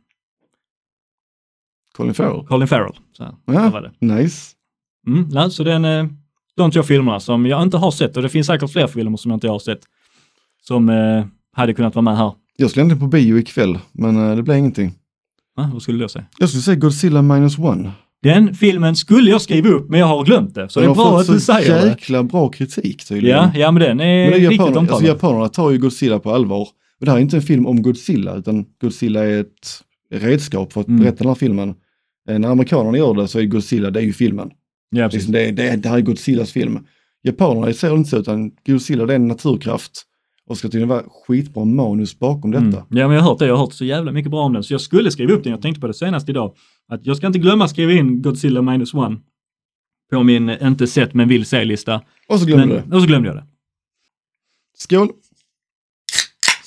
Colin 2.03 2.15
Farrell. 2.15 2.47
Colin 2.47 2.69
Farrell. 2.69 2.93
Så, 3.17 3.23
Ja. 3.47 3.71
var 3.71 3.81
det. 4.01 4.07
Nice. 4.15 4.51
Mm, 5.07 5.29
nej, 5.33 5.51
så 5.51 5.65
den, 5.65 5.85
eh, 5.85 6.07
de 6.57 6.71
två 6.71 6.83
filmerna 6.83 7.21
som 7.21 7.47
jag 7.47 7.63
inte 7.63 7.77
har 7.77 7.91
sett 7.91 8.17
och 8.17 8.23
det 8.23 8.29
finns 8.29 8.47
säkert 8.47 8.73
fler 8.73 8.87
filmer 8.87 9.17
som 9.17 9.31
jag 9.31 9.37
inte 9.37 9.49
har 9.49 9.59
sett 9.59 9.81
som 10.63 10.89
eh, 10.89 11.25
hade 11.57 11.75
kunnat 11.75 11.95
vara 11.95 12.03
med 12.03 12.17
här. 12.17 12.33
Jag 12.57 12.71
skulle 12.71 12.83
ändå 12.83 12.97
på 12.97 13.07
bio 13.07 13.39
ikväll, 13.39 13.79
men 13.93 14.31
eh, 14.31 14.37
det 14.37 14.43
blev 14.43 14.57
ingenting. 14.59 14.93
Va, 15.57 15.71
vad 15.73 15.83
skulle 15.83 16.05
du 16.05 16.09
säga? 16.09 16.25
Jag 16.39 16.49
skulle 16.49 16.63
säga 16.63 16.75
Godzilla 16.77 17.23
minus 17.23 17.59
one. 17.59 17.91
Den 18.23 18.55
filmen 18.55 18.97
skulle 18.97 19.31
jag 19.31 19.43
skriva 19.43 19.69
upp 19.69 19.89
men 19.91 20.01
jag 20.01 20.07
har 20.07 20.25
glömt 20.25 20.55
det. 20.55 20.69
Så 20.69 20.81
det 20.81 20.87
är 20.87 20.89
Den 20.89 20.97
har 20.97 21.05
bra 21.05 21.13
fått 21.19 21.21
att 21.21 21.35
du 21.35 21.41
så 21.41 21.53
säger 21.53 21.83
det. 21.83 21.89
jäkla 21.89 22.23
bra 22.23 22.49
kritik 22.49 23.05
tydligen. 23.05 23.37
Ja, 23.39 23.51
ja 23.55 23.71
men 23.71 23.83
den 23.83 24.01
är 24.01 24.31
Men 24.31 24.41
det 24.41 24.47
är 24.47 24.51
riktigt 24.51 24.53
japanerna, 24.53 24.79
omtalad. 24.81 24.91
alltså, 24.91 25.07
japanerna 25.07 25.49
tar 25.49 25.71
ju 25.71 25.79
Godzilla 25.79 26.19
på 26.19 26.35
allvar. 26.35 26.61
Och 27.01 27.05
det 27.07 27.11
här 27.11 27.19
är 27.19 27.23
inte 27.23 27.37
en 27.37 27.43
film 27.43 27.67
om 27.67 27.83
Godzilla, 27.83 28.35
utan 28.37 28.65
Godzilla 28.81 29.25
är 29.25 29.41
ett 29.41 29.83
redskap 30.11 30.73
för 30.73 30.81
att 30.81 30.89
Mm. 30.89 31.01
berätta 31.01 31.17
den 31.19 31.27
här 31.29 31.35
filmen. 31.35 31.75
Eh, 32.29 32.39
När 32.39 32.49
amerikanerna 32.49 32.99
gör 32.99 33.15
det 33.15 33.29
så 33.29 33.39
är 33.39 33.45
Godzilla, 33.45 33.91
det 33.91 34.01
är 34.01 34.05
ju 34.05 34.13
filmen. 34.13 34.51
ja, 34.91 35.05
precis. 35.05 35.15
Liksom 35.29 35.33
det, 35.33 35.51
det, 35.51 35.77
det 35.77 35.89
här 35.89 35.97
är 35.97 36.01
Godzillas 36.01 36.53
film. 36.53 36.87
Japanerna 37.23 37.73
ser 37.73 37.91
det 37.91 37.97
inte 37.97 38.11
så, 38.11 38.19
utan 38.19 38.51
Godzilla 38.67 39.07
det 39.07 39.13
är 39.13 39.17
en 39.17 39.29
naturkraft. 39.29 40.03
Och 40.47 40.59
ska 40.59 40.69
tydligen 40.69 40.89
vara 40.89 41.03
skitbra 41.27 41.65
manus 41.65 42.19
bakom 42.19 42.51
detta. 42.51 42.65
Mm. 42.65 42.75
Ja, 42.75 42.85
men 42.89 43.11
jag 43.17 43.23
har 43.23 43.31
hört 43.31 43.39
det. 43.39 43.47
Jag 43.47 43.57
har 43.57 43.65
hört 43.65 43.73
så 43.75 43.85
jävla 43.85 44.13
mycket 44.13 44.31
bra 44.31 44.41
om 44.45 44.53
den. 44.53 44.65
Så 44.65 44.75
jag 44.75 44.81
skulle 44.81 45.11
skriva 45.11 45.33
upp 45.33 45.45
den. 45.45 45.51
Jag 45.51 45.63
tänkte 45.63 45.81
på 45.81 45.87
det 45.87 45.95
senast 45.95 46.29
idag. 46.29 46.55
Att 46.89 47.07
jag 47.07 47.17
ska 47.17 47.27
inte 47.27 47.39
glömma 47.39 47.69
skriva 47.69 47.93
in 47.93 48.23
Godzilla 48.23 48.63
minus 48.63 48.95
one 48.95 49.21
på 50.11 50.23
min 50.23 50.51
inte 50.51 50.87
sett 50.87 51.15
men 51.15 51.29
vill 51.29 51.47
se-lista. 51.47 52.01
Och 52.29 52.41
så 52.41 52.47
glömde 52.47 52.67
Men, 52.67 52.89
du. 52.91 52.97
och 52.97 53.03
så 53.03 53.07
glömde 53.09 53.29
jag 53.29 53.37
det. 53.37 53.45
Skål! 54.79 55.09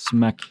Smack. 0.10 0.42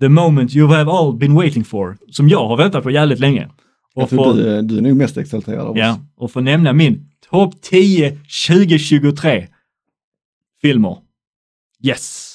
The 0.00 0.08
moment 0.08 0.54
you 0.56 0.68
have 0.68 0.90
all 0.90 1.16
been 1.18 1.34
waiting 1.34 1.64
for. 1.64 1.96
Som 2.10 2.28
jag 2.28 2.48
har 2.48 2.56
väntat 2.56 2.82
på 2.82 2.90
jävligt 2.90 3.18
länge. 3.20 3.48
Jag 3.94 4.02
Och 4.04 4.10
tror 4.10 4.24
få, 4.24 4.32
du, 4.32 4.48
är- 4.48 4.62
du 4.62 4.78
är 4.78 4.82
nog 4.82 4.96
mest 4.96 5.16
exalterad 5.16 5.66
av 5.66 5.78
ja, 5.78 5.92
oss. 5.92 5.98
och 6.16 6.32
få 6.32 6.40
nämna 6.40 6.72
min 6.72 7.08
topp 7.30 7.54
10 7.62 8.10
2023 8.48 9.46
filmer. 10.62 10.96
Yes! 11.82 12.32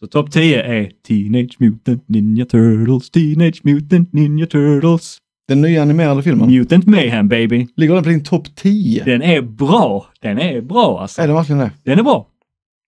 Så 0.00 0.06
topp 0.06 0.30
10 0.32 0.62
är 0.62 0.90
Teenage 1.06 1.56
Mutant 1.58 2.08
Ninja 2.08 2.44
Turtles, 2.46 3.10
Teenage 3.10 3.60
Mutant 3.64 4.12
Ninja 4.12 4.46
Turtles, 4.46 5.18
Den 5.48 5.60
nya 5.60 5.82
animerade 5.82 6.22
filmen, 6.22 6.50
Mutant 6.50 6.86
Mayhem 6.86 7.28
baby. 7.28 7.68
ligger 7.76 7.94
den 7.94 8.02
på 8.04 8.08
din 8.10 8.24
topp 8.24 8.56
10? 8.56 9.04
Den 9.04 9.22
är 9.22 9.42
bra. 9.42 10.06
Den 10.20 10.38
är 10.38 10.60
bra 10.60 11.00
alltså. 11.00 11.22
Är 11.22 11.26
det 11.28 11.34
verkligen 11.34 11.58
det? 11.58 11.70
Den 11.84 11.98
är 11.98 12.02
bra. 12.02 12.28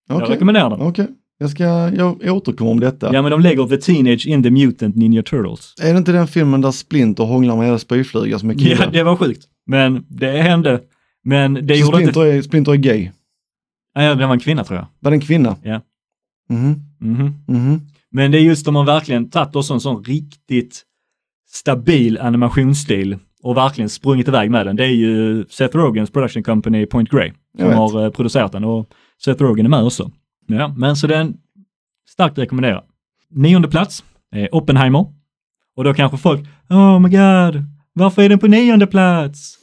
Jag 0.09 0.17
Okej, 0.23 0.35
rekommenderar 0.35 0.71
den. 0.71 0.81
okej. 0.81 1.07
Jag 1.39 1.51
ska, 1.51 1.65
jag 1.95 2.37
återkommer 2.37 2.71
om 2.71 2.81
detta. 2.81 3.15
Ja 3.15 3.23
men 3.23 3.31
de 3.31 3.41
lägger 3.41 3.67
The 3.67 3.77
Teenage 3.77 4.27
in 4.27 4.43
the 4.43 4.51
Mutant 4.51 4.97
Ninja 4.97 5.23
Turtles. 5.23 5.75
Är 5.83 5.93
det 5.93 5.99
inte 5.99 6.13
den 6.13 6.27
filmen 6.29 6.61
där 6.61 6.71
Splinter 6.71 7.25
hånglar 7.25 7.57
med 7.57 7.67
hela 7.67 7.79
spyfluga 7.79 8.39
som 8.39 8.51
är 8.51 8.55
kille? 8.55 8.77
Ja, 8.81 8.87
det 8.91 9.03
var 9.03 9.17
sjukt. 9.17 9.45
Men 9.67 10.05
det 10.09 10.31
hände. 10.43 10.81
Men 11.25 11.55
det 11.55 11.75
Så 11.75 11.81
gjorde 11.81 11.97
Splinter, 11.97 12.27
inte... 12.27 12.39
är, 12.39 12.43
Splinter 12.43 12.73
är 12.73 12.77
gay. 12.77 13.11
Ja, 13.95 14.15
det 14.15 14.27
var 14.27 14.33
en 14.33 14.41
kvinna 14.41 14.65
tror 14.65 14.79
jag. 14.79 14.87
Var 15.01 15.11
det 15.11 15.17
en 15.17 15.21
kvinna? 15.21 15.57
Ja. 15.63 15.81
Mhm, 16.51 16.75
Mhm. 17.01 17.35
mhm. 17.49 17.81
Men 18.11 18.31
det 18.31 18.39
är 18.39 18.43
just 18.43 18.65
de 18.65 18.77
har 18.77 18.85
verkligen 18.85 19.31
tagit 19.31 19.57
oss 19.57 19.71
en 19.71 19.81
sån 19.81 20.05
riktigt 20.05 20.83
stabil 21.49 22.19
animationsstil 22.19 23.17
och 23.43 23.57
verkligen 23.57 23.89
sprungit 23.89 24.29
iväg 24.29 24.51
med 24.51 24.67
den. 24.67 24.77
Det 24.77 24.85
är 24.85 24.89
ju 24.91 25.45
Seth 25.51 25.77
Rogans 25.77 26.11
production 26.11 26.43
company 26.43 26.87
Point 26.87 27.11
Grey 27.11 27.33
Jag 27.59 27.69
som 27.71 27.79
har 27.79 28.05
eh, 28.05 28.11
producerat 28.11 28.53
den 28.53 28.65
och 28.65 28.89
Seth 29.25 29.43
Rogen 29.43 29.67
är 29.67 29.71
med 29.71 29.83
också. 29.85 30.11
Ja, 30.47 30.75
men 30.77 30.97
så 30.97 31.07
den 31.07 31.37
starkt 32.09 32.39
rekommenderar. 32.39 32.85
Nionde 33.31 33.69
plats 33.69 34.05
är 34.33 34.55
Oppenheimer. 34.55 35.07
Och 35.77 35.85
då 35.85 35.95
kanske 35.95 36.17
folk, 36.19 36.41
oh 36.71 36.99
my 37.01 37.09
god, 37.09 37.65
varför 37.93 38.23
är 38.23 38.29
den 38.29 38.39
på 38.39 38.47
nionde 38.47 38.87
plats? 38.87 39.55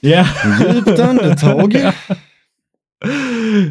Ja. 0.00 0.26
Djupt 0.74 0.98
andetag. 1.00 1.74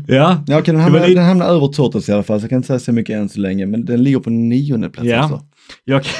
ja, 0.07 0.43
Ja, 0.47 0.59
okej, 0.59 0.61
den, 0.65 0.75
Det 0.75 0.81
hamnar, 0.81 1.07
den 1.07 1.25
hamnar 1.25 1.45
över 1.45 1.67
Turtles 1.67 2.09
i 2.09 2.11
alla 2.11 2.23
fall, 2.23 2.39
så 2.39 2.43
jag 2.43 2.49
kan 2.49 2.57
inte 2.57 2.67
säga 2.67 2.79
så 2.79 2.91
mycket 2.91 3.15
än 3.15 3.29
så 3.29 3.39
länge, 3.39 3.65
men 3.65 3.85
den 3.85 4.03
ligger 4.03 4.19
på 4.19 4.29
nionde 4.29 4.89
plats 4.89 5.07
Ja. 5.09 5.17
alltså. 5.19 5.41
jag, 5.83 6.03
kan- 6.03 6.13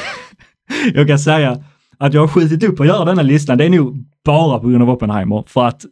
jag 0.93 1.07
kan 1.07 1.19
säga 1.19 1.63
att 1.97 2.13
jag 2.13 2.21
har 2.21 2.27
skjutit 2.27 2.63
upp 2.63 2.79
att 2.79 2.87
göra 2.87 3.05
denna 3.05 3.21
listan. 3.21 3.57
Det 3.57 3.65
är 3.65 3.69
nog 3.69 4.05
bara 4.25 4.59
på 4.59 4.67
grund 4.67 4.83
av 4.83 4.89
Oppenheimer. 4.89 5.43
För 5.47 5.65
att 5.65 5.85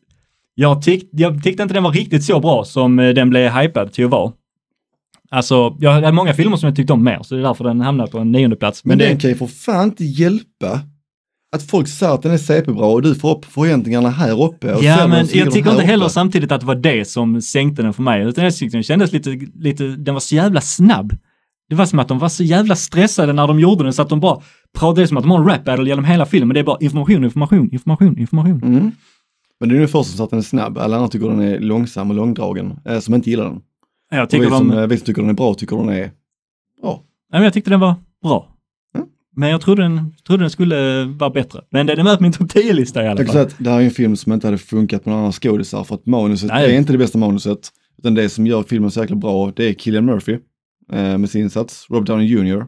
jag, 0.56 0.82
tyck, 0.82 1.10
jag 1.12 1.44
tyckte 1.44 1.64
inte 1.64 1.74
den 1.74 1.84
var 1.84 1.92
riktigt 1.92 2.24
så 2.24 2.40
bra 2.40 2.64
som 2.64 3.00
eh, 3.00 3.10
den 3.10 3.30
blev 3.30 3.52
hypad 3.52 3.94
till 3.94 4.06
att 4.06 4.12
vara. 4.12 4.32
Alltså, 5.32 5.78
jag 5.80 5.92
hade 5.92 6.12
många 6.12 6.34
filmer 6.34 6.58
som 6.58 6.68
jag 6.68 6.76
tyckte 6.76 6.94
om 6.94 7.04
mer, 7.04 7.20
så 7.24 7.36
det 7.36 7.42
är 7.42 7.44
därför 7.44 7.64
den 7.64 7.82
hamnar 7.82 8.08
på 8.08 8.20
en 8.20 8.32
nionde 8.32 8.56
plats. 8.56 8.86
Men 8.86 8.98
Men 8.98 9.08
den 9.08 9.16
det, 9.16 9.22
kan 9.22 9.30
ju 9.30 9.36
för 9.36 9.48
fan 9.48 9.86
inte 9.86 10.04
hjälpa 10.06 10.80
att 11.56 11.64
folk 11.64 11.88
säger 11.88 12.14
att 12.14 12.22
den 12.22 12.32
är 12.32 12.38
CP-bra 12.38 12.92
och 12.94 13.02
du 13.02 13.16
får 13.16 13.38
upp 13.38 13.46
förväntningarna 13.46 14.10
här 14.10 14.44
uppe. 14.44 14.74
Och 14.74 14.84
ja, 14.84 15.08
men 15.08 15.28
jag 15.34 15.52
tycker 15.52 15.72
inte 15.72 15.84
heller 15.84 16.06
uppe. 16.06 16.14
samtidigt 16.14 16.52
att 16.52 16.60
det 16.60 16.66
var 16.66 16.76
det 16.76 17.06
som 17.06 17.42
sänkte 17.42 17.82
den 17.82 17.94
för 17.94 18.04
mig. 18.04 18.24
Utan 18.24 18.44
jag 18.44 18.56
tyckte 18.56 18.78
den 18.78 18.84
kändes 18.84 19.12
lite, 19.12 19.30
lite, 19.56 19.84
den 19.84 20.14
var 20.14 20.22
så 20.22 20.36
jävla 20.36 20.62
snabb. 20.62 21.14
Det 21.70 21.76
var 21.76 21.86
som 21.86 22.00
att 22.00 22.08
de 22.08 22.20
var 22.20 22.30
så 22.30 22.44
jävla 22.44 22.76
stressade 22.76 23.34
när 23.34 23.48
de 23.48 23.60
gjorde 23.60 23.84
den 23.84 23.94
så 23.94 24.02
att 24.02 24.10
de 24.10 24.20
bara 24.20 24.42
pratade, 24.78 25.02
det 25.02 25.06
är 25.06 25.08
som 25.08 25.18
att 25.18 25.24
de 25.24 25.32
har 25.32 25.40
en 25.40 25.48
rap 25.48 25.66
battle 25.66 25.90
genom 25.90 26.06
hela 26.06 26.26
filmen. 26.26 26.54
Det 26.54 26.60
är 26.60 26.64
bara 26.64 26.78
information, 26.82 27.24
information, 27.24 27.70
information, 27.72 28.18
information. 28.18 28.64
Mm. 28.64 28.92
Men 29.60 29.70
det 29.70 29.76
är 29.76 29.80
nu 29.80 29.88
först 29.88 30.16
som 30.16 30.24
att 30.26 30.30
den 30.30 30.40
är 30.40 30.44
snabb, 30.44 30.78
alla 30.78 30.96
andra 30.96 31.08
tycker 31.08 31.28
den 31.30 31.40
är 31.42 31.60
långsam 31.60 32.10
och 32.10 32.16
långdragen, 32.16 32.80
eh, 32.86 33.00
som 33.00 33.14
inte 33.14 33.30
gillar 33.30 33.44
den. 33.46 33.62
Jag 34.12 34.24
Och 34.24 34.30
tycker 34.30 34.46
vi, 34.46 34.50
som, 34.52 34.68
de, 34.70 34.78
eh, 34.80 34.88
vi 34.88 34.98
som 34.98 35.06
tycker 35.06 35.22
den 35.22 35.30
är 35.30 35.34
bra 35.34 35.54
tycker 35.54 35.78
den 35.78 35.90
är 35.90 36.12
bra. 36.82 37.04
Nej, 37.32 37.40
men 37.40 37.44
jag 37.44 37.54
tyckte 37.54 37.70
den 37.70 37.80
var 37.80 37.96
bra. 38.24 38.48
Mm. 38.96 39.08
Men 39.36 39.50
jag 39.50 39.62
trodde 39.62 39.82
den, 39.84 40.14
trodde 40.28 40.44
den 40.44 40.50
skulle 40.50 41.04
vara 41.06 41.30
bättre. 41.30 41.62
Men 41.70 41.86
den 41.88 42.00
är 42.00 42.04
med 42.04 42.18
på 42.18 42.24
min 42.24 42.32
topp 42.32 42.48
10-lista 42.54 43.04
i 43.04 43.08
alla 43.08 43.22
Jag 43.22 43.28
fall. 43.28 43.42
att 43.42 43.56
det 43.58 43.70
här 43.70 43.80
är 43.80 43.84
en 43.86 43.92
film 43.92 44.16
som 44.16 44.34
inte 44.34 44.48
hade 44.48 44.58
funkat 44.58 45.06
med 45.06 45.12
några 45.12 45.26
andra 45.26 45.32
skådisar 45.32 45.84
för 45.84 45.96
att 45.96 46.06
manuset 46.06 46.50
Nej. 46.50 46.74
är 46.74 46.78
inte 46.78 46.92
det 46.92 46.98
bästa 46.98 47.18
manuset. 47.18 47.70
Utan 47.98 48.14
det 48.14 48.30
som 48.30 48.48
gör 48.48 48.64
filmen 48.64 48.92
så 48.92 49.00
jäkla 49.02 49.16
bra, 49.16 49.52
det 49.56 49.70
är 49.70 49.74
Killian 49.74 50.06
Murphy 50.06 50.34
eh, 50.92 51.18
med 51.18 51.30
sin 51.30 51.42
insats, 51.42 51.86
Robert 51.90 52.08
Downey 52.08 52.28
Jr. 52.28 52.62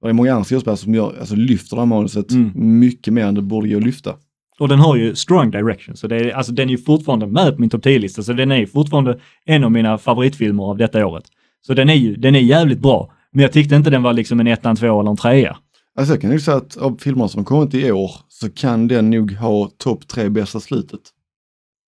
Och 0.00 0.06
det 0.06 0.08
är 0.08 0.12
många 0.12 0.32
andra 0.32 0.44
skådespelare 0.44 0.76
som 0.76 0.94
gör, 0.94 1.16
alltså, 1.20 1.34
lyfter 1.36 1.76
det 1.76 1.80
här 1.80 1.86
manuset 1.86 2.30
Mm. 2.30 2.52
mycket 2.54 3.12
mer 3.14 3.24
än 3.26 3.34
det 3.34 3.42
borde 3.42 3.68
gå 3.68 3.76
att 3.76 3.82
lyfta. 3.84 4.14
Och 4.60 4.68
den 4.68 4.78
har 4.78 4.96
ju 4.96 5.14
strong 5.14 5.50
direction, 5.50 5.96
så 5.96 6.06
det 6.06 6.16
är, 6.16 6.30
alltså, 6.30 6.52
den 6.52 6.68
är 6.68 6.72
ju 6.72 6.78
fortfarande 6.78 7.26
med 7.26 7.54
på 7.54 7.60
min 7.60 7.70
topp 7.70 7.84
10-lista, 7.84 8.22
så 8.22 8.32
den 8.32 8.52
är 8.52 8.56
ju 8.56 8.66
fortfarande 8.66 9.20
en 9.44 9.64
av 9.64 9.72
mina 9.72 9.98
favoritfilmer 9.98 10.62
av 10.62 10.76
detta 10.76 11.06
året. 11.06 11.24
Så 11.66 11.74
den 11.74 11.88
är 11.88 11.94
ju, 11.94 12.16
den 12.16 12.34
är 12.34 12.40
jävligt 12.40 12.78
bra. 12.78 13.12
Men 13.32 13.42
jag 13.42 13.52
tyckte 13.52 13.74
inte 13.74 13.90
den 13.90 14.02
var 14.02 14.12
liksom 14.12 14.40
en 14.40 14.46
ettan, 14.46 14.76
två 14.76 15.00
eller 15.00 15.10
en 15.10 15.16
trea. 15.16 15.56
Alltså 15.98 16.14
jag 16.14 16.20
kan 16.20 16.32
ju 16.32 16.40
säga 16.40 16.56
att 16.56 16.76
av 16.76 16.96
filmerna 17.00 17.28
som 17.28 17.44
kommit 17.44 17.74
i 17.74 17.92
år 17.92 18.10
så 18.28 18.50
kan 18.50 18.88
den 18.88 19.10
nog 19.10 19.32
ha 19.32 19.70
topp 19.78 20.08
tre 20.08 20.28
bästa 20.28 20.60
slutet. 20.60 21.00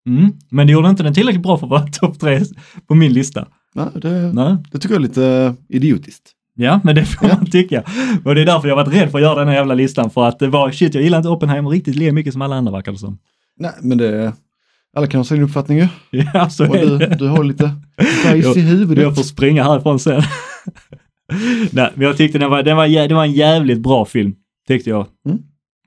Mm. 0.07 0.31
Men 0.49 0.67
det 0.67 0.73
gjorde 0.73 0.89
inte 0.89 1.03
den 1.03 1.13
tillräckligt 1.13 1.43
bra 1.43 1.57
för 1.57 1.65
att 1.65 1.71
vara 1.71 1.87
topp 1.91 2.19
tre 2.19 2.39
på 2.87 2.95
min 2.95 3.13
lista. 3.13 3.47
Ja, 3.73 3.89
det, 3.95 4.33
Nej. 4.33 4.57
det 4.71 4.79
tycker 4.79 4.95
jag 4.95 5.03
är 5.03 5.07
lite 5.07 5.55
idiotiskt. 5.69 6.31
Ja, 6.61 6.79
men 6.83 6.95
det 6.95 7.05
får 7.05 7.27
man 7.27 7.45
tycka. 7.45 7.83
Och 8.25 8.35
det 8.35 8.41
är 8.41 8.45
därför 8.45 8.67
jag 8.67 8.75
varit 8.75 8.93
rädd 8.93 9.11
för 9.11 9.17
att 9.17 9.21
göra 9.23 9.39
den 9.39 9.47
här 9.47 9.55
jävla 9.55 9.73
listan, 9.73 10.09
för 10.09 10.25
att 10.27 10.39
det 10.39 10.47
var, 10.47 10.71
shit, 10.71 10.93
jag 10.95 11.03
gillar 11.03 11.17
inte 11.17 11.29
Oppenheimer 11.29 11.69
riktigt 11.69 11.95
lika 11.95 12.13
mycket 12.13 12.33
som 12.33 12.41
alla 12.41 12.55
andra 12.55 12.71
verkar 12.71 12.91
det 12.91 12.97
som. 12.97 13.17
Nej, 13.59 13.71
men 13.81 13.97
det, 13.97 14.33
alla 14.97 15.07
kan 15.07 15.19
ha 15.19 15.25
sin 15.25 15.41
uppfattning 15.43 15.77
ju. 15.77 15.87
Ja, 16.33 16.49
så 16.49 16.69
Och 16.69 16.75
är 16.75 16.85
du, 16.85 16.97
det. 16.97 17.15
du 17.19 17.27
har 17.27 17.43
lite 17.43 17.71
bajs 18.25 18.57
i 18.57 18.61
huvudet. 18.61 19.03
Jag 19.03 19.15
får 19.15 19.23
springa 19.23 19.63
härifrån 19.63 19.99
sen. 19.99 20.21
Nej, 21.71 21.89
men 21.95 22.07
jag 22.07 22.17
tyckte 22.17 22.39
den 22.39 22.49
var, 22.49 22.63
den 22.63 22.77
var, 22.77 23.07
det 23.07 23.15
var 23.15 23.23
en 23.23 23.31
jävligt 23.33 23.79
bra 23.79 24.05
film, 24.05 24.35
tyckte 24.67 24.89
jag. 24.89 25.07
Mm. 25.25 25.39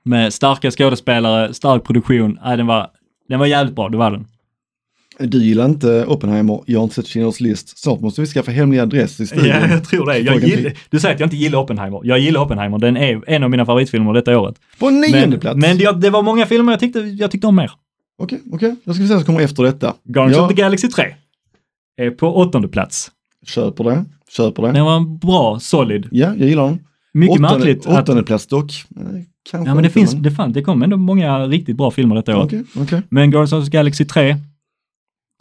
Med 0.03 0.33
starka 0.33 0.71
skådespelare, 0.71 1.53
stark 1.53 1.83
produktion. 1.83 2.39
Nej, 2.45 2.57
den 2.57 2.67
var, 2.67 2.87
den 3.29 3.39
var 3.39 3.45
jävligt 3.45 3.75
bra, 3.75 3.89
det 3.89 3.97
var 3.97 4.11
den. 4.11 4.27
Du 5.19 5.43
gillar 5.43 5.65
inte 5.65 6.05
Oppenheimer, 6.05 6.61
jag 6.65 6.79
har 6.79 6.83
inte 6.83 6.95
sett 6.95 7.05
Schindler's 7.05 7.43
list. 7.43 7.77
Snart 7.77 7.99
måste 8.01 8.21
vi 8.21 8.27
skaffa 8.27 8.51
hemlig 8.51 8.79
adress 8.79 9.19
i 9.19 9.27
studion. 9.27 9.47
Ja, 9.47 9.67
jag 9.69 9.83
tror 9.83 10.05
det. 10.05 10.17
Jag 10.19 10.43
gillar, 10.43 10.73
du 10.89 10.99
säger 10.99 11.13
att 11.15 11.19
jag 11.19 11.27
inte 11.27 11.35
gillar 11.37 11.59
Oppenheimer. 11.59 12.01
Jag 12.03 12.19
gillar 12.19 12.41
Oppenheimer. 12.41 12.77
Den 12.79 12.97
är 12.97 13.21
en 13.27 13.43
av 13.43 13.49
mina 13.49 13.65
favoritfilmer 13.65 14.13
detta 14.13 14.39
året. 14.39 14.55
På 14.79 14.89
nionde 14.89 15.27
Men, 15.27 15.39
plats. 15.39 15.57
men 15.57 15.77
det, 15.77 15.91
det 16.01 16.09
var 16.09 16.21
många 16.21 16.45
filmer 16.45 16.73
jag 16.73 16.79
tyckte, 16.79 16.99
jag 16.99 17.31
tyckte 17.31 17.47
om 17.47 17.55
mer. 17.55 17.71
Okej, 18.17 18.41
okej. 18.53 18.75
Då 18.83 18.93
ska 18.93 19.01
vi 19.01 19.07
se 19.07 19.13
vad 19.13 19.21
som 19.23 19.25
kommer 19.33 19.41
efter 19.45 19.63
detta. 19.63 19.93
Guardians 20.03 20.37
Ja. 20.37 20.43
of 20.43 20.49
the 20.49 20.55
Galaxy 20.61 20.87
3 20.87 21.05
är 21.97 22.11
på 22.11 22.35
åttonde 22.37 22.67
plats. 22.67 23.11
Köper 23.47 23.83
det, 23.83 24.05
köper 24.31 24.63
det. 24.63 24.71
Den 24.71 24.85
var 24.85 24.95
en 24.97 25.17
bra, 25.17 25.59
solid. 25.59 26.07
Ja, 26.11 26.33
jag 26.37 26.47
gillar 26.49 26.65
den. 26.65 26.79
Mycket 27.13 27.31
åttonde, 27.39 27.57
märkligt 27.57 27.87
att... 27.87 28.03
Åttonde 28.03 28.23
plats 28.23 28.47
dock. 28.47 28.71
Eh, 28.97 29.01
Kanske 29.51 29.69
Ja 29.69 29.75
men 29.75 29.83
det 29.83 29.89
finns, 29.89 30.11
det, 30.13 30.31
fann, 30.31 30.53
det 30.53 30.61
kom 30.61 30.83
ändå 30.83 30.97
många 30.97 31.39
riktigt 31.47 31.77
bra 31.77 31.91
filmer 31.91 32.15
detta 32.15 32.37
året. 32.37 32.45
Okej, 32.45 32.63
okej. 32.77 33.01
Men 33.09 33.31
Guardians 33.31 33.53
of 33.53 33.65
the 33.65 33.77
Galaxy 33.77 34.05
3, 34.05 34.35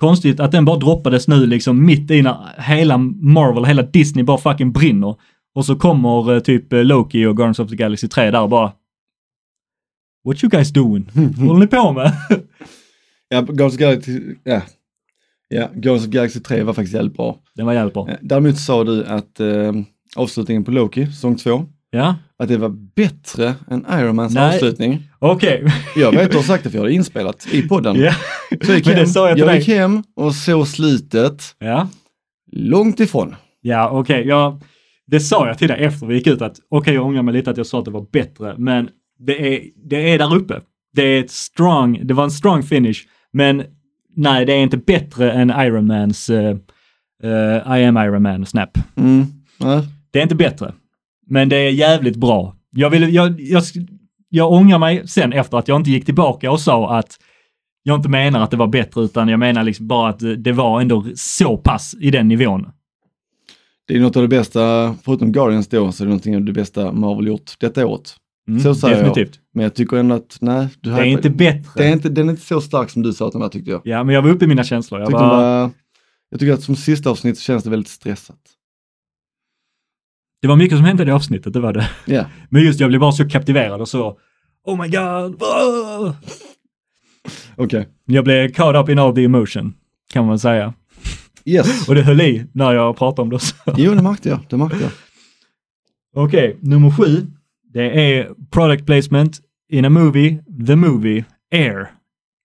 konstigt 0.00 0.40
att 0.40 0.52
den 0.52 0.64
bara 0.64 0.76
droppades 0.78 1.28
nu 1.28 1.46
liksom 1.46 1.86
mitt 1.86 2.10
i 2.10 2.22
när 2.22 2.60
hela 2.60 2.98
Marvel, 2.98 3.64
hela 3.64 3.82
Disney 3.82 4.24
bara 4.24 4.38
fucking 4.38 4.72
brinner. 4.72 5.16
Och 5.54 5.66
så 5.66 5.76
kommer 5.76 6.34
eh, 6.34 6.40
typ 6.40 6.72
eh, 6.72 6.84
Loki 6.84 7.26
och 7.26 7.36
Guardians 7.36 7.58
of 7.58 7.70
the 7.70 7.76
Galaxy 7.76 8.08
3 8.08 8.30
där 8.30 8.42
och 8.42 8.48
bara 8.48 8.72
What 10.24 10.44
you 10.44 10.50
guys 10.50 10.70
doing? 10.72 11.10
Vad 11.14 11.48
håller 11.48 11.60
ni 11.60 11.66
på 11.66 11.92
med? 11.92 12.12
Ja, 13.28 13.40
Guardians 13.40 13.74
of 13.74 13.80
Galaxy, 13.80 14.20
ja. 14.44 14.62
Ja, 15.48 15.68
Guardians 15.74 16.06
of 16.06 16.10
Galaxy 16.12 16.40
3 16.40 16.62
var 16.62 16.72
faktiskt 16.72 16.94
jävligt 16.94 17.16
bra. 17.16 17.38
Den 17.54 17.66
var 17.66 17.72
jävligt 17.72 17.94
bra. 17.94 18.08
Eh, 18.08 18.16
Däremot 18.22 18.58
sa 18.58 18.84
du 18.84 19.04
att 19.04 19.40
eh, 19.40 19.72
avslutningen 20.16 20.64
på 20.64 20.70
Loki, 20.70 21.06
säsong 21.06 21.36
2, 21.36 21.66
Ja, 21.90 22.14
att 22.38 22.48
det 22.48 22.56
var 22.56 22.68
bättre 22.96 23.54
än 23.70 23.86
Iron 23.90 24.16
Mans 24.16 24.34
Nej. 24.34 24.54
avslutning. 24.54 25.02
okej. 25.18 25.64
Jag 25.96 26.12
vet 26.12 26.30
du 26.30 26.36
har 26.36 26.44
sagt 26.44 26.64
det 26.64 26.70
för 26.70 26.76
jag 26.76 26.82
har 26.82 26.88
det 26.88 26.94
inspelat 26.94 27.46
i 27.52 27.62
podden. 27.68 27.96
Ja. 28.00 28.12
Så 28.62 28.72
jag 28.72 28.76
gick, 28.76 28.86
hem, 28.88 29.06
jag 29.14 29.38
jag 29.38 29.56
gick 29.56 29.68
hem 29.68 30.02
och 30.16 30.34
såg 30.34 30.68
slutet 30.68 31.42
Ja, 31.58 31.88
långt 32.52 33.00
ifrån. 33.00 33.34
ja 33.60 33.88
okej. 33.90 34.26
Ja, 34.26 34.60
det 35.06 35.20
sa 35.20 35.46
jag 35.46 35.58
till 35.58 35.68
dig 35.68 35.84
efter 35.84 36.06
vi 36.06 36.14
gick 36.14 36.26
ut 36.26 36.42
att 36.42 36.56
okej, 36.70 36.94
jag 36.94 37.06
ångrar 37.06 37.22
mig 37.22 37.34
lite 37.34 37.50
att 37.50 37.56
jag 37.56 37.66
sa 37.66 37.78
att 37.78 37.84
det 37.84 37.90
var 37.90 38.06
bättre, 38.12 38.54
men 38.58 38.88
det 39.18 39.54
är, 39.56 39.60
det 39.88 40.10
är 40.12 40.18
där 40.18 40.34
uppe. 40.34 40.60
Det 40.92 41.02
är 41.02 41.20
ett 41.20 41.30
strong, 41.30 42.00
det 42.06 42.14
var 42.14 42.24
en 42.24 42.30
strong 42.30 42.62
finish, 42.62 42.96
men 43.32 43.62
nej, 44.16 44.44
det 44.46 44.52
är 44.52 44.58
inte 44.62 44.76
bättre 44.76 45.32
än 45.32 45.50
Iron 45.50 45.86
Mans 45.86 46.30
eh, 46.30 46.56
eh, 47.22 47.78
I 47.80 47.84
am 47.84 47.96
Iron 47.96 48.22
Man 48.22 48.46
snap. 48.46 48.78
Mm. 48.96 49.24
Det 50.10 50.18
är 50.18 50.22
inte 50.22 50.34
bättre, 50.34 50.72
men 51.26 51.48
det 51.48 51.56
är 51.56 51.70
jävligt 51.70 52.16
bra. 52.16 52.56
Jag, 52.70 52.90
vill, 52.90 53.14
jag, 53.14 53.40
jag, 53.40 53.62
jag 54.28 54.52
ångrar 54.52 54.78
mig 54.78 55.08
sen 55.08 55.32
efter 55.32 55.58
att 55.58 55.68
jag 55.68 55.76
inte 55.80 55.90
gick 55.90 56.04
tillbaka 56.04 56.50
och 56.50 56.60
sa 56.60 56.98
att 56.98 57.16
jag 57.82 57.98
inte 57.98 58.08
menar 58.08 58.40
att 58.42 58.50
det 58.50 58.56
var 58.56 58.66
bättre, 58.66 59.00
utan 59.02 59.28
jag 59.28 59.38
menar 59.40 59.62
liksom 59.64 59.86
bara 59.86 60.08
att 60.08 60.18
det 60.38 60.52
var 60.52 60.80
ändå 60.80 61.04
så 61.14 61.56
pass 61.56 61.94
i 62.00 62.10
den 62.10 62.28
nivån. 62.28 62.66
Det 63.88 63.96
är 63.96 64.00
något 64.00 64.16
av 64.16 64.22
det 64.22 64.28
bästa, 64.28 64.94
förutom 65.02 65.32
Guardians 65.32 65.68
då, 65.68 65.92
så 65.92 66.02
är 66.02 66.06
det 66.06 66.08
någonting 66.08 66.36
av 66.36 66.42
det 66.42 66.52
bästa 66.52 66.92
Marvel 66.92 67.26
gjort 67.26 67.52
detta 67.60 67.86
året. 67.86 68.16
Mm, 68.48 68.60
Så 68.60 68.74
säger 68.74 68.96
jag. 68.96 69.04
definitivt. 69.04 69.40
Men 69.54 69.62
jag 69.62 69.74
tycker 69.74 69.96
ändå 69.96 70.14
att, 70.14 70.38
nej, 70.40 70.68
Det 70.80 70.90
är 70.90 71.04
inte 71.04 71.30
bättre. 71.30 71.70
det 71.76 71.84
är 71.88 71.92
inte, 71.92 72.08
den 72.08 72.26
är 72.28 72.30
inte 72.30 72.44
så 72.46 72.60
stark 72.60 72.90
som 72.90 73.02
du 73.02 73.12
sa 73.12 73.26
att 73.26 73.32
den 73.32 73.40
var 73.40 73.48
tyckte 73.48 73.70
jag. 73.70 73.80
Ja, 73.84 74.04
men 74.04 74.14
jag 74.14 74.22
var 74.22 74.30
uppe 74.30 74.44
i 74.44 74.48
mina 74.48 74.64
känslor. 74.64 75.00
Jag 75.00 75.12
Jag, 75.12 75.18
var, 75.18 75.36
var, 75.60 75.70
jag 76.30 76.40
tycker 76.40 76.52
att 76.52 76.62
som 76.62 76.76
sista 76.76 77.10
avsnitt 77.10 77.38
så 77.38 77.42
känns 77.42 77.64
det 77.64 77.70
väldigt 77.70 77.88
stressat. 77.88 78.36
Det 80.44 80.48
var 80.48 80.56
mycket 80.56 80.78
som 80.78 80.84
hände 80.84 81.02
i 81.02 81.06
det 81.06 81.14
avsnittet, 81.14 81.52
det 81.52 81.60
var 81.60 81.72
det. 81.72 81.90
Ja, 82.04 82.24
Men 82.48 82.62
just 82.62 82.80
jag 82.80 82.88
blev 82.88 83.00
bara 83.00 83.12
så 83.12 83.28
kaptiverad 83.28 83.80
och 83.80 83.88
så, 83.88 84.18
oh 84.64 84.82
my 84.82 84.88
god, 84.88 85.42
okej. 87.56 87.88
Jag 88.04 88.24
blev 88.24 88.52
caught 88.52 88.82
up 88.82 88.88
in 88.88 88.98
all 88.98 89.14
the 89.14 89.24
emotion, 89.24 89.74
kan 90.12 90.26
man 90.26 90.38
säga. 90.38 90.74
Yes. 91.44 91.88
Och 91.88 91.94
det 91.94 92.02
höll 92.02 92.20
i 92.20 92.46
när 92.52 92.72
jag 92.72 92.96
pratade 92.96 93.22
om 93.22 93.30
det. 93.30 93.38
Så. 93.38 93.54
Jo, 93.76 93.94
det 93.94 94.02
märkte 94.02 94.28
jag. 94.28 94.38
Det 94.48 94.56
märkte 94.56 94.78
jag. 94.80 94.90
Okej, 96.24 96.56
nummer 96.60 96.90
sju. 96.90 97.26
Det 97.72 98.16
är 98.16 98.30
product 98.50 98.86
placement 98.86 99.40
in 99.70 99.84
a 99.84 99.90
movie, 99.90 100.38
the 100.66 100.76
movie, 100.76 101.24
Air. 101.52 101.90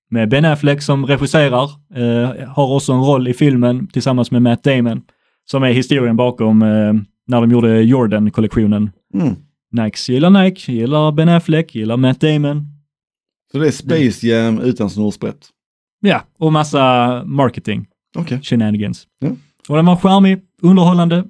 Med 0.09 0.29
Ben 0.29 0.45
Affleck 0.45 0.81
som 0.81 1.05
regisserar, 1.05 1.69
eh, 1.95 2.47
har 2.47 2.75
också 2.75 2.93
en 2.93 3.01
roll 3.01 3.27
i 3.27 3.33
filmen 3.33 3.87
tillsammans 3.87 4.31
med 4.31 4.41
Matt 4.41 4.63
Damon. 4.63 5.01
Som 5.45 5.63
är 5.63 5.71
historien 5.71 6.15
bakom 6.15 6.61
eh, 6.61 6.93
när 7.29 7.41
de 7.41 7.51
gjorde 7.51 7.81
Jordan-kollektionen. 7.81 8.91
Mm. 9.13 9.35
Nikes 9.71 10.09
gillar 10.09 10.29
Nike, 10.43 10.71
gillar 10.71 11.11
Ben 11.11 11.29
Affleck, 11.29 11.75
gillar 11.75 11.97
Matt 11.97 12.21
Damon. 12.21 12.65
Så 13.51 13.59
det 13.59 13.67
är 13.67 13.71
Space 13.71 14.27
Jam 14.27 14.59
utan 14.59 14.89
snurrsprätt. 14.89 15.49
Ja, 16.01 16.23
och 16.37 16.53
massa 16.53 17.23
marketing 17.25 17.87
Okej. 18.17 18.41
shenanigans. 18.41 19.07
Ja. 19.19 19.29
Och 19.69 19.75
den 19.75 19.85
var 19.85 19.95
charmig, 19.95 20.41
underhållande, 20.61 21.23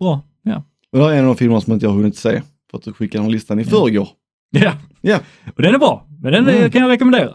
bra. 0.00 0.22
Ja. 0.42 0.64
Och 0.92 0.98
det 0.98 1.04
här 1.04 1.10
är 1.12 1.16
en 1.16 1.24
av 1.24 1.26
de 1.26 1.36
filmerna 1.36 1.60
som 1.60 1.72
inte 1.72 1.86
jag 1.86 1.90
har 1.90 1.96
hunnit 1.96 2.16
se. 2.16 2.42
För 2.70 2.78
att 2.78 2.84
du 2.84 2.92
skickade 2.92 3.24
den 3.24 3.32
listan 3.32 3.60
i 3.60 3.64
förrgår. 3.64 4.08
Ja, 4.50 4.72
Ja, 5.00 5.20
och 5.56 5.62
den 5.62 5.74
är 5.74 5.78
bra. 5.78 6.06
Men 6.22 6.32
den 6.32 6.48
Mm. 6.48 6.70
kan 6.70 6.80
jag 6.82 6.90
rekommendera. 6.90 7.34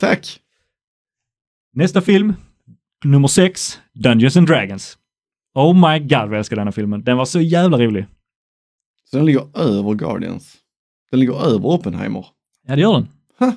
tack. 0.00 0.26
Nästa 1.72 2.00
film, 2.00 2.34
nummer 3.04 3.28
sex, 3.28 3.78
Dungeons 3.94 4.36
and 4.36 4.46
Dragons. 4.46 4.98
Oh 5.58 5.74
my 5.74 5.98
god 5.98 6.10
vad 6.10 6.28
jag 6.28 6.38
älskar 6.38 6.56
denna 6.56 6.72
filmen. 6.72 7.04
Den 7.04 7.16
var 7.16 7.24
så 7.24 7.40
jävla 7.40 7.78
rolig. 7.78 8.06
Så 9.04 9.16
den 9.16 9.26
ligger 9.26 9.58
över 9.58 9.94
Guardians. 9.94 10.56
Den 11.10 11.20
ligger 11.20 11.46
över 11.46 11.66
Oppenheimer. 11.66 12.26
Ja, 12.66 12.76
det 12.76 12.82
gör 12.82 12.92
den. 12.92 13.08
Huh. 13.38 13.52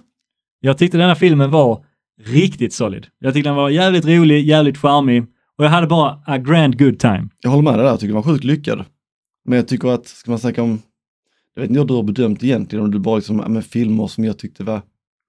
Jag 0.59 0.77
tyckte 0.77 0.97
denna 0.97 1.15
filmen 1.15 1.51
var 1.51 1.85
riktigt 2.21 2.73
solid. 2.73 3.07
Jag 3.19 3.33
tyckte 3.33 3.49
den 3.49 3.55
var 3.55 3.69
jävligt 3.69 4.05
rolig, 4.05 4.45
jävligt 4.45 4.77
charmig 4.77 5.23
och 5.57 5.65
jag 5.65 5.69
hade 5.69 5.87
bara 5.87 6.23
a 6.25 6.37
grand 6.37 6.79
good 6.79 6.99
time. 6.99 7.29
Jag 7.41 7.49
håller 7.49 7.63
med 7.63 7.73
dig 7.73 7.83
där, 7.83 7.89
jag 7.89 7.99
tycker 7.99 8.13
den 8.13 8.23
var 8.23 8.33
sjukt 8.33 8.43
lyckad. 8.43 8.85
Men 9.45 9.55
jag 9.55 9.67
tycker 9.67 9.87
att, 9.87 10.07
ska 10.07 10.31
man 10.31 10.39
snacka 10.39 10.63
om, 10.63 10.81
jag 11.55 11.61
vet 11.61 11.69
inte 11.69 11.79
hur 11.79 11.87
du 11.87 11.93
har 11.93 12.03
bedömt 12.03 12.43
egentligen, 12.43 12.85
om 12.85 12.91
du 12.91 12.99
bara 12.99 13.15
liksom, 13.15 13.37
men 13.37 13.63
filmer 13.63 14.07
som 14.07 14.23
jag 14.23 14.37
tyckte 14.37 14.63
var 14.63 14.81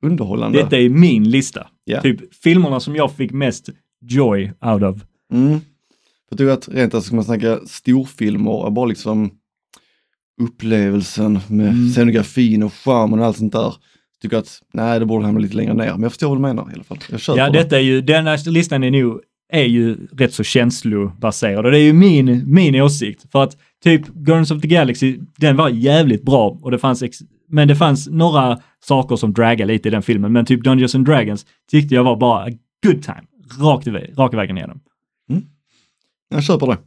underhållande. 0.02 0.58
Detta 0.62 0.78
är 0.78 0.88
min 0.88 1.30
lista. 1.30 1.66
Ja. 1.84 2.00
Typ 2.00 2.34
filmerna 2.34 2.80
som 2.80 2.96
jag 2.96 3.12
fick 3.12 3.32
mest 3.32 3.68
joy 4.00 4.52
out 4.60 4.82
of. 4.82 5.04
Mm. 5.32 5.60
Jag 6.32 6.38
tycker 6.38 6.52
att 6.52 6.68
rent 6.68 6.94
alltså, 6.94 7.06
ska 7.06 7.16
man 7.16 7.24
snacka 7.24 7.58
storfilmer, 7.66 8.70
bara 8.70 8.86
liksom 8.86 9.30
upplevelsen 10.42 11.32
med 11.48 11.68
Mm. 11.68 11.88
scenografin 11.88 12.62
och 12.62 12.72
charmen 12.72 13.18
och 13.20 13.26
allt 13.26 13.36
sånt 13.36 13.52
där. 13.52 13.74
Tycker 14.22 14.36
att, 14.36 14.58
nej 14.74 15.00
det 15.00 15.06
borde 15.06 15.24
hamna 15.24 15.40
lite 15.40 15.56
längre 15.56 15.74
ner, 15.74 15.92
men 15.92 16.02
jag 16.02 16.12
förstår 16.12 16.28
vad 16.28 16.38
du 16.38 16.42
menar 16.42 16.70
i 16.70 16.74
alla 16.74 16.84
fall. 16.84 16.98
Jag 17.10 17.38
Ja, 17.38 17.50
det. 17.50 17.58
detta 17.58 17.76
är 17.76 17.80
ju, 17.82 18.00
denna 18.00 18.36
listan 18.46 18.84
är 18.84 18.90
nu 18.90 19.18
är 19.52 19.64
ju 19.64 20.06
rätt 20.12 20.34
så 20.34 20.42
känslobaserad 20.42 21.64
och 21.66 21.70
det 21.72 21.78
är 21.78 21.82
ju 21.84 21.92
min, 21.92 22.42
min 22.54 22.82
åsikt. 22.82 23.24
För 23.32 23.42
att 23.42 23.56
typ 23.84 24.06
Guardians 24.06 24.50
of 24.50 24.60
the 24.62 24.68
Galaxy, 24.68 25.18
den 25.38 25.56
var 25.56 25.68
jävligt 25.68 26.22
bra 26.22 26.58
och 26.62 26.70
det 26.70 26.78
fanns, 26.78 27.02
ex- 27.02 27.18
men 27.48 27.68
det 27.68 27.76
fanns 27.76 28.08
några 28.08 28.58
saker 28.84 29.16
som 29.16 29.32
dragade 29.32 29.72
lite 29.72 29.88
i 29.88 29.90
den 29.90 30.02
filmen. 30.02 30.32
Men 30.32 30.44
typ 30.46 30.64
Dungeons 30.64 30.94
and 30.94 31.04
Dragons 31.06 31.46
tyckte 31.70 31.94
jag 31.94 32.04
var 32.04 32.16
bara 32.16 32.44
a 32.44 32.48
good 32.86 33.02
time, 33.02 33.22
rakt 33.60 33.86
iväg, 33.86 34.14
raka 34.18 34.36
vägen 34.36 34.56
igenom. 34.58 34.80
Jag 36.32 36.44
köper 36.44 36.66
det. 36.66 36.78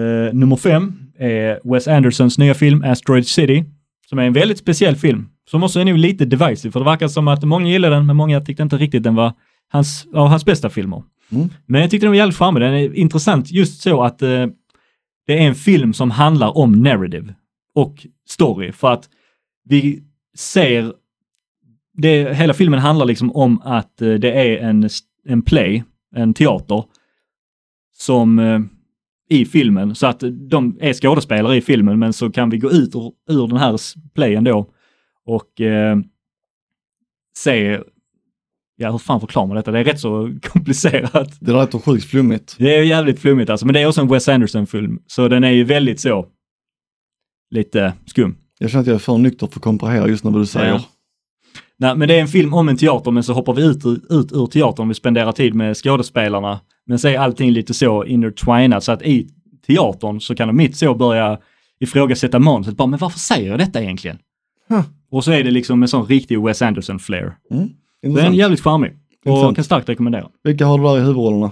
Eh, 0.00 0.34
nummer 0.34 0.56
fem 0.56 0.92
är 1.18 1.60
Wes 1.64 1.88
Andersons 1.88 2.38
nya 2.38 2.54
film 2.54 2.84
Asteroid 2.84 3.26
City, 3.26 3.64
som 4.08 4.18
är 4.18 4.22
en 4.22 4.32
väldigt 4.32 4.58
speciell 4.58 4.96
film, 4.96 5.28
som 5.50 5.62
också 5.62 5.80
är 5.80 5.84
nog 5.84 5.98
lite 5.98 6.24
divisive, 6.24 6.72
för 6.72 6.80
det 6.80 6.84
verkar 6.84 7.08
som 7.08 7.28
att 7.28 7.44
många 7.44 7.68
gillar 7.68 7.90
den, 7.90 8.06
men 8.06 8.16
många 8.16 8.40
tyckte 8.40 8.62
inte 8.62 8.76
riktigt 8.76 9.02
den 9.02 9.14
var 9.14 9.32
hans, 9.68 10.06
av 10.14 10.28
hans 10.28 10.44
bästa 10.44 10.70
filmer. 10.70 11.02
Mm. 11.32 11.48
Men 11.66 11.80
jag 11.80 11.90
tyckte 11.90 12.06
den 12.06 12.10
var 12.10 12.16
jävligt 12.16 12.36
framme, 12.36 12.60
den 12.60 12.74
är 12.74 12.94
intressant 12.94 13.50
just 13.50 13.82
så 13.82 14.02
att 14.02 14.22
eh, 14.22 14.46
det 15.26 15.38
är 15.38 15.46
en 15.48 15.54
film 15.54 15.92
som 15.92 16.10
handlar 16.10 16.58
om 16.58 16.82
narrative 16.82 17.34
och 17.74 18.06
story, 18.28 18.72
för 18.72 18.90
att 18.92 19.08
vi 19.64 20.02
ser, 20.36 20.92
det, 21.92 22.36
hela 22.36 22.54
filmen 22.54 22.80
handlar 22.80 23.06
liksom 23.06 23.36
om 23.36 23.60
att 23.64 24.02
eh, 24.02 24.14
det 24.14 24.32
är 24.32 24.68
en, 24.68 24.88
en 25.28 25.42
play, 25.42 25.84
en 26.16 26.34
teater, 26.34 26.84
som 28.00 28.38
eh, 28.38 28.60
i 29.30 29.44
filmen, 29.44 29.94
så 29.94 30.06
att 30.06 30.22
de 30.50 30.78
är 30.80 30.92
skådespelare 30.92 31.56
i 31.56 31.60
filmen, 31.60 31.98
men 31.98 32.12
så 32.12 32.30
kan 32.30 32.50
vi 32.50 32.58
gå 32.58 32.70
ut 32.70 32.94
ur, 32.94 33.12
ur 33.30 33.48
den 33.48 33.56
här 33.56 33.78
playen 34.14 34.44
då 34.44 34.70
och 35.26 35.60
eh, 35.60 35.98
se, 37.36 37.80
ja 38.76 38.90
hur 38.90 38.98
fan 38.98 39.20
förklarar 39.20 39.46
man 39.46 39.56
detta? 39.56 39.70
Det 39.70 39.78
är 39.78 39.84
rätt 39.84 40.00
så 40.00 40.34
komplicerat. 40.42 41.38
Det 41.40 41.52
låter 41.52 41.78
sjukt 41.78 42.04
flummigt. 42.04 42.56
Det 42.58 42.76
är 42.76 42.82
jävligt 42.82 43.20
flummigt 43.20 43.50
alltså, 43.50 43.66
men 43.66 43.72
det 43.72 43.80
är 43.80 43.86
också 43.86 44.00
en 44.00 44.08
Wes 44.08 44.28
Anderson-film, 44.28 45.02
så 45.06 45.28
den 45.28 45.44
är 45.44 45.50
ju 45.50 45.64
väldigt 45.64 46.00
så, 46.00 46.26
lite 47.50 47.92
skum. 48.06 48.36
Jag 48.58 48.70
känner 48.70 48.80
att 48.80 48.86
jag 48.86 48.94
är 48.94 48.98
för 48.98 49.18
nykter 49.18 49.46
för 49.46 49.58
att 49.58 49.62
komprehera 49.62 50.08
just 50.08 50.24
vad 50.24 50.32
du 50.32 50.46
säger. 50.46 50.68
Ja. 50.68 50.84
Nej, 51.80 51.96
men 51.96 52.08
det 52.08 52.14
är 52.14 52.20
en 52.20 52.28
film 52.28 52.54
om 52.54 52.68
en 52.68 52.76
teater, 52.76 53.10
men 53.10 53.22
så 53.22 53.32
hoppar 53.32 53.54
vi 53.54 53.62
ut, 53.66 53.86
ur- 53.86 54.20
ut 54.20 54.32
ur 54.32 54.46
teatern, 54.46 54.88
vi 54.88 54.94
spenderar 54.94 55.32
tid 55.32 55.54
med 55.54 55.76
skådespelarna, 55.76 56.60
men 56.86 56.98
så 56.98 57.08
är 57.08 57.18
allting 57.18 57.50
lite 57.50 57.74
så 57.74 58.04
intertwinat, 58.04 58.84
så 58.84 58.92
att 58.92 59.02
i 59.02 59.28
teatern 59.66 60.20
så 60.20 60.34
kan 60.34 60.48
de 60.48 60.56
mitt 60.56 60.76
så 60.76 60.94
börja 60.94 61.38
ifrågasätta 61.80 62.38
manuset, 62.38 62.76
bara, 62.76 62.86
men 62.88 62.98
varför 62.98 63.18
säger 63.18 63.50
jag 63.50 63.58
detta 63.58 63.82
egentligen? 63.82 64.18
Huh. 64.68 64.82
Och 65.10 65.24
så 65.24 65.32
är 65.32 65.44
det 65.44 65.50
liksom 65.50 65.82
en 65.82 65.88
sån 65.88 66.06
riktig 66.06 66.40
Wes 66.40 66.62
Anderson-flair. 66.62 67.32
Mm. 67.50 67.68
Den 68.02 68.16
är 68.18 68.30
jävligt 68.32 68.60
charmig 68.60 68.90
och 69.24 69.30
Intressant. 69.30 69.56
kan 69.56 69.64
starkt 69.64 69.88
rekommendera. 69.88 70.28
Vilka 70.44 70.66
har 70.66 70.78
du 70.78 70.84
där 70.84 70.96
i 70.96 71.00
huvudrollerna? 71.00 71.50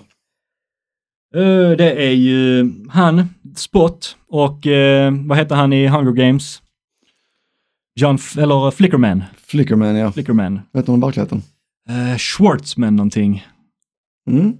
Eh, 1.35 1.71
det 1.79 2.07
är 2.07 2.11
ju 2.13 2.71
han, 2.91 3.29
Spot, 3.57 4.17
och 4.29 4.67
eh, 4.67 5.13
vad 5.27 5.39
heter 5.39 5.55
han 5.55 5.73
i 5.73 5.87
Hunger 5.87 6.13
Games? 6.13 6.63
John, 8.01 8.15
F- 8.15 8.39
eller 8.39 8.71
Flickerman. 8.71 9.23
Flickerman 9.49 9.97
ja. 9.97 10.13
Flickerman. 10.13 10.61
Vet 10.73 10.87
du 10.87 10.93
om 10.93 11.01
verkligheten? 11.01 11.43
Uh, 11.91 12.17
Schwartzman 12.17 12.97
någonting. 12.97 13.47
Mm. 14.31 14.53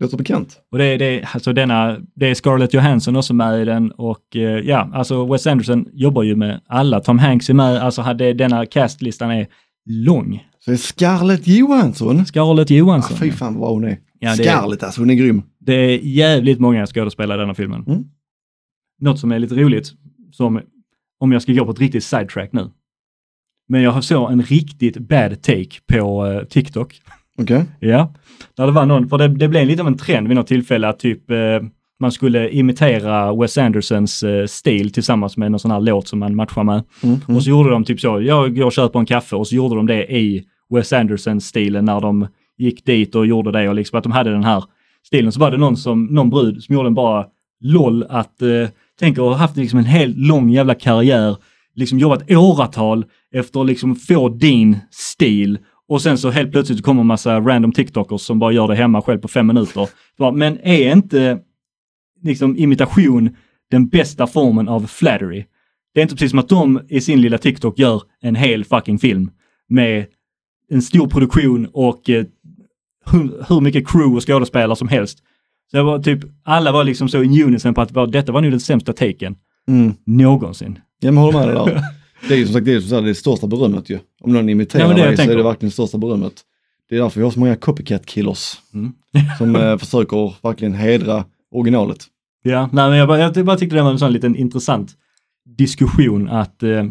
Låter 0.00 0.16
bekant. 0.16 0.60
Och 0.72 0.78
det, 0.78 0.84
är- 0.84 0.98
det, 0.98 1.24
alltså 1.34 1.52
denna, 1.52 1.98
det 2.14 2.26
är 2.30 2.34
Scarlett 2.34 2.74
Johansson 2.74 3.16
också 3.16 3.34
med 3.34 3.62
i 3.62 3.64
den 3.64 3.90
och 3.92 4.36
eh, 4.36 4.40
ja, 4.42 4.90
alltså 4.94 5.24
Wes 5.32 5.46
Anderson 5.46 5.86
jobbar 5.92 6.22
ju 6.22 6.36
med 6.36 6.60
alla. 6.66 7.00
Tom 7.00 7.18
Hanks 7.18 7.50
är 7.50 7.54
med, 7.54 7.76
alltså 7.82 8.02
hade, 8.02 8.32
denna 8.32 8.66
castlistan 8.66 9.30
är 9.30 9.46
lång. 9.90 10.46
Så 10.58 10.70
det 10.70 10.74
är 10.74 10.78
Scarlett 10.78 11.46
Johansson. 11.46 12.26
Scarlett 12.26 12.70
Ah, 12.70 12.74
Johansson. 12.74 13.16
fy 13.16 13.30
fan 13.30 13.54
vad 13.58 13.70
hon 13.70 13.84
är. 13.84 13.98
Ja, 14.18 14.36
det- 14.36 14.44
Scarlett 14.44 14.82
alltså, 14.82 15.00
hon 15.00 15.10
är 15.10 15.14
grym. 15.14 15.42
Det 15.58 15.72
är 15.74 15.98
jävligt 16.02 16.60
många 16.60 16.86
skådespelare 16.86 17.38
i 17.38 17.40
denna 17.40 17.54
filmen. 17.54 17.84
Mm. 17.86 18.04
Något 19.00 19.18
som 19.18 19.32
är 19.32 19.38
lite 19.38 19.54
roligt, 19.54 19.92
som 20.32 20.60
om 21.20 21.32
jag 21.32 21.42
ska 21.42 21.52
gå 21.52 21.64
på 21.64 21.70
ett 21.70 21.80
riktigt 21.80 22.04
sidetrack 22.04 22.52
nu. 22.52 22.70
Men 23.68 23.82
jag 23.82 24.04
såg 24.04 24.32
en 24.32 24.42
riktigt 24.42 24.98
bad 24.98 25.42
take 25.42 25.80
på 25.92 26.26
eh, 26.26 26.44
TikTok. 26.44 27.00
Okej. 27.38 27.64
Ja, 27.80 28.14
där 28.56 28.66
det 28.66 28.72
var 28.72 28.86
någon, 28.86 29.08
för 29.08 29.18
det, 29.18 29.28
det 29.28 29.48
blev 29.48 29.66
lite 29.66 29.82
av 29.82 29.88
en 29.88 29.98
trend 29.98 30.28
vid 30.28 30.36
något 30.36 30.46
tillfälle 30.46 30.88
att 30.88 30.98
typ 30.98 31.30
eh, 31.30 31.36
man 32.00 32.12
skulle 32.12 32.50
imitera 32.50 33.34
Wes 33.34 33.58
Andersons 33.58 34.22
eh, 34.22 34.46
stil 34.46 34.92
tillsammans 34.92 35.36
med 35.36 35.50
någon 35.50 35.60
sån 35.60 35.70
här 35.70 35.80
låt 35.80 36.08
som 36.08 36.18
man 36.18 36.36
matchar 36.36 36.64
med. 36.64 36.82
Mm, 37.02 37.20
mm. 37.28 37.36
Och 37.36 37.42
så 37.42 37.50
gjorde 37.50 37.70
de 37.70 37.84
typ 37.84 38.00
så, 38.00 38.22
jag 38.22 38.56
går 38.56 38.64
och 38.64 38.72
köper 38.72 38.98
en 38.98 39.06
kaffe 39.06 39.36
och 39.36 39.48
så 39.48 39.54
gjorde 39.54 39.76
de 39.76 39.86
det 39.86 40.12
i 40.12 40.44
Wes 40.74 40.92
Anderson-stilen 40.92 41.84
när 41.84 42.00
de 42.00 42.28
gick 42.58 42.84
dit 42.84 43.14
och 43.14 43.26
gjorde 43.26 43.52
det 43.52 43.68
och 43.68 43.74
liksom 43.74 43.98
att 43.98 44.02
de 44.02 44.12
hade 44.12 44.30
den 44.30 44.44
här 44.44 44.64
stilen. 45.06 45.32
Så 45.32 45.40
var 45.40 45.50
det 45.50 45.56
någon, 45.56 45.76
som, 45.76 46.04
någon 46.04 46.30
brud 46.30 46.62
som 46.62 46.74
gjorde 46.74 46.88
en 46.88 46.94
bara 46.94 47.26
LOL 47.60 48.06
att, 48.08 48.42
eh, 48.42 48.68
tänk 49.00 49.18
att 49.18 49.24
ha 49.24 49.34
haft 49.34 49.56
liksom 49.56 49.78
en 49.78 49.84
hel 49.84 50.14
lång 50.16 50.50
jävla 50.50 50.74
karriär, 50.74 51.36
liksom 51.74 51.98
jobbat 51.98 52.30
åratal 52.30 53.04
efter 53.34 53.60
att 53.60 53.66
liksom 53.66 53.96
få 53.96 54.28
din 54.28 54.78
stil 54.90 55.58
och 55.88 56.02
sen 56.02 56.18
så 56.18 56.30
helt 56.30 56.52
plötsligt 56.52 56.82
kommer 56.82 57.00
en 57.00 57.06
massa 57.06 57.40
random 57.40 57.72
TikTokers 57.72 58.20
som 58.20 58.38
bara 58.38 58.52
gör 58.52 58.68
det 58.68 58.74
hemma 58.74 59.02
själv 59.02 59.18
på 59.18 59.28
fem 59.28 59.46
minuter. 59.46 59.88
Men 60.32 60.58
är 60.62 60.92
inte 60.92 61.38
liksom 62.22 62.56
imitation 62.56 63.36
den 63.70 63.88
bästa 63.88 64.26
formen 64.26 64.68
av 64.68 64.86
flattery? 64.86 65.44
Det 65.94 66.00
är 66.00 66.02
inte 66.02 66.14
precis 66.14 66.30
som 66.30 66.38
att 66.38 66.48
de 66.48 66.80
i 66.88 67.00
sin 67.00 67.20
lilla 67.20 67.38
TikTok 67.38 67.78
gör 67.78 68.02
en 68.20 68.34
hel 68.34 68.64
fucking 68.64 68.98
film 68.98 69.30
med 69.68 70.06
en 70.70 70.82
stor 70.82 71.06
produktion 71.06 71.68
och 71.72 72.10
eh, 72.10 72.24
hur, 73.10 73.44
hur 73.48 73.60
mycket 73.60 73.88
crew 73.88 74.16
och 74.16 74.26
skådespelare 74.26 74.76
som 74.76 74.88
helst. 74.88 75.18
Så 75.70 75.76
det 75.76 75.82
var 75.82 75.98
typ, 75.98 76.20
alla 76.44 76.72
var 76.72 76.84
liksom 76.84 77.08
så 77.08 77.22
in 77.22 77.42
unison 77.42 77.74
på 77.74 77.80
att 77.80 78.12
detta 78.12 78.32
var 78.32 78.40
nog 78.40 78.50
den 78.50 78.60
sämsta 78.60 78.92
taken 78.92 79.36
Mm. 79.68 79.94
någonsin. 80.04 80.78
Jag 81.00 81.12
håller 81.12 81.38
med 81.38 81.48
dig 81.48 81.54
där. 81.74 81.82
Det 82.28 82.34
är 82.34 82.38
ju 82.38 82.44
som 82.46 82.54
sagt 82.54 82.66
det, 82.66 82.72
är 82.72 82.80
som 82.80 82.88
sagt 82.90 83.04
det 83.04 83.14
största 83.14 83.46
berömmet 83.46 83.90
ju. 83.90 83.98
Om 84.20 84.32
någon 84.32 84.48
imiterar 84.48 84.82
Ja, 84.82 84.88
men 84.88 84.96
det 84.96 85.02
dig 85.06 85.16
så 85.16 85.22
är 85.22 85.36
det 85.36 85.42
verkligen 85.42 85.68
det 85.68 85.72
största 85.72 85.98
berömmet. 85.98 86.32
Det 86.88 86.96
är 86.96 87.00
därför 87.02 87.20
vi 87.20 87.24
har 87.24 87.30
så 87.30 87.40
många 87.40 87.56
copycat 87.56 88.06
killers 88.06 88.58
Mm. 88.74 88.92
som 89.38 89.56
eh, 89.56 89.78
försöker 89.78 90.34
verkligen 90.42 90.74
hedra 90.74 91.24
originalet. 91.50 92.04
Ja, 92.42 92.68
nej, 92.72 92.88
men 92.90 92.98
jag 92.98 93.08
bara, 93.08 93.18
jag 93.18 93.44
bara 93.44 93.56
tyckte 93.56 93.76
det 93.76 93.82
var 93.82 93.90
en 93.90 93.98
sån 93.98 94.12
liten 94.12 94.36
intressant 94.36 94.92
diskussion 95.58 96.28
att, 96.28 96.62
eh, 96.62 96.84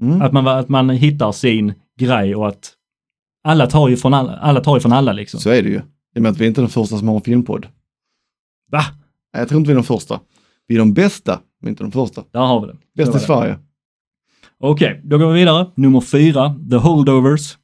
Mm. 0.00 0.22
att, 0.22 0.32
man, 0.32 0.46
att 0.48 0.68
man 0.68 0.90
hittar 0.90 1.32
sin 1.32 1.74
grej 1.98 2.34
och 2.36 2.48
att 2.48 2.72
alla 3.44 3.66
tar 3.66 3.88
ju 3.88 3.96
från 3.96 4.14
alla, 4.14 4.36
alla, 4.36 4.60
tar 4.60 4.76
ju 4.76 4.80
från 4.80 4.92
alla 4.92 5.12
liksom. 5.12 5.40
Så 5.40 5.50
är 5.50 5.62
det 5.62 5.68
ju. 5.68 5.80
I 6.14 6.18
och 6.18 6.22
med 6.22 6.30
att 6.32 6.38
vi 6.38 6.44
är 6.44 6.48
inte 6.48 6.60
den 6.60 6.70
första 6.70 6.98
som 6.98 7.08
har 7.08 7.14
en 7.14 7.20
filmpodd. 7.22 7.66
Va? 8.70 8.82
Nej, 9.32 9.40
Jag 9.40 9.48
tror 9.48 9.58
inte 9.58 9.68
vi 9.68 9.72
är 9.72 9.76
de 9.76 9.84
första. 9.84 10.20
Vi 10.66 10.74
är 10.74 10.78
de 10.78 10.92
bästa, 10.92 11.40
men 11.60 11.70
inte 11.70 11.84
de 11.84 11.92
första. 11.92 12.24
Där 12.30 12.40
har 12.40 12.60
vi 12.60 12.66
det. 12.66 12.76
Bäst 12.96 13.16
i. 13.16 13.18
Sverige. 13.18 13.58
Okej, 14.58 15.00
då 15.04 15.18
går 15.18 15.32
vi 15.32 15.38
vidare. 15.38 15.66
Nummer 15.74 16.00
fyra, 16.00 16.54
The 16.70 16.76
Holdovers, 16.76 17.56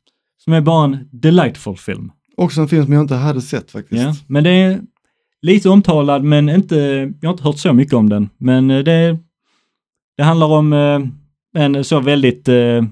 som 0.44 0.52
är 0.52 0.60
bara 0.60 0.84
en 0.84 1.08
delightful 1.12 1.76
film. 1.76 2.12
Också 2.36 2.60
en 2.60 2.68
film 2.68 2.84
som 2.84 2.92
jag 2.92 3.02
inte 3.02 3.14
hade 3.14 3.40
sett 3.40 3.70
faktiskt. 3.70 4.02
Ja, 4.02 4.14
men 4.26 4.44
det 4.44 4.50
är 4.50 4.80
lite 5.42 5.68
omtalad, 5.68 6.24
men 6.24 6.48
inte, 6.48 6.76
jag 7.20 7.28
har 7.28 7.32
inte 7.32 7.44
hört 7.44 7.58
så 7.58 7.72
mycket 7.72 7.94
om 7.94 8.08
den. 8.08 8.30
Men 8.38 8.70
eh, 8.70 8.78
det, 8.78 9.18
det 10.16 10.22
handlar 10.22 10.46
om 10.46 10.72
eh, 10.72 11.00
en 11.62 11.84
så 11.84 12.00
väldigt 12.00 12.48
eh, 12.48 12.84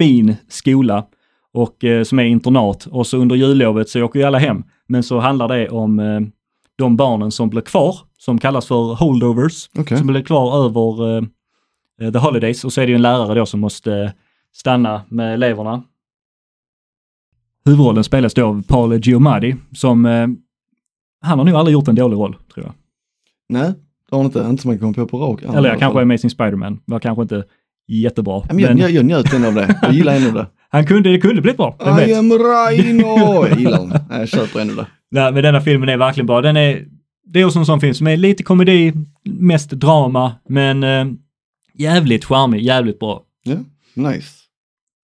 fin 0.00 0.36
skola 0.48 1.06
och 1.52 1.84
som 2.04 2.18
är 2.18 2.24
internat 2.24 2.86
och 2.86 3.06
så 3.06 3.18
under 3.18 3.36
jullovet 3.36 3.88
så 3.88 4.02
åker 4.02 4.20
ju 4.20 4.24
alla 4.24 4.38
hem. 4.38 4.64
Men 4.88 5.02
så 5.02 5.18
handlar 5.18 5.48
det 5.48 5.68
om 5.68 6.30
de 6.76 6.96
barnen 6.96 7.30
som 7.30 7.50
blir 7.50 7.60
kvar, 7.60 7.96
som 8.20 8.38
kallas 8.38 8.66
för 8.66 8.94
holdovers, 8.94 9.70
Okej. 9.78 9.98
som 9.98 10.06
blir 10.06 10.22
kvar 10.22 10.64
över 10.64 11.16
eh, 11.16 11.24
eh, 12.00 12.12
the 12.12 12.18
holidays 12.18 12.64
och 12.64 12.72
så 12.72 12.80
är 12.80 12.86
det 12.86 12.90
ju 12.90 12.96
en 12.96 13.02
lärare 13.02 13.34
då 13.34 13.46
som 13.46 13.60
måste 13.60 14.12
stanna 14.52 15.02
med 15.08 15.34
eleverna. 15.34 15.82
Huvudrollen 17.64 18.04
spelas 18.04 18.34
då 18.34 18.46
av 18.46 18.62
Paul 18.62 19.00
Giamatti 19.06 19.56
som 19.72 20.06
eh, 20.06 20.26
han 21.22 21.38
har 21.38 21.44
nog 21.44 21.54
aldrig 21.54 21.72
gjort 21.72 21.88
en 21.88 21.94
dålig 21.94 22.16
roll, 22.16 22.36
tror 22.54 22.66
jag. 22.66 22.74
Nej, 23.48 23.72
det 24.10 24.16
har 24.16 24.18
hon 24.18 24.26
inte. 24.26 24.38
Inte 24.38 24.62
som 24.62 24.68
man 24.68 24.78
kan 24.78 24.94
komma 24.94 25.06
på 25.06 25.18
på 25.18 25.26
rak 25.26 25.42
Eller 25.42 25.68
jag 25.68 25.78
kanske. 25.78 26.02
Amazing 26.02 26.30
Spider-Man 26.30 26.80
var 26.84 26.98
kanske 26.98 27.22
inte 27.22 27.44
jättebra. 27.88 28.42
Ja, 28.48 28.54
men 28.54 28.58
jag, 28.58 28.68
men 28.68 28.78
jag, 28.78 28.90
jag 28.90 29.04
njöt 29.04 29.32
ändå 29.32 29.48
av 29.48 29.54
det. 29.54 29.78
Jag 29.82 29.92
gillar 29.92 30.16
ändå 30.16 30.30
det. 30.30 30.46
han 30.68 30.86
kunde, 30.86 31.12
det 31.12 31.20
kunde 31.20 31.42
blivit 31.42 31.56
bra. 31.56 31.76
I 31.80 32.06
vet? 32.06 32.18
am 32.18 32.32
Rhino! 32.32 33.06
Jag 33.48 33.58
gillar. 33.58 33.86
Nej, 33.86 34.00
Jag 34.18 34.28
köper 34.28 34.60
ändå 34.60 34.74
det. 34.74 34.86
Nej, 35.10 35.32
men 35.32 35.42
denna 35.42 35.60
filmen 35.60 35.88
är 35.88 35.96
verkligen 35.96 36.26
bra. 36.26 36.40
Den 36.40 36.56
är, 36.56 36.86
det 37.32 37.40
är 37.40 37.44
också 37.44 37.58
en 37.58 37.66
sån 37.66 37.80
film 37.80 37.94
som 37.94 38.06
är 38.06 38.16
lite 38.16 38.42
komedi, 38.42 38.92
mest 39.24 39.70
drama, 39.70 40.32
men 40.48 40.84
eh, 40.84 41.06
jävligt 41.74 42.24
charmig, 42.24 42.62
jävligt 42.62 42.98
bra. 42.98 43.22
Ja, 43.42 43.56
nice. 43.94 44.28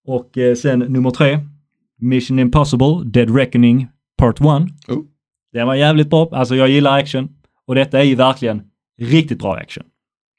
Och 0.07 0.39
eh, 0.39 0.55
sen 0.55 0.79
nummer 0.79 1.11
tre, 1.11 1.39
Mission 2.01 2.39
Impossible, 2.39 3.03
Dead 3.05 3.37
Reckoning 3.37 3.89
Part 4.19 4.41
1. 4.41 4.47
Oh. 4.47 5.05
Den 5.53 5.67
var 5.67 5.75
jävligt 5.75 6.11
bra. 6.11 6.29
Alltså 6.33 6.57
jag 6.57 6.69
gillar 6.69 6.99
action. 6.99 7.29
Och 7.67 7.75
detta 7.75 8.01
är 8.01 8.05
ju 8.05 8.15
verkligen 8.15 8.63
riktigt 8.99 9.39
bra 9.39 9.57
action. 9.57 9.85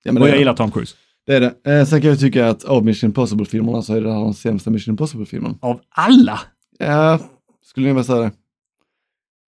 Ja, 0.04 0.12
men 0.12 0.22
och 0.22 0.26
det, 0.26 0.30
jag 0.30 0.36
är 0.36 0.40
gillar 0.40 0.54
det. 0.54 0.58
Tom 0.58 0.72
Cruise. 0.72 0.96
det 1.26 1.36
är 1.36 1.40
det. 1.42 1.80
Eh, 1.80 1.86
sen 1.86 2.02
kan 2.02 2.10
jag 2.10 2.20
tycka 2.20 2.48
att 2.48 2.64
av 2.64 2.86
Mission 2.86 3.08
Impossible-filmerna 3.08 3.82
så 3.82 3.96
är 3.96 4.02
det 4.02 4.14
här 4.14 4.24
den 4.24 4.34
sämsta 4.34 4.70
Mission 4.70 4.92
Impossible-filmen. 4.92 5.58
Av 5.62 5.80
alla! 5.90 6.40
Ja, 6.80 7.20
skulle 7.64 7.88
jag 7.88 7.94
vilja 7.94 8.04
säga 8.04 8.20
det. 8.20 8.32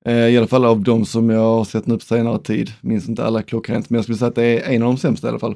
Eh, 0.06 0.14
I 0.28 0.38
alla 0.38 0.48
fall 0.48 0.66
av 0.66 0.84
de 0.84 1.06
som 1.06 1.30
jag 1.30 1.40
har 1.40 1.64
sett 1.66 1.86
nu 1.88 1.94
på 1.96 2.00
senare 2.06 2.40
tid. 2.40 2.72
Minns 2.82 3.10
inte 3.10 3.26
alla 3.26 3.42
klockrent, 3.44 3.90
men 3.90 3.96
jag 3.98 4.04
skulle 4.06 4.18
säga 4.18 4.30
att 4.30 4.36
det 4.36 4.44
är 4.44 4.76
en 4.76 4.82
av 4.84 4.88
de 4.94 4.98
sämsta 4.98 5.28
i 5.28 5.30
alla 5.30 5.40
fall. 5.40 5.56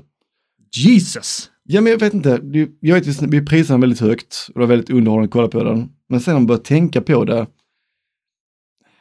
Jesus! 0.76 1.50
Ja, 1.64 1.82
men 1.82 1.92
jag 1.92 2.00
vet 2.00 2.14
inte. 2.14 2.30
Jag 2.80 2.96
vet, 2.96 3.08
vi- 3.08 3.28
vi 3.28 3.46
prisar 3.46 3.74
den 3.74 3.82
väldigt 3.82 4.00
högt 4.00 4.36
och 4.48 4.54
det 4.54 4.60
var 4.60 4.68
väldigt 4.68 4.90
underhållande 4.90 5.26
att 5.26 5.32
kolla 5.32 5.48
på 5.48 5.64
den. 5.64 5.90
Men 6.10 6.20
sen 6.22 6.34
när 6.34 6.40
man 6.40 6.48
börjar 6.48 6.62
tänka 6.62 7.02
på 7.02 7.26
det. 7.26 7.48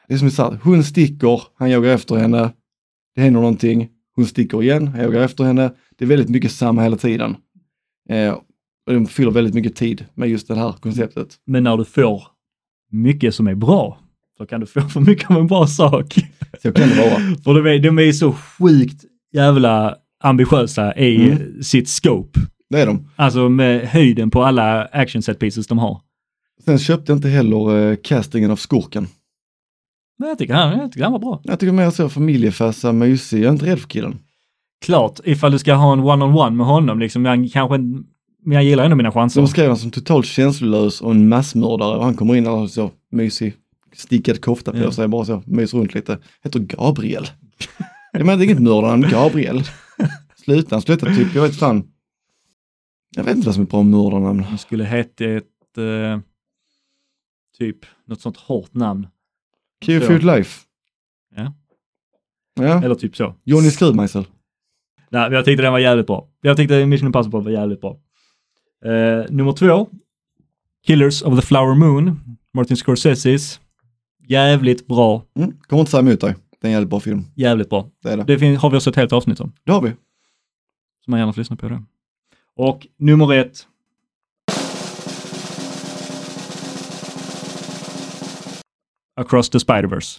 Det 0.09 0.14
är 0.14 0.18
som 0.18 0.28
vi 0.28 0.34
sa, 0.34 0.57
hon 0.62 0.84
sticker, 0.84 1.43
han 1.55 1.70
jagar 1.70 1.90
efter 1.95 2.14
henne. 2.14 2.53
Det 3.14 3.20
händer 3.20 3.40
någonting, 3.40 3.88
hon 4.16 4.26
sticker 4.26 4.62
igen, 4.62 4.88
han 4.88 5.01
jagar 5.01 5.20
efter 5.20 5.45
henne. 5.45 5.72
Det 5.99 6.05
är 6.05 6.09
väldigt 6.09 6.28
mycket 6.28 6.53
samma 6.53 6.82
hela 6.82 6.97
tiden. 6.97 7.36
Eh, 8.09 8.32
och 8.86 8.93
de 8.95 9.07
fyller 9.07 9.30
väldigt 9.30 9.55
mycket 9.55 9.76
tid 9.76 10.07
med 10.14 10.28
just 10.28 10.49
det 10.49 10.55
här 10.55 10.72
konceptet. 10.72 11.36
Men 11.47 11.64
när 11.64 11.76
du 11.76 11.84
får 11.84 12.22
mycket 12.90 13.34
som 13.34 13.47
är 13.47 13.55
bra, 13.55 13.99
så 14.38 14.46
kan 14.46 14.60
du 14.60 14.66
få 14.66 14.80
för 14.88 15.00
mycket 15.00 15.30
av 15.30 15.36
en 15.36 15.46
bra 15.46 15.66
sak. 15.66 16.14
Så 16.62 16.72
kan 16.72 16.88
det 16.88 16.96
vara. 16.96 17.16
För 17.44 17.54
de 17.62 17.66
är, 17.70 17.78
de 17.78 17.98
är 17.98 18.12
så 18.12 18.32
sjukt 18.32 19.04
jävla 19.34 19.96
ambitiösa 20.24 20.94
i 20.96 21.30
Mm. 21.30 21.62
sitt 21.62 21.88
scope. 21.88 22.40
Det 22.70 22.80
är 22.80 22.86
de. 22.86 23.08
Alltså 23.16 23.48
med 23.48 23.88
höjden 23.88 24.30
på 24.30 24.42
alla 24.44 24.84
action 24.84 25.22
set 25.22 25.38
pieces 25.38 25.66
de 25.66 25.78
har. 25.78 26.00
Sen 26.64 26.78
köpte 26.78 27.12
jag 27.12 27.18
inte 27.18 27.28
heller 27.28 27.90
eh, 27.90 27.96
castingen 28.04 28.50
av 28.50 28.56
skurken. 28.56 29.06
Men 30.18 30.28
jag 30.28 30.38
tycker 30.38 30.54
han, 30.54 30.78
jag 30.78 30.92
tycker 30.92 31.04
han 31.04 31.12
var 31.12 31.18
bra. 31.18 31.40
Jag 31.44 31.60
tycker 31.60 31.72
mer 31.72 31.90
så 31.90 32.08
familjefassa, 32.08 32.92
mysig. 32.92 33.38
Jag 33.38 33.46
är 33.48 33.52
inte 33.52 33.66
rädd 33.66 33.78
för 33.80 33.88
killen. 33.88 34.18
Klart, 34.84 35.20
ifall 35.24 35.52
du 35.52 35.58
ska 35.58 35.74
ha 35.74 35.92
en 35.92 36.00
one-on-one 36.00 36.56
med 36.56 36.66
honom, 36.66 36.98
liksom, 36.98 37.24
jag 37.24 37.50
kanske, 37.52 37.78
men 37.78 38.54
jag 38.54 38.64
gillar 38.64 38.84
ändå 38.84 38.96
mina 38.96 39.12
chanser. 39.12 39.40
De 39.40 39.48
skrev 39.48 39.64
honom 39.64 39.76
som 39.76 39.90
totalt 39.90 40.26
känslolös 40.26 41.00
och 41.00 41.10
en 41.10 41.28
massmördare 41.28 41.96
och 41.96 42.04
han 42.04 42.14
kommer 42.14 42.34
in 42.36 42.46
och 42.46 42.70
så 42.70 42.90
mysig, 43.12 43.54
stickad 43.95 44.40
kofta 44.40 44.72
på 44.72 44.78
Ja. 44.78 44.93
sig, 44.93 45.09
bara 45.09 45.24
så, 45.24 45.43
myser 45.47 45.78
runt 45.78 45.95
lite. 45.95 46.18
Heter 46.43 46.61
Gabriel. 46.61 47.26
Jag 48.12 48.26
menar 48.26 48.38
det 48.38 48.45
är 48.45 48.47
inget 48.47 48.62
mördaren, 48.62 49.01
Gabriel. 49.11 49.62
Sluta, 50.36 50.80
sluta 50.80 51.07
typ, 51.07 51.34
jag 51.34 51.43
vet 51.43 51.57
fan. 51.57 51.88
Jag 53.16 53.24
vet 53.24 53.36
inte 53.36 53.47
vad 53.49 53.55
som 53.55 53.64
är 53.64 53.68
bra 53.68 53.82
mördarnamn. 53.82 54.40
Han 54.45 54.59
skulle 54.59 54.84
heta 54.84 55.24
ett, 55.24 55.78
eh, 55.78 56.20
typ, 57.59 57.78
något 58.07 58.20
sånt 58.20 58.36
hårt 58.36 58.74
namn. 58.74 59.07
Q 59.84 60.01
Så. 60.01 60.07
Food 60.07 60.22
Life. 60.24 60.61
Ja. 61.36 61.55
Ja, 62.55 62.84
Eller 62.84 62.95
typ 62.95 63.16
så. 63.16 63.34
Johnny 63.45 63.70
Skruvmejsel. 63.70 64.24
Nej, 65.11 65.22
men 65.22 65.32
jag 65.32 65.45
tyckte 65.45 65.62
den 65.62 65.72
var 65.72 65.78
jävligt 65.78 66.07
bra. 66.07 66.28
Jag 66.40 66.57
tyckte 66.57 66.86
Mission 66.86 67.07
Impossible 67.07 67.40
var 67.40 67.51
jävligt 67.51 67.80
bra. 67.80 67.99
Eh, 68.84 69.24
nummer 69.30 69.53
två. 69.53 69.88
Killers 70.86 71.22
of 71.22 71.40
the 71.40 71.47
Flower 71.47 71.74
Moon. 71.74 72.20
Martin 72.55 72.76
Scorseses. 72.76 73.61
Jävligt 74.28 74.86
bra. 74.86 75.22
Mm, 75.36 75.52
kommer 75.66 75.80
inte 75.80 75.90
säga 75.90 76.00
emot 76.00 76.20
dig. 76.20 76.34
Det 76.60 76.66
är 76.66 76.68
en 76.68 76.72
jävligt 76.72 76.90
bra 76.90 77.00
film. 77.00 77.24
Jävligt 77.34 77.70
bra. 77.70 77.88
Det 78.02 78.08
är 78.10 78.16
det. 78.16 78.24
Det 78.24 78.38
fin- 78.38 78.56
har 78.56 78.70
vi 78.70 78.76
också 78.76 78.90
ett 78.90 78.96
helt 78.96 79.12
avsnitt 79.12 79.40
om. 79.40 79.52
Det 79.64 79.72
har 79.72 79.80
vi. 79.82 79.90
Så 81.04 81.10
man 81.10 81.20
gärna 81.20 81.32
får 81.32 81.40
lyssna 81.40 81.56
på 81.56 81.68
det. 81.68 81.82
Och 82.56 82.86
nummer 82.98 83.34
ett. 83.34 83.66
Across 89.16 89.50
the 89.50 89.58
Spider-Verse. 89.58 90.18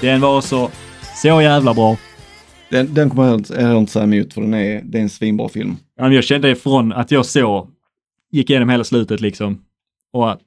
Den 0.00 0.20
var 0.20 0.36
också 0.36 0.70
så 1.22 1.42
jävla 1.42 1.74
bra. 1.74 1.96
Den, 2.70 2.94
den 2.94 3.10
kommer 3.10 3.24
jag 3.26 3.56
heller 3.56 3.78
inte 3.78 3.92
säga 3.92 4.04
emot 4.04 4.32
för 4.34 4.40
den 4.40 4.54
är, 4.54 4.82
det 4.84 4.98
är 4.98 5.02
en 5.02 5.08
svinbra 5.08 5.48
film. 5.48 5.76
Ja, 5.96 6.12
Jag 6.12 6.24
kände 6.24 6.50
ifrån 6.50 6.92
att 6.92 7.10
jag 7.10 7.26
så, 7.26 7.68
gick 8.30 8.50
igenom 8.50 8.68
hela 8.68 8.84
slutet 8.84 9.20
liksom. 9.20 9.62
Och 10.12 10.30
att 10.32 10.40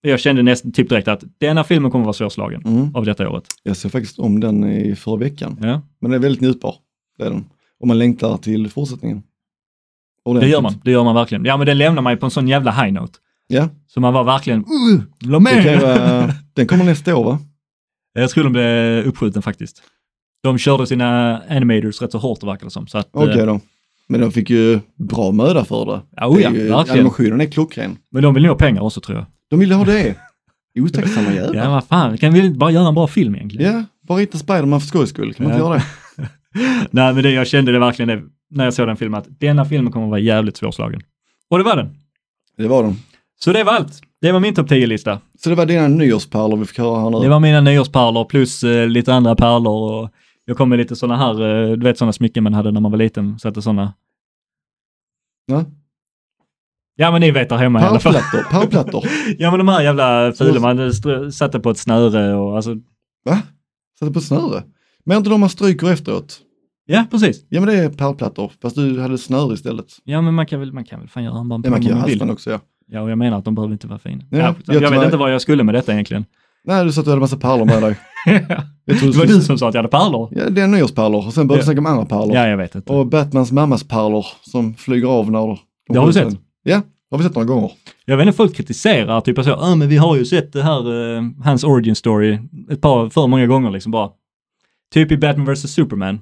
jag 0.00 0.20
kände 0.20 0.42
nästan 0.42 0.72
typ 0.72 0.88
direkt 0.88 1.08
att 1.08 1.24
denna 1.38 1.64
filmen 1.64 1.90
kommer 1.90 2.04
vara 2.04 2.12
svårslagen 2.12 2.62
Mm. 2.66 2.94
av 2.96 3.04
detta 3.04 3.28
året. 3.28 3.44
Jag 3.62 3.76
såg 3.76 3.92
faktiskt 3.92 4.18
om 4.18 4.40
den 4.40 4.64
i 4.64 4.96
förra 4.96 5.16
veckan. 5.16 5.56
Ja, 5.60 5.82
Men 6.00 6.10
den 6.10 6.12
är 6.12 6.18
väldigt 6.22 6.40
njutbar. 6.40 6.74
Det 7.18 7.24
är 7.24 7.30
den. 7.30 7.44
Och 7.80 7.88
man 7.88 7.98
längtar 7.98 8.36
till 8.36 8.70
fortsättningen. 8.70 9.18
det 9.18 10.30
Ordentligt. 10.30 10.52
gör 10.52 10.60
man. 10.60 10.74
Det 10.84 10.90
gör 10.90 11.04
man 11.04 11.14
verkligen. 11.14 11.44
Ja, 11.44 11.56
men 11.56 11.66
den 11.66 11.78
lämnar 11.78 12.02
mig 12.02 12.16
på 12.16 12.26
en 12.26 12.30
sån 12.30 12.48
jävla 12.48 12.70
high 12.72 12.92
note. 12.92 13.18
Ja, 13.46 13.68
Så 13.86 14.00
man 14.00 14.14
var 14.14 14.24
verkligen, 14.24 14.58
uh, 14.60 15.02
det 15.20 15.26
ju 15.26 15.38
mer! 15.40 15.80
vara, 15.80 16.34
den 16.52 16.66
kommer 16.66 16.84
nästa 16.84 17.16
år 17.16 17.24
va? 17.24 17.38
Jag 18.12 18.30
tror 18.30 18.44
den 18.44 18.52
blev 18.52 19.04
uppskjuten 19.06 19.42
faktiskt. 19.42 19.82
De 20.42 20.58
körde 20.58 20.86
sina 20.86 21.38
animators 21.50 22.02
rätt 22.02 22.12
så 22.12 22.18
hårt 22.18 22.42
verkar 22.42 22.64
det 22.64 22.70
som. 22.70 22.86
Okej 23.12 23.40
eh, 23.40 23.46
då. 23.46 23.60
Men 24.08 24.20
de 24.20 24.32
fick 24.32 24.50
ju 24.50 24.80
bra 24.96 25.32
möda 25.32 25.64
för 25.64 25.84
det. 25.86 26.00
ja, 26.16 26.26
oh 26.26 26.42
ja, 26.42 26.50
Det 26.50 26.58
är 26.58 26.62
ju- 26.64 26.68
verkligen. 26.70 26.98
Animationen 26.98 27.40
är 27.40 27.46
klockren. 27.46 27.96
Men 28.10 28.22
de 28.22 28.34
vill 28.34 28.42
nog 28.42 28.50
ha 28.50 28.58
pengar 28.58 28.82
också 28.82 29.00
tror 29.00 29.18
jag. 29.18 29.26
De 29.50 29.58
ville 29.60 29.74
ha 29.74 29.84
det. 29.84 30.14
Otacksamma 30.80 31.32
jävlar. 31.34 31.54
Ja, 31.54 31.64
Ja, 31.64 31.70
vad 31.70 31.84
fan, 31.84 32.18
kan 32.18 32.32
vi 32.32 32.44
inte 32.46 32.58
bara 32.58 32.70
göra 32.70 32.88
en 32.88 32.94
bra 32.94 33.06
film 33.06 33.34
egentligen? 33.34 33.86
bara 34.02 34.18
rita 34.18 34.38
Spiderman 34.38 34.80
för 34.80 34.86
skojs 34.88 35.10
skull. 35.10 35.34
Kan 35.34 35.46
man 35.46 35.52
inte 35.54 35.64
Ja. 35.64 35.68
göra 35.70 35.82
det? 36.16 36.28
Nej, 36.90 37.14
men 37.14 37.22
det, 37.22 37.30
jag 37.30 37.46
kände 37.46 37.72
det 37.72 37.78
verkligen 37.78 38.08
det, 38.08 38.22
när 38.50 38.64
jag 38.64 38.74
såg 38.74 38.86
den 38.86 38.96
filmen, 38.96 39.18
att 39.20 39.26
denna 39.40 39.64
filmen 39.64 39.92
kommer 39.92 40.06
att 40.06 40.10
vara 40.10 40.20
jävligt 40.20 40.56
svårslagen. 40.56 41.00
Och 41.50 41.58
det 41.58 41.64
var 41.64 41.76
den. 41.76 41.90
Det 42.56 42.68
var 42.68 42.82
de. 42.82 42.96
Så 43.40 43.52
det 43.52 43.64
var 43.64 43.72
allt. 43.72 44.00
Det 44.20 44.32
var 44.32 44.40
min 44.40 44.54
topp 44.54 44.70
10-lista. 44.70 45.18
Så 45.38 45.48
det 45.50 45.54
var 45.56 45.66
dina 45.66 45.88
nyårspärlor 45.88 46.56
vi 46.56 46.64
fick 46.64 46.78
höra 46.78 47.00
här 47.00 47.10
nu. 47.10 47.18
Det 47.20 47.28
var 47.28 47.40
mina 47.40 47.60
nyårspärlor 47.60 48.24
plus 48.24 48.64
eh, 48.64 48.88
lite 48.88 49.14
andra 49.14 49.34
pärlor 49.36 49.92
och 50.02 50.10
jag 50.48 50.56
kom 50.56 50.68
med 50.68 50.78
lite 50.78 50.96
sådana 50.96 51.16
här, 51.16 51.42
eh, 51.42 51.76
du 51.76 51.84
vet 51.84 51.98
sådana 51.98 52.12
smycken 52.12 52.44
man 52.44 52.54
hade 52.54 52.70
när 52.70 52.80
man 52.80 52.90
var 52.90 52.98
liten, 52.98 53.38
satte 53.38 53.62
sådana. 53.62 53.94
Ja. 55.46 55.64
Ja 56.96 57.10
men 57.10 57.20
ni 57.20 57.30
vet 57.30 57.48
där 57.48 57.56
hemma 57.56 57.80
i 57.80 57.84
alla 57.84 58.00
fall. 58.00 58.16
Pärlplattor. 58.50 59.04
Ja 59.38 59.50
men 59.50 59.58
de 59.58 59.68
här 59.68 59.82
jävla 59.82 60.32
fula 60.32 60.60
man 60.60 60.92
satte 61.32 61.60
på 61.60 61.70
ett 61.70 61.78
snöre 61.78 62.34
och 62.34 62.56
alltså, 62.56 62.74
Va? 63.24 63.42
Satte 63.98 64.12
på 64.12 64.20
snöre? 64.20 64.62
Men 65.04 65.16
inte 65.18 65.30
de 65.30 65.40
man 65.40 65.50
stryker 65.50 65.92
efteråt? 65.92 66.40
ja 66.86 67.06
precis. 67.10 67.46
Ja 67.48 67.60
men 67.60 67.68
det 67.68 67.74
är 67.74 67.90
pärlplattor, 67.90 68.52
fast 68.62 68.76
du 68.76 69.00
hade 69.00 69.18
snöre 69.18 69.54
istället. 69.54 69.86
Ja 70.04 70.20
men 70.20 70.34
man 70.34 70.46
kan 70.46 70.60
väl, 70.60 70.72
man 70.72 70.84
kan 70.84 71.00
väl 71.00 71.08
fan 71.08 71.24
göra 71.24 71.38
armband 71.38 71.66
Ja, 71.66 71.70
man 71.70 71.80
kan 71.80 71.88
göra 71.88 72.00
halsband 72.00 72.30
också 72.30 72.50
ja. 72.50 72.60
Ja 72.86 73.00
och 73.00 73.10
jag 73.10 73.18
menar 73.18 73.38
att 73.38 73.44
de 73.44 73.54
behöver 73.54 73.72
inte 73.72 73.86
vara 73.86 73.98
fina. 73.98 74.24
Ja, 74.30 74.38
Ja, 74.38 74.54
jag 74.66 74.82
jag, 74.82 74.90
vet 74.90 75.04
inte 75.04 75.16
vad 75.16 75.32
jag 75.32 75.42
skulle 75.42 75.64
med 75.64 75.74
detta 75.74 75.92
egentligen. 75.92 76.24
Nej, 76.68 76.84
du 76.84 76.92
sa 76.92 77.00
att 77.00 77.04
du 77.04 77.10
hade 77.10 77.20
massa 77.20 77.36
pärlor 77.36 77.64
med 77.64 77.82
dig. 77.82 77.96
Tror 79.00 79.12
det 79.12 79.18
var 79.18 79.26
du 79.26 79.40
som 79.40 79.58
sa 79.58 79.68
att 79.68 79.74
jag 79.74 79.82
hade 79.82 79.88
pärlor. 79.98 80.28
Ja, 80.32 80.50
det 80.50 80.60
är 80.60 80.66
nyårspärlor 80.66 81.26
och 81.26 81.32
sen 81.34 81.46
började 81.46 81.60
Ja. 81.60 81.62
du 81.62 81.64
snacka 81.66 81.78
om 81.80 81.86
andra 81.86 82.06
pärlor. 82.06 82.34
Ja 82.34 82.46
jag 82.48 82.56
vet 82.56 82.74
inte. 82.74 82.92
Och 82.92 83.06
Batmans 83.06 83.52
mammas 83.52 83.88
pärlor 83.88 84.26
som 84.42 84.74
flyger 84.74 85.08
av 85.08 85.30
när 85.30 85.38
de 85.38 85.58
Det 85.88 85.98
har 85.98 86.06
du 86.06 86.12
sett? 86.12 86.34
Ja, 86.62 86.80
har 87.10 87.18
vi 87.18 87.24
sett 87.24 87.34
några 87.34 87.46
gånger. 87.46 87.70
Jag 88.04 88.16
vet 88.16 88.26
inte, 88.26 88.36
folk 88.36 88.56
kritiserar 88.56 89.20
typ 89.20 89.44
så, 89.44 89.50
ja 89.50 89.74
men 89.74 89.88
vi 89.88 89.96
har 89.96 90.16
ju 90.16 90.24
sett 90.24 90.52
det 90.52 90.62
här, 90.62 91.16
eh, 91.16 91.22
hans 91.44 91.64
origin 91.64 91.94
story 91.94 92.38
ett 92.70 92.80
par, 92.80 93.10
för 93.10 93.26
många 93.26 93.46
gånger 93.46 93.70
liksom 93.70 93.92
bara. 93.92 94.10
Typ 94.94 95.12
i 95.12 95.16
Batman 95.16 95.46
vs 95.54 95.72
Superman. 95.72 96.20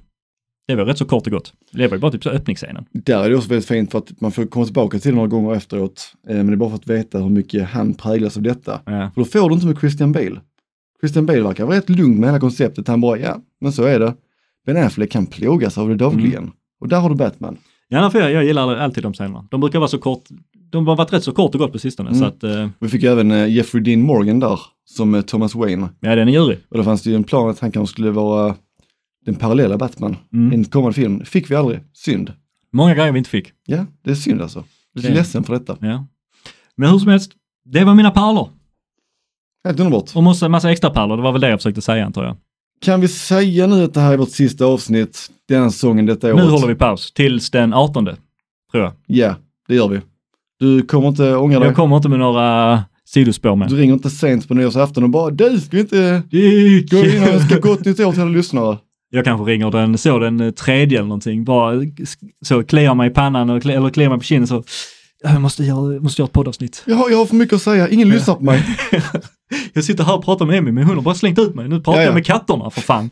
Det 0.69 0.75
var 0.75 0.85
rätt 0.85 0.99
så 0.99 1.05
kort 1.05 1.27
och 1.27 1.33
gott. 1.33 1.53
Det 1.73 1.87
var 1.87 1.97
ju 1.97 2.01
bara 2.01 2.13
typ 2.13 2.23
så 2.23 2.31
öppningsscenen. 2.31 2.85
Där 2.93 3.25
är 3.25 3.31
det 3.31 3.37
också 3.37 3.49
väldigt 3.49 3.69
fint 3.69 3.91
för 3.93 3.99
att 3.99 4.21
man 4.21 4.33
får 4.33 4.47
komma 4.47 4.65
tillbaka 4.65 4.99
till 4.99 5.15
några 5.15 5.29
gånger 5.29 5.55
efteråt. 5.55 6.13
Eh, 6.29 6.37
Men 6.37 6.47
det 6.47 6.53
är 6.53 6.57
bara 6.57 6.71
för 6.71 6.77
att 6.77 6.87
veta 6.89 7.19
hur 7.19 7.29
mycket 7.31 7.69
han 7.69 7.95
präglas 7.95 8.37
av 8.37 8.43
detta. 8.43 8.81
Ja. 8.87 9.11
För 9.15 9.21
då 9.21 9.25
får 9.25 9.49
du 9.49 9.55
inte 9.55 9.67
med 9.67 9.79
Christian 9.81 10.13
Bale. 10.13 10.41
Christian 11.01 11.27
Bale 11.27 11.41
verkar 11.43 11.65
vara 11.65 11.77
rätt 11.77 11.89
lugn 11.91 12.21
med 12.21 12.29
hela 12.29 12.41
konceptet. 12.41 12.89
Han 12.89 13.01
bara, 13.01 13.19
ja, 13.19 13.37
men 13.61 13.73
så 13.73 13.83
är 13.85 14.01
det. 14.01 14.15
Ben 14.67 14.77
Affleck 14.77 15.11
kan 15.11 15.27
plågas 15.27 15.79
av 15.79 15.89
det 15.89 15.95
dagligen. 15.97 16.39
Mm. 16.43 16.51
Och 16.81 16.89
där 16.89 17.01
har 17.01 17.09
du 17.09 17.15
Batman. 17.15 17.57
Ja, 17.89 18.11
för 18.11 18.21
jag, 18.21 18.33
jag 18.33 18.45
gillar 18.45 18.77
alltid 18.77 19.03
de 19.03 19.13
scenerna. 19.13 19.45
De 19.51 19.61
brukar 19.61 19.79
vara 19.79 19.89
så 19.89 19.99
kort, 19.99 20.25
de 20.71 20.87
har 20.87 20.97
varit 20.97 21.13
rätt 21.13 21.25
så 21.25 21.33
kort 21.33 21.55
och 21.55 21.61
gott 21.61 21.73
på 21.73 21.79
sistone. 21.79 22.09
Mm. 22.11 22.21
Så 22.21 22.27
att, 22.27 22.43
eh, 22.45 22.69
Vi 22.79 22.89
fick 22.89 23.03
ju 23.03 23.09
även 23.09 23.31
eh, 23.31 23.49
Jeffrey 23.53 23.83
Dean 23.83 24.03
Morgan 24.03 24.41
där, 24.41 24.61
som 24.85 25.15
eh, 25.15 25.21
Thomas 25.23 25.55
Wayne. 25.55 25.89
ja 26.01 26.15
den 26.17 26.29
är 26.29 26.33
djurig. 26.33 26.59
Och 26.69 26.79
då 26.79 26.85
fanns 26.85 27.03
det 27.03 27.11
ju 27.11 27.17
en 27.17 27.25
plan 27.25 27.51
att 27.51 27.59
han 27.59 27.73
kanske 27.73 27.93
skulle 27.93 28.11
vara 28.11 28.55
den 29.27 29.35
parallella 29.35 29.79
Batman 29.79 30.17
Mm. 30.33 30.53
en 30.53 30.65
kommande 30.65 30.95
film. 30.95 31.25
Fick 31.25 31.51
vi 31.51 31.55
aldrig. 31.55 31.81
Synd. 31.93 32.33
Många 32.73 32.95
grejer 32.95 33.13
vi 33.13 33.19
inte 33.19 33.31
fick. 33.31 33.53
Ja, 33.67 33.87
det 34.05 34.11
är 34.11 34.15
synd 34.15 34.43
alltså. 34.43 34.65
Jag 34.93 35.05
är 35.05 35.09
Det- 35.09 35.15
ledsen 35.15 35.45
för 35.45 35.53
detta. 35.53 35.77
Ja. 35.81 36.07
Men 36.77 36.91
hur 36.91 36.99
som 36.99 37.09
helst, 37.09 37.33
det 37.65 37.85
var 37.85 37.95
mina 37.95 38.11
pärlor. 38.11 38.49
Helt 39.65 39.81
underbart. 39.81 40.17
Och 40.17 40.23
massa, 40.23 40.49
massa 40.49 40.73
extra 40.73 40.91
pärlor, 40.91 41.17
det 41.17 41.23
var 41.23 41.33
väl 41.33 41.41
det 41.41 41.49
jag 41.49 41.59
försökte 41.59 41.83
säga 41.83 42.07
antar 42.07 42.25
jag. 42.25 42.37
Kan 42.81 43.01
vi 43.01 43.09
säga 43.09 43.67
nu 43.67 43.85
att 43.85 43.95
det 43.95 44.01
här 44.01 44.13
är 44.13 44.17
vårt 44.17 44.31
sista 44.31 44.65
avsnitt 44.65 45.31
denna 45.49 45.71
säsongen, 45.71 46.07
detta 46.07 46.27
Nu 46.27 46.33
året? 46.33 46.51
håller 46.51 46.67
vi 46.67 46.75
paus 46.75 47.13
tills 47.13 47.51
den 47.51 47.75
18, 47.75 48.05
tror 48.05 48.83
jag. 48.85 48.93
Ja, 49.07 49.35
det 49.69 49.75
gör 49.75 49.89
vi. 49.89 50.01
Du 50.59 50.83
kommer 50.83 51.09
inte 51.09 51.37
ångra 51.37 51.59
dig? 51.59 51.69
Jag 51.69 51.77
kommer 51.77 51.97
inte 51.97 52.09
med 52.09 52.19
några 52.19 52.85
sidospår 53.05 53.57
med. 53.57 53.69
Du 53.69 53.77
ringer 53.77 53.95
inte 53.95 54.11
sent 54.11 54.49
på 54.49 54.55
nyårsafton 54.55 55.05
och 55.05 55.11
bara 55.11 55.31
du, 55.31 55.61
ska 55.61 55.77
vi 55.77 55.81
inte 55.81 56.23
gå 56.91 56.97
in 57.05 57.23
och 57.23 57.29
önska 57.29 57.59
gott 57.59 57.85
nytt 57.85 58.01
år 58.01 58.13
till 58.13 58.21
alla 58.23 58.31
lyssnare? 58.31 58.79
Jag 59.11 59.25
kanske 59.25 59.45
ringer 59.53 59.71
den 59.71 59.99
så 59.99 60.19
den 60.19 60.41
eh, 60.41 60.51
tredje 60.51 60.99
eller 60.99 61.09
någonting. 61.09 61.45
Bara 61.45 61.75
sk- 61.75 62.31
så 62.45 62.65
kliar 62.65 62.95
mig 62.95 63.11
i 63.11 63.15
pannan 63.15 63.51
och, 63.51 63.67
eller 63.67 63.91
kliar 63.91 64.09
mig 64.11 64.19
på 64.19 64.25
kinden 64.25 64.47
så. 64.49 64.65
"Ja, 65.23 65.33
Jag 65.33 65.43
måste 65.43 65.65
göra, 65.65 65.93
jag 65.95 66.03
måste 66.03 66.23
göra 66.23 66.27
ett 66.27 66.33
poddavsnitt. 66.33 66.83
Jag 66.87 66.97
har, 66.97 67.11
jag 67.11 67.19
har 67.19 67.27
för 67.27 67.35
mycket 67.37 67.57
att 67.57 67.63
säga, 67.63 67.89
ingen 67.89 68.09
lyssnar 68.09 68.35
på 68.35 68.45
mig. 68.45 68.65
Jag 69.73 69.85
sitter 69.85 70.05
här 70.05 70.15
och 70.17 70.25
pratar 70.25 70.47
med 70.47 70.59
Emmy 70.59 70.73
men 70.73 70.85
hon 70.85 70.95
har 70.97 71.03
bara 71.03 71.15
slängt 71.15 71.39
ut 71.39 71.55
mig. 71.55 71.69
Nu 71.69 71.77
pratar 71.81 71.93
Ja, 71.93 71.99
ja. 71.99 72.05
jag 72.05 72.15
med 72.15 72.27
katterna 72.27 72.71
för 72.71 72.81
fan. 72.81 73.11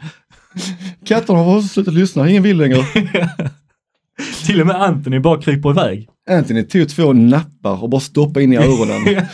Katterna 1.07 1.39
har 1.39 1.57
också 1.57 1.69
slutat 1.69 1.95
lyssna, 1.95 2.31
ingen 2.31 2.43
vill 2.43 2.57
längre. 2.57 2.77
Till 4.47 4.61
och 4.61 4.67
med 4.67 4.77
Anthony 4.83 5.19
bara 5.19 5.43
kryper 5.43 5.71
iväg. 5.71 6.09
Anthony 6.31 6.63
tog 6.63 6.89
två 6.89 7.13
nappar 7.13 7.83
och 7.83 7.91
bara 7.91 8.01
stoppade 8.01 8.43
in 8.45 8.53
i 8.53 8.57
öronen. 8.57 9.05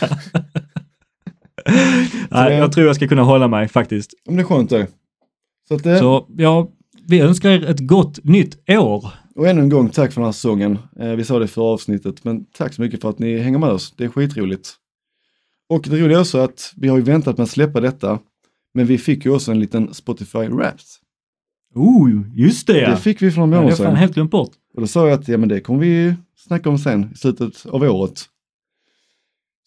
Nej, 2.29 2.53
jag 2.57 2.71
tror 2.71 2.87
jag 2.87 2.95
ska 2.95 3.07
kunna 3.07 3.23
hålla 3.23 3.47
mig 3.47 3.67
faktiskt. 3.67 4.13
Men 4.27 4.35
det 4.35 4.41
är 4.41 4.45
skönt 4.45 4.69
det. 4.69 4.87
Så 5.71 5.75
att, 5.75 5.85
eh, 5.85 5.99
Så 5.99 6.27
ja, 6.37 6.71
vi 7.07 7.19
önskar 7.19 7.49
er 7.49 7.65
ett 7.65 7.79
gott 7.87 8.23
nytt 8.23 8.69
år. 8.69 9.05
Och 9.35 9.47
ännu 9.47 9.61
en 9.61 9.69
gång 9.69 9.89
tack 9.89 10.11
för 10.13 10.21
den 10.21 10.25
här 10.25 10.31
säsongen. 10.31 10.79
Eh, 10.99 11.09
vi 11.11 11.23
sa 11.23 11.39
det 11.39 11.45
i 11.45 11.47
förra 11.47 11.65
avsnittet, 11.65 12.23
men 12.23 12.45
tack 12.45 12.73
så 12.73 12.81
mycket 12.81 13.01
för 13.01 13.09
att 13.09 13.19
ni 13.19 13.37
hänger 13.37 13.59
med 13.59 13.69
oss. 13.69 13.93
Det 13.97 14.03
är 14.03 14.09
skitroligt. 14.09 14.73
Och 15.69 15.85
det 15.89 15.97
roliga 16.01 16.17
är 16.17 16.21
också 16.21 16.37
att 16.37 16.73
vi 16.77 16.87
har 16.87 16.97
ju 16.97 17.03
väntat 17.03 17.37
med 17.37 17.43
att 17.43 17.49
släppa 17.49 17.79
detta, 17.79 18.19
men 18.73 18.85
vi 18.85 18.97
fick 18.97 19.25
ju 19.25 19.31
också 19.35 19.51
en 19.51 19.59
liten 19.59 19.93
Spotify 19.93 20.37
Wrapped. 20.47 20.79
Oh, 21.75 22.09
just 22.33 22.67
det. 22.67 22.89
Det 22.89 22.97
fick 22.97 23.21
vi 23.21 23.31
för 23.31 23.41
några 23.41 23.49
Ja, 23.49 23.51
det 23.51 23.55
har 23.57 23.61
månader 23.63 23.83
jag 23.83 23.91
sedan. 23.91 23.95
helt 23.95 24.13
glömt 24.13 24.31
bort. 24.31 24.51
Och 24.75 24.81
då 24.81 24.87
sa 24.87 25.09
jag 25.09 25.19
att 25.19 25.27
ja, 25.27 25.37
men 25.37 25.49
det 25.49 25.59
kommer 25.61 25.79
vi 25.79 26.15
snacka 26.35 26.69
om 26.69 26.77
sen 26.77 27.09
i 27.13 27.17
slutet 27.17 27.65
av 27.65 27.83
året. 27.83 28.23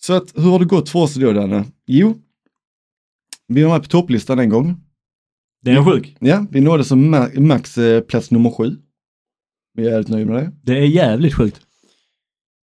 Så 0.00 0.12
att 0.12 0.32
hur 0.36 0.50
har 0.50 0.58
det 0.58 0.64
gått 0.64 0.88
för 0.88 0.98
oss 0.98 1.14
då 1.14 1.32
Danne? 1.32 1.64
Jo, 1.86 2.14
vi 3.48 3.62
var 3.62 3.70
med 3.72 3.82
på 3.82 3.88
topplistan 3.88 4.38
en 4.38 4.48
gång. 4.48 4.80
Den 5.64 5.76
är 5.76 5.84
sjuk. 5.84 6.16
Ja, 6.20 6.46
vi 6.50 6.60
nådde 6.60 6.84
som 6.84 7.14
ma- 7.14 7.40
max 7.40 7.78
eh, 7.78 8.00
plats 8.00 8.30
nummer 8.30 8.50
sju. 8.50 8.76
Vi 9.74 9.86
är 9.86 9.90
jävligt 9.90 10.08
nöjda 10.08 10.32
med 10.32 10.42
det. 10.42 10.52
Det 10.72 10.78
är 10.78 10.86
jävligt 10.86 11.34
sjukt. 11.34 11.60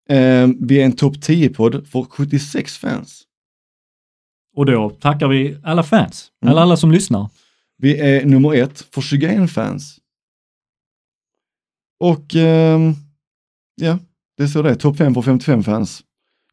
Eh, 0.10 0.48
vi 0.60 0.82
är 0.82 0.86
en 0.86 0.92
topp 0.96 1.16
10-podd 1.16 1.88
för 1.88 2.04
76 2.04 2.78
fans. 2.78 3.24
Och 4.56 4.66
då 4.66 4.90
tackar 4.90 5.28
vi 5.28 5.58
alla 5.64 5.84
fans. 5.84 6.32
Mm. 6.42 6.52
Eller 6.52 6.62
alla 6.62 6.78
som 6.78 6.92
lyssnar. 6.92 7.30
Vi 7.78 7.98
är 8.00 8.26
nummer 8.26 8.54
ett 8.56 8.82
för 8.82 9.02
21 9.02 9.52
fans. 9.52 9.98
Och 12.00 12.36
ehm, 12.36 12.94
ja, 13.76 14.00
det 14.38 14.44
är 14.44 14.48
så 14.48 14.62
det 14.62 14.70
är. 14.70 14.76
Topp 14.76 14.98
5 14.98 15.14
för 15.14 15.22
55 15.22 15.64
fans. 15.64 16.04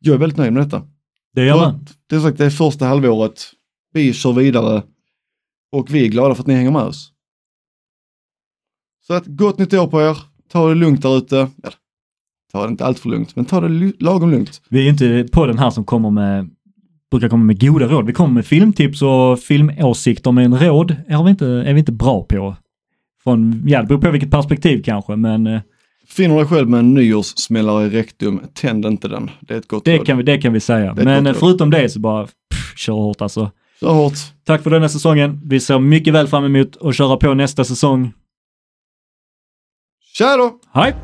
Jag 0.00 0.14
är 0.14 0.18
väldigt 0.18 0.38
nöjd 0.38 0.52
med 0.52 0.62
detta. 0.62 0.86
Det 1.34 1.44
gör 1.44 1.56
man. 1.56 1.86
Det 2.06 2.16
är 2.16 2.20
sagt, 2.20 2.38
det 2.38 2.44
är 2.44 2.50
första 2.50 2.86
halvåret. 2.86 3.42
Vi 3.92 4.12
kör 4.12 4.32
vidare 4.32 4.82
och 5.72 5.94
vi 5.94 6.04
är 6.04 6.08
glada 6.08 6.34
för 6.34 6.42
att 6.42 6.46
ni 6.46 6.54
hänger 6.54 6.70
med 6.70 6.82
oss. 6.82 7.12
Så 9.06 9.14
att 9.14 9.26
gott 9.26 9.58
nytt 9.58 9.74
år 9.74 9.86
på 9.86 10.02
er. 10.02 10.18
Ta 10.48 10.68
det 10.68 10.74
lugnt 10.74 11.02
där 11.02 11.18
ute. 11.18 11.48
Ta 12.52 12.62
det 12.66 12.70
inte 12.70 12.84
allt 12.84 12.98
för 12.98 13.08
lugnt, 13.08 13.36
men 13.36 13.44
ta 13.44 13.60
det 13.60 13.92
lagom 13.98 14.30
lugnt. 14.30 14.62
Vi 14.68 14.86
är 14.86 14.90
inte 14.90 15.28
på 15.32 15.46
den 15.46 15.58
här 15.58 15.70
som 15.70 15.84
kommer 15.84 16.10
med 16.10 16.50
brukar 17.10 17.28
komma 17.28 17.44
med 17.44 17.60
goda 17.60 17.86
råd. 17.86 18.06
Vi 18.06 18.12
kommer 18.12 18.34
med 18.34 18.46
filmtips 18.46 19.02
och 19.02 19.40
filmåsikter, 19.40 20.32
men 20.32 20.58
råd 20.58 20.96
är 21.08 21.24
vi 21.24 21.30
inte, 21.30 21.46
är 21.46 21.72
vi 21.72 21.78
inte 21.78 21.92
bra 21.92 22.22
på. 22.22 22.56
Från, 23.22 23.62
ja, 23.66 23.80
det 23.80 23.86
beror 23.86 24.00
på 24.00 24.10
vilket 24.10 24.30
perspektiv 24.30 24.82
kanske, 24.82 25.16
men 25.16 25.46
eh, 25.46 25.60
Finner 26.08 26.36
dig 26.36 26.46
själv 26.46 26.68
med 26.68 26.80
en 26.80 26.94
nyårssmällare 26.94 27.86
i 27.86 27.90
rektum, 27.90 28.40
tänd 28.54 28.86
inte 28.86 29.08
den. 29.08 29.30
Det 29.40 29.54
är 29.54 29.58
ett 29.58 29.68
gott 29.68 29.84
det 29.84 29.96
råd. 29.96 30.06
kan, 30.06 30.16
vi, 30.16 30.22
det 30.22 30.38
kan 30.38 30.52
vi 30.52 30.60
säga. 30.60 30.94
Men 30.94 31.26
eh, 31.26 31.34
förutom 31.34 31.70
det 31.70 31.88
så 31.88 32.00
bara 32.00 32.26
pff, 32.26 32.76
kör 32.76 32.92
hårt 32.92 33.22
alltså. 33.22 33.50
Så 33.80 33.92
hårt. 33.92 34.12
Tack 34.44 34.62
för 34.62 34.70
denna 34.70 34.88
säsongen. 34.88 35.40
Vi 35.44 35.60
ser 35.60 35.78
mycket 35.78 36.14
väl 36.14 36.28
fram 36.28 36.44
emot 36.44 36.76
att 36.76 36.96
köra 36.96 37.16
på 37.16 37.34
nästa 37.34 37.64
säsong. 37.64 38.12
Tja 40.14 40.36
då! 40.36 40.60
Hej! 40.72 40.94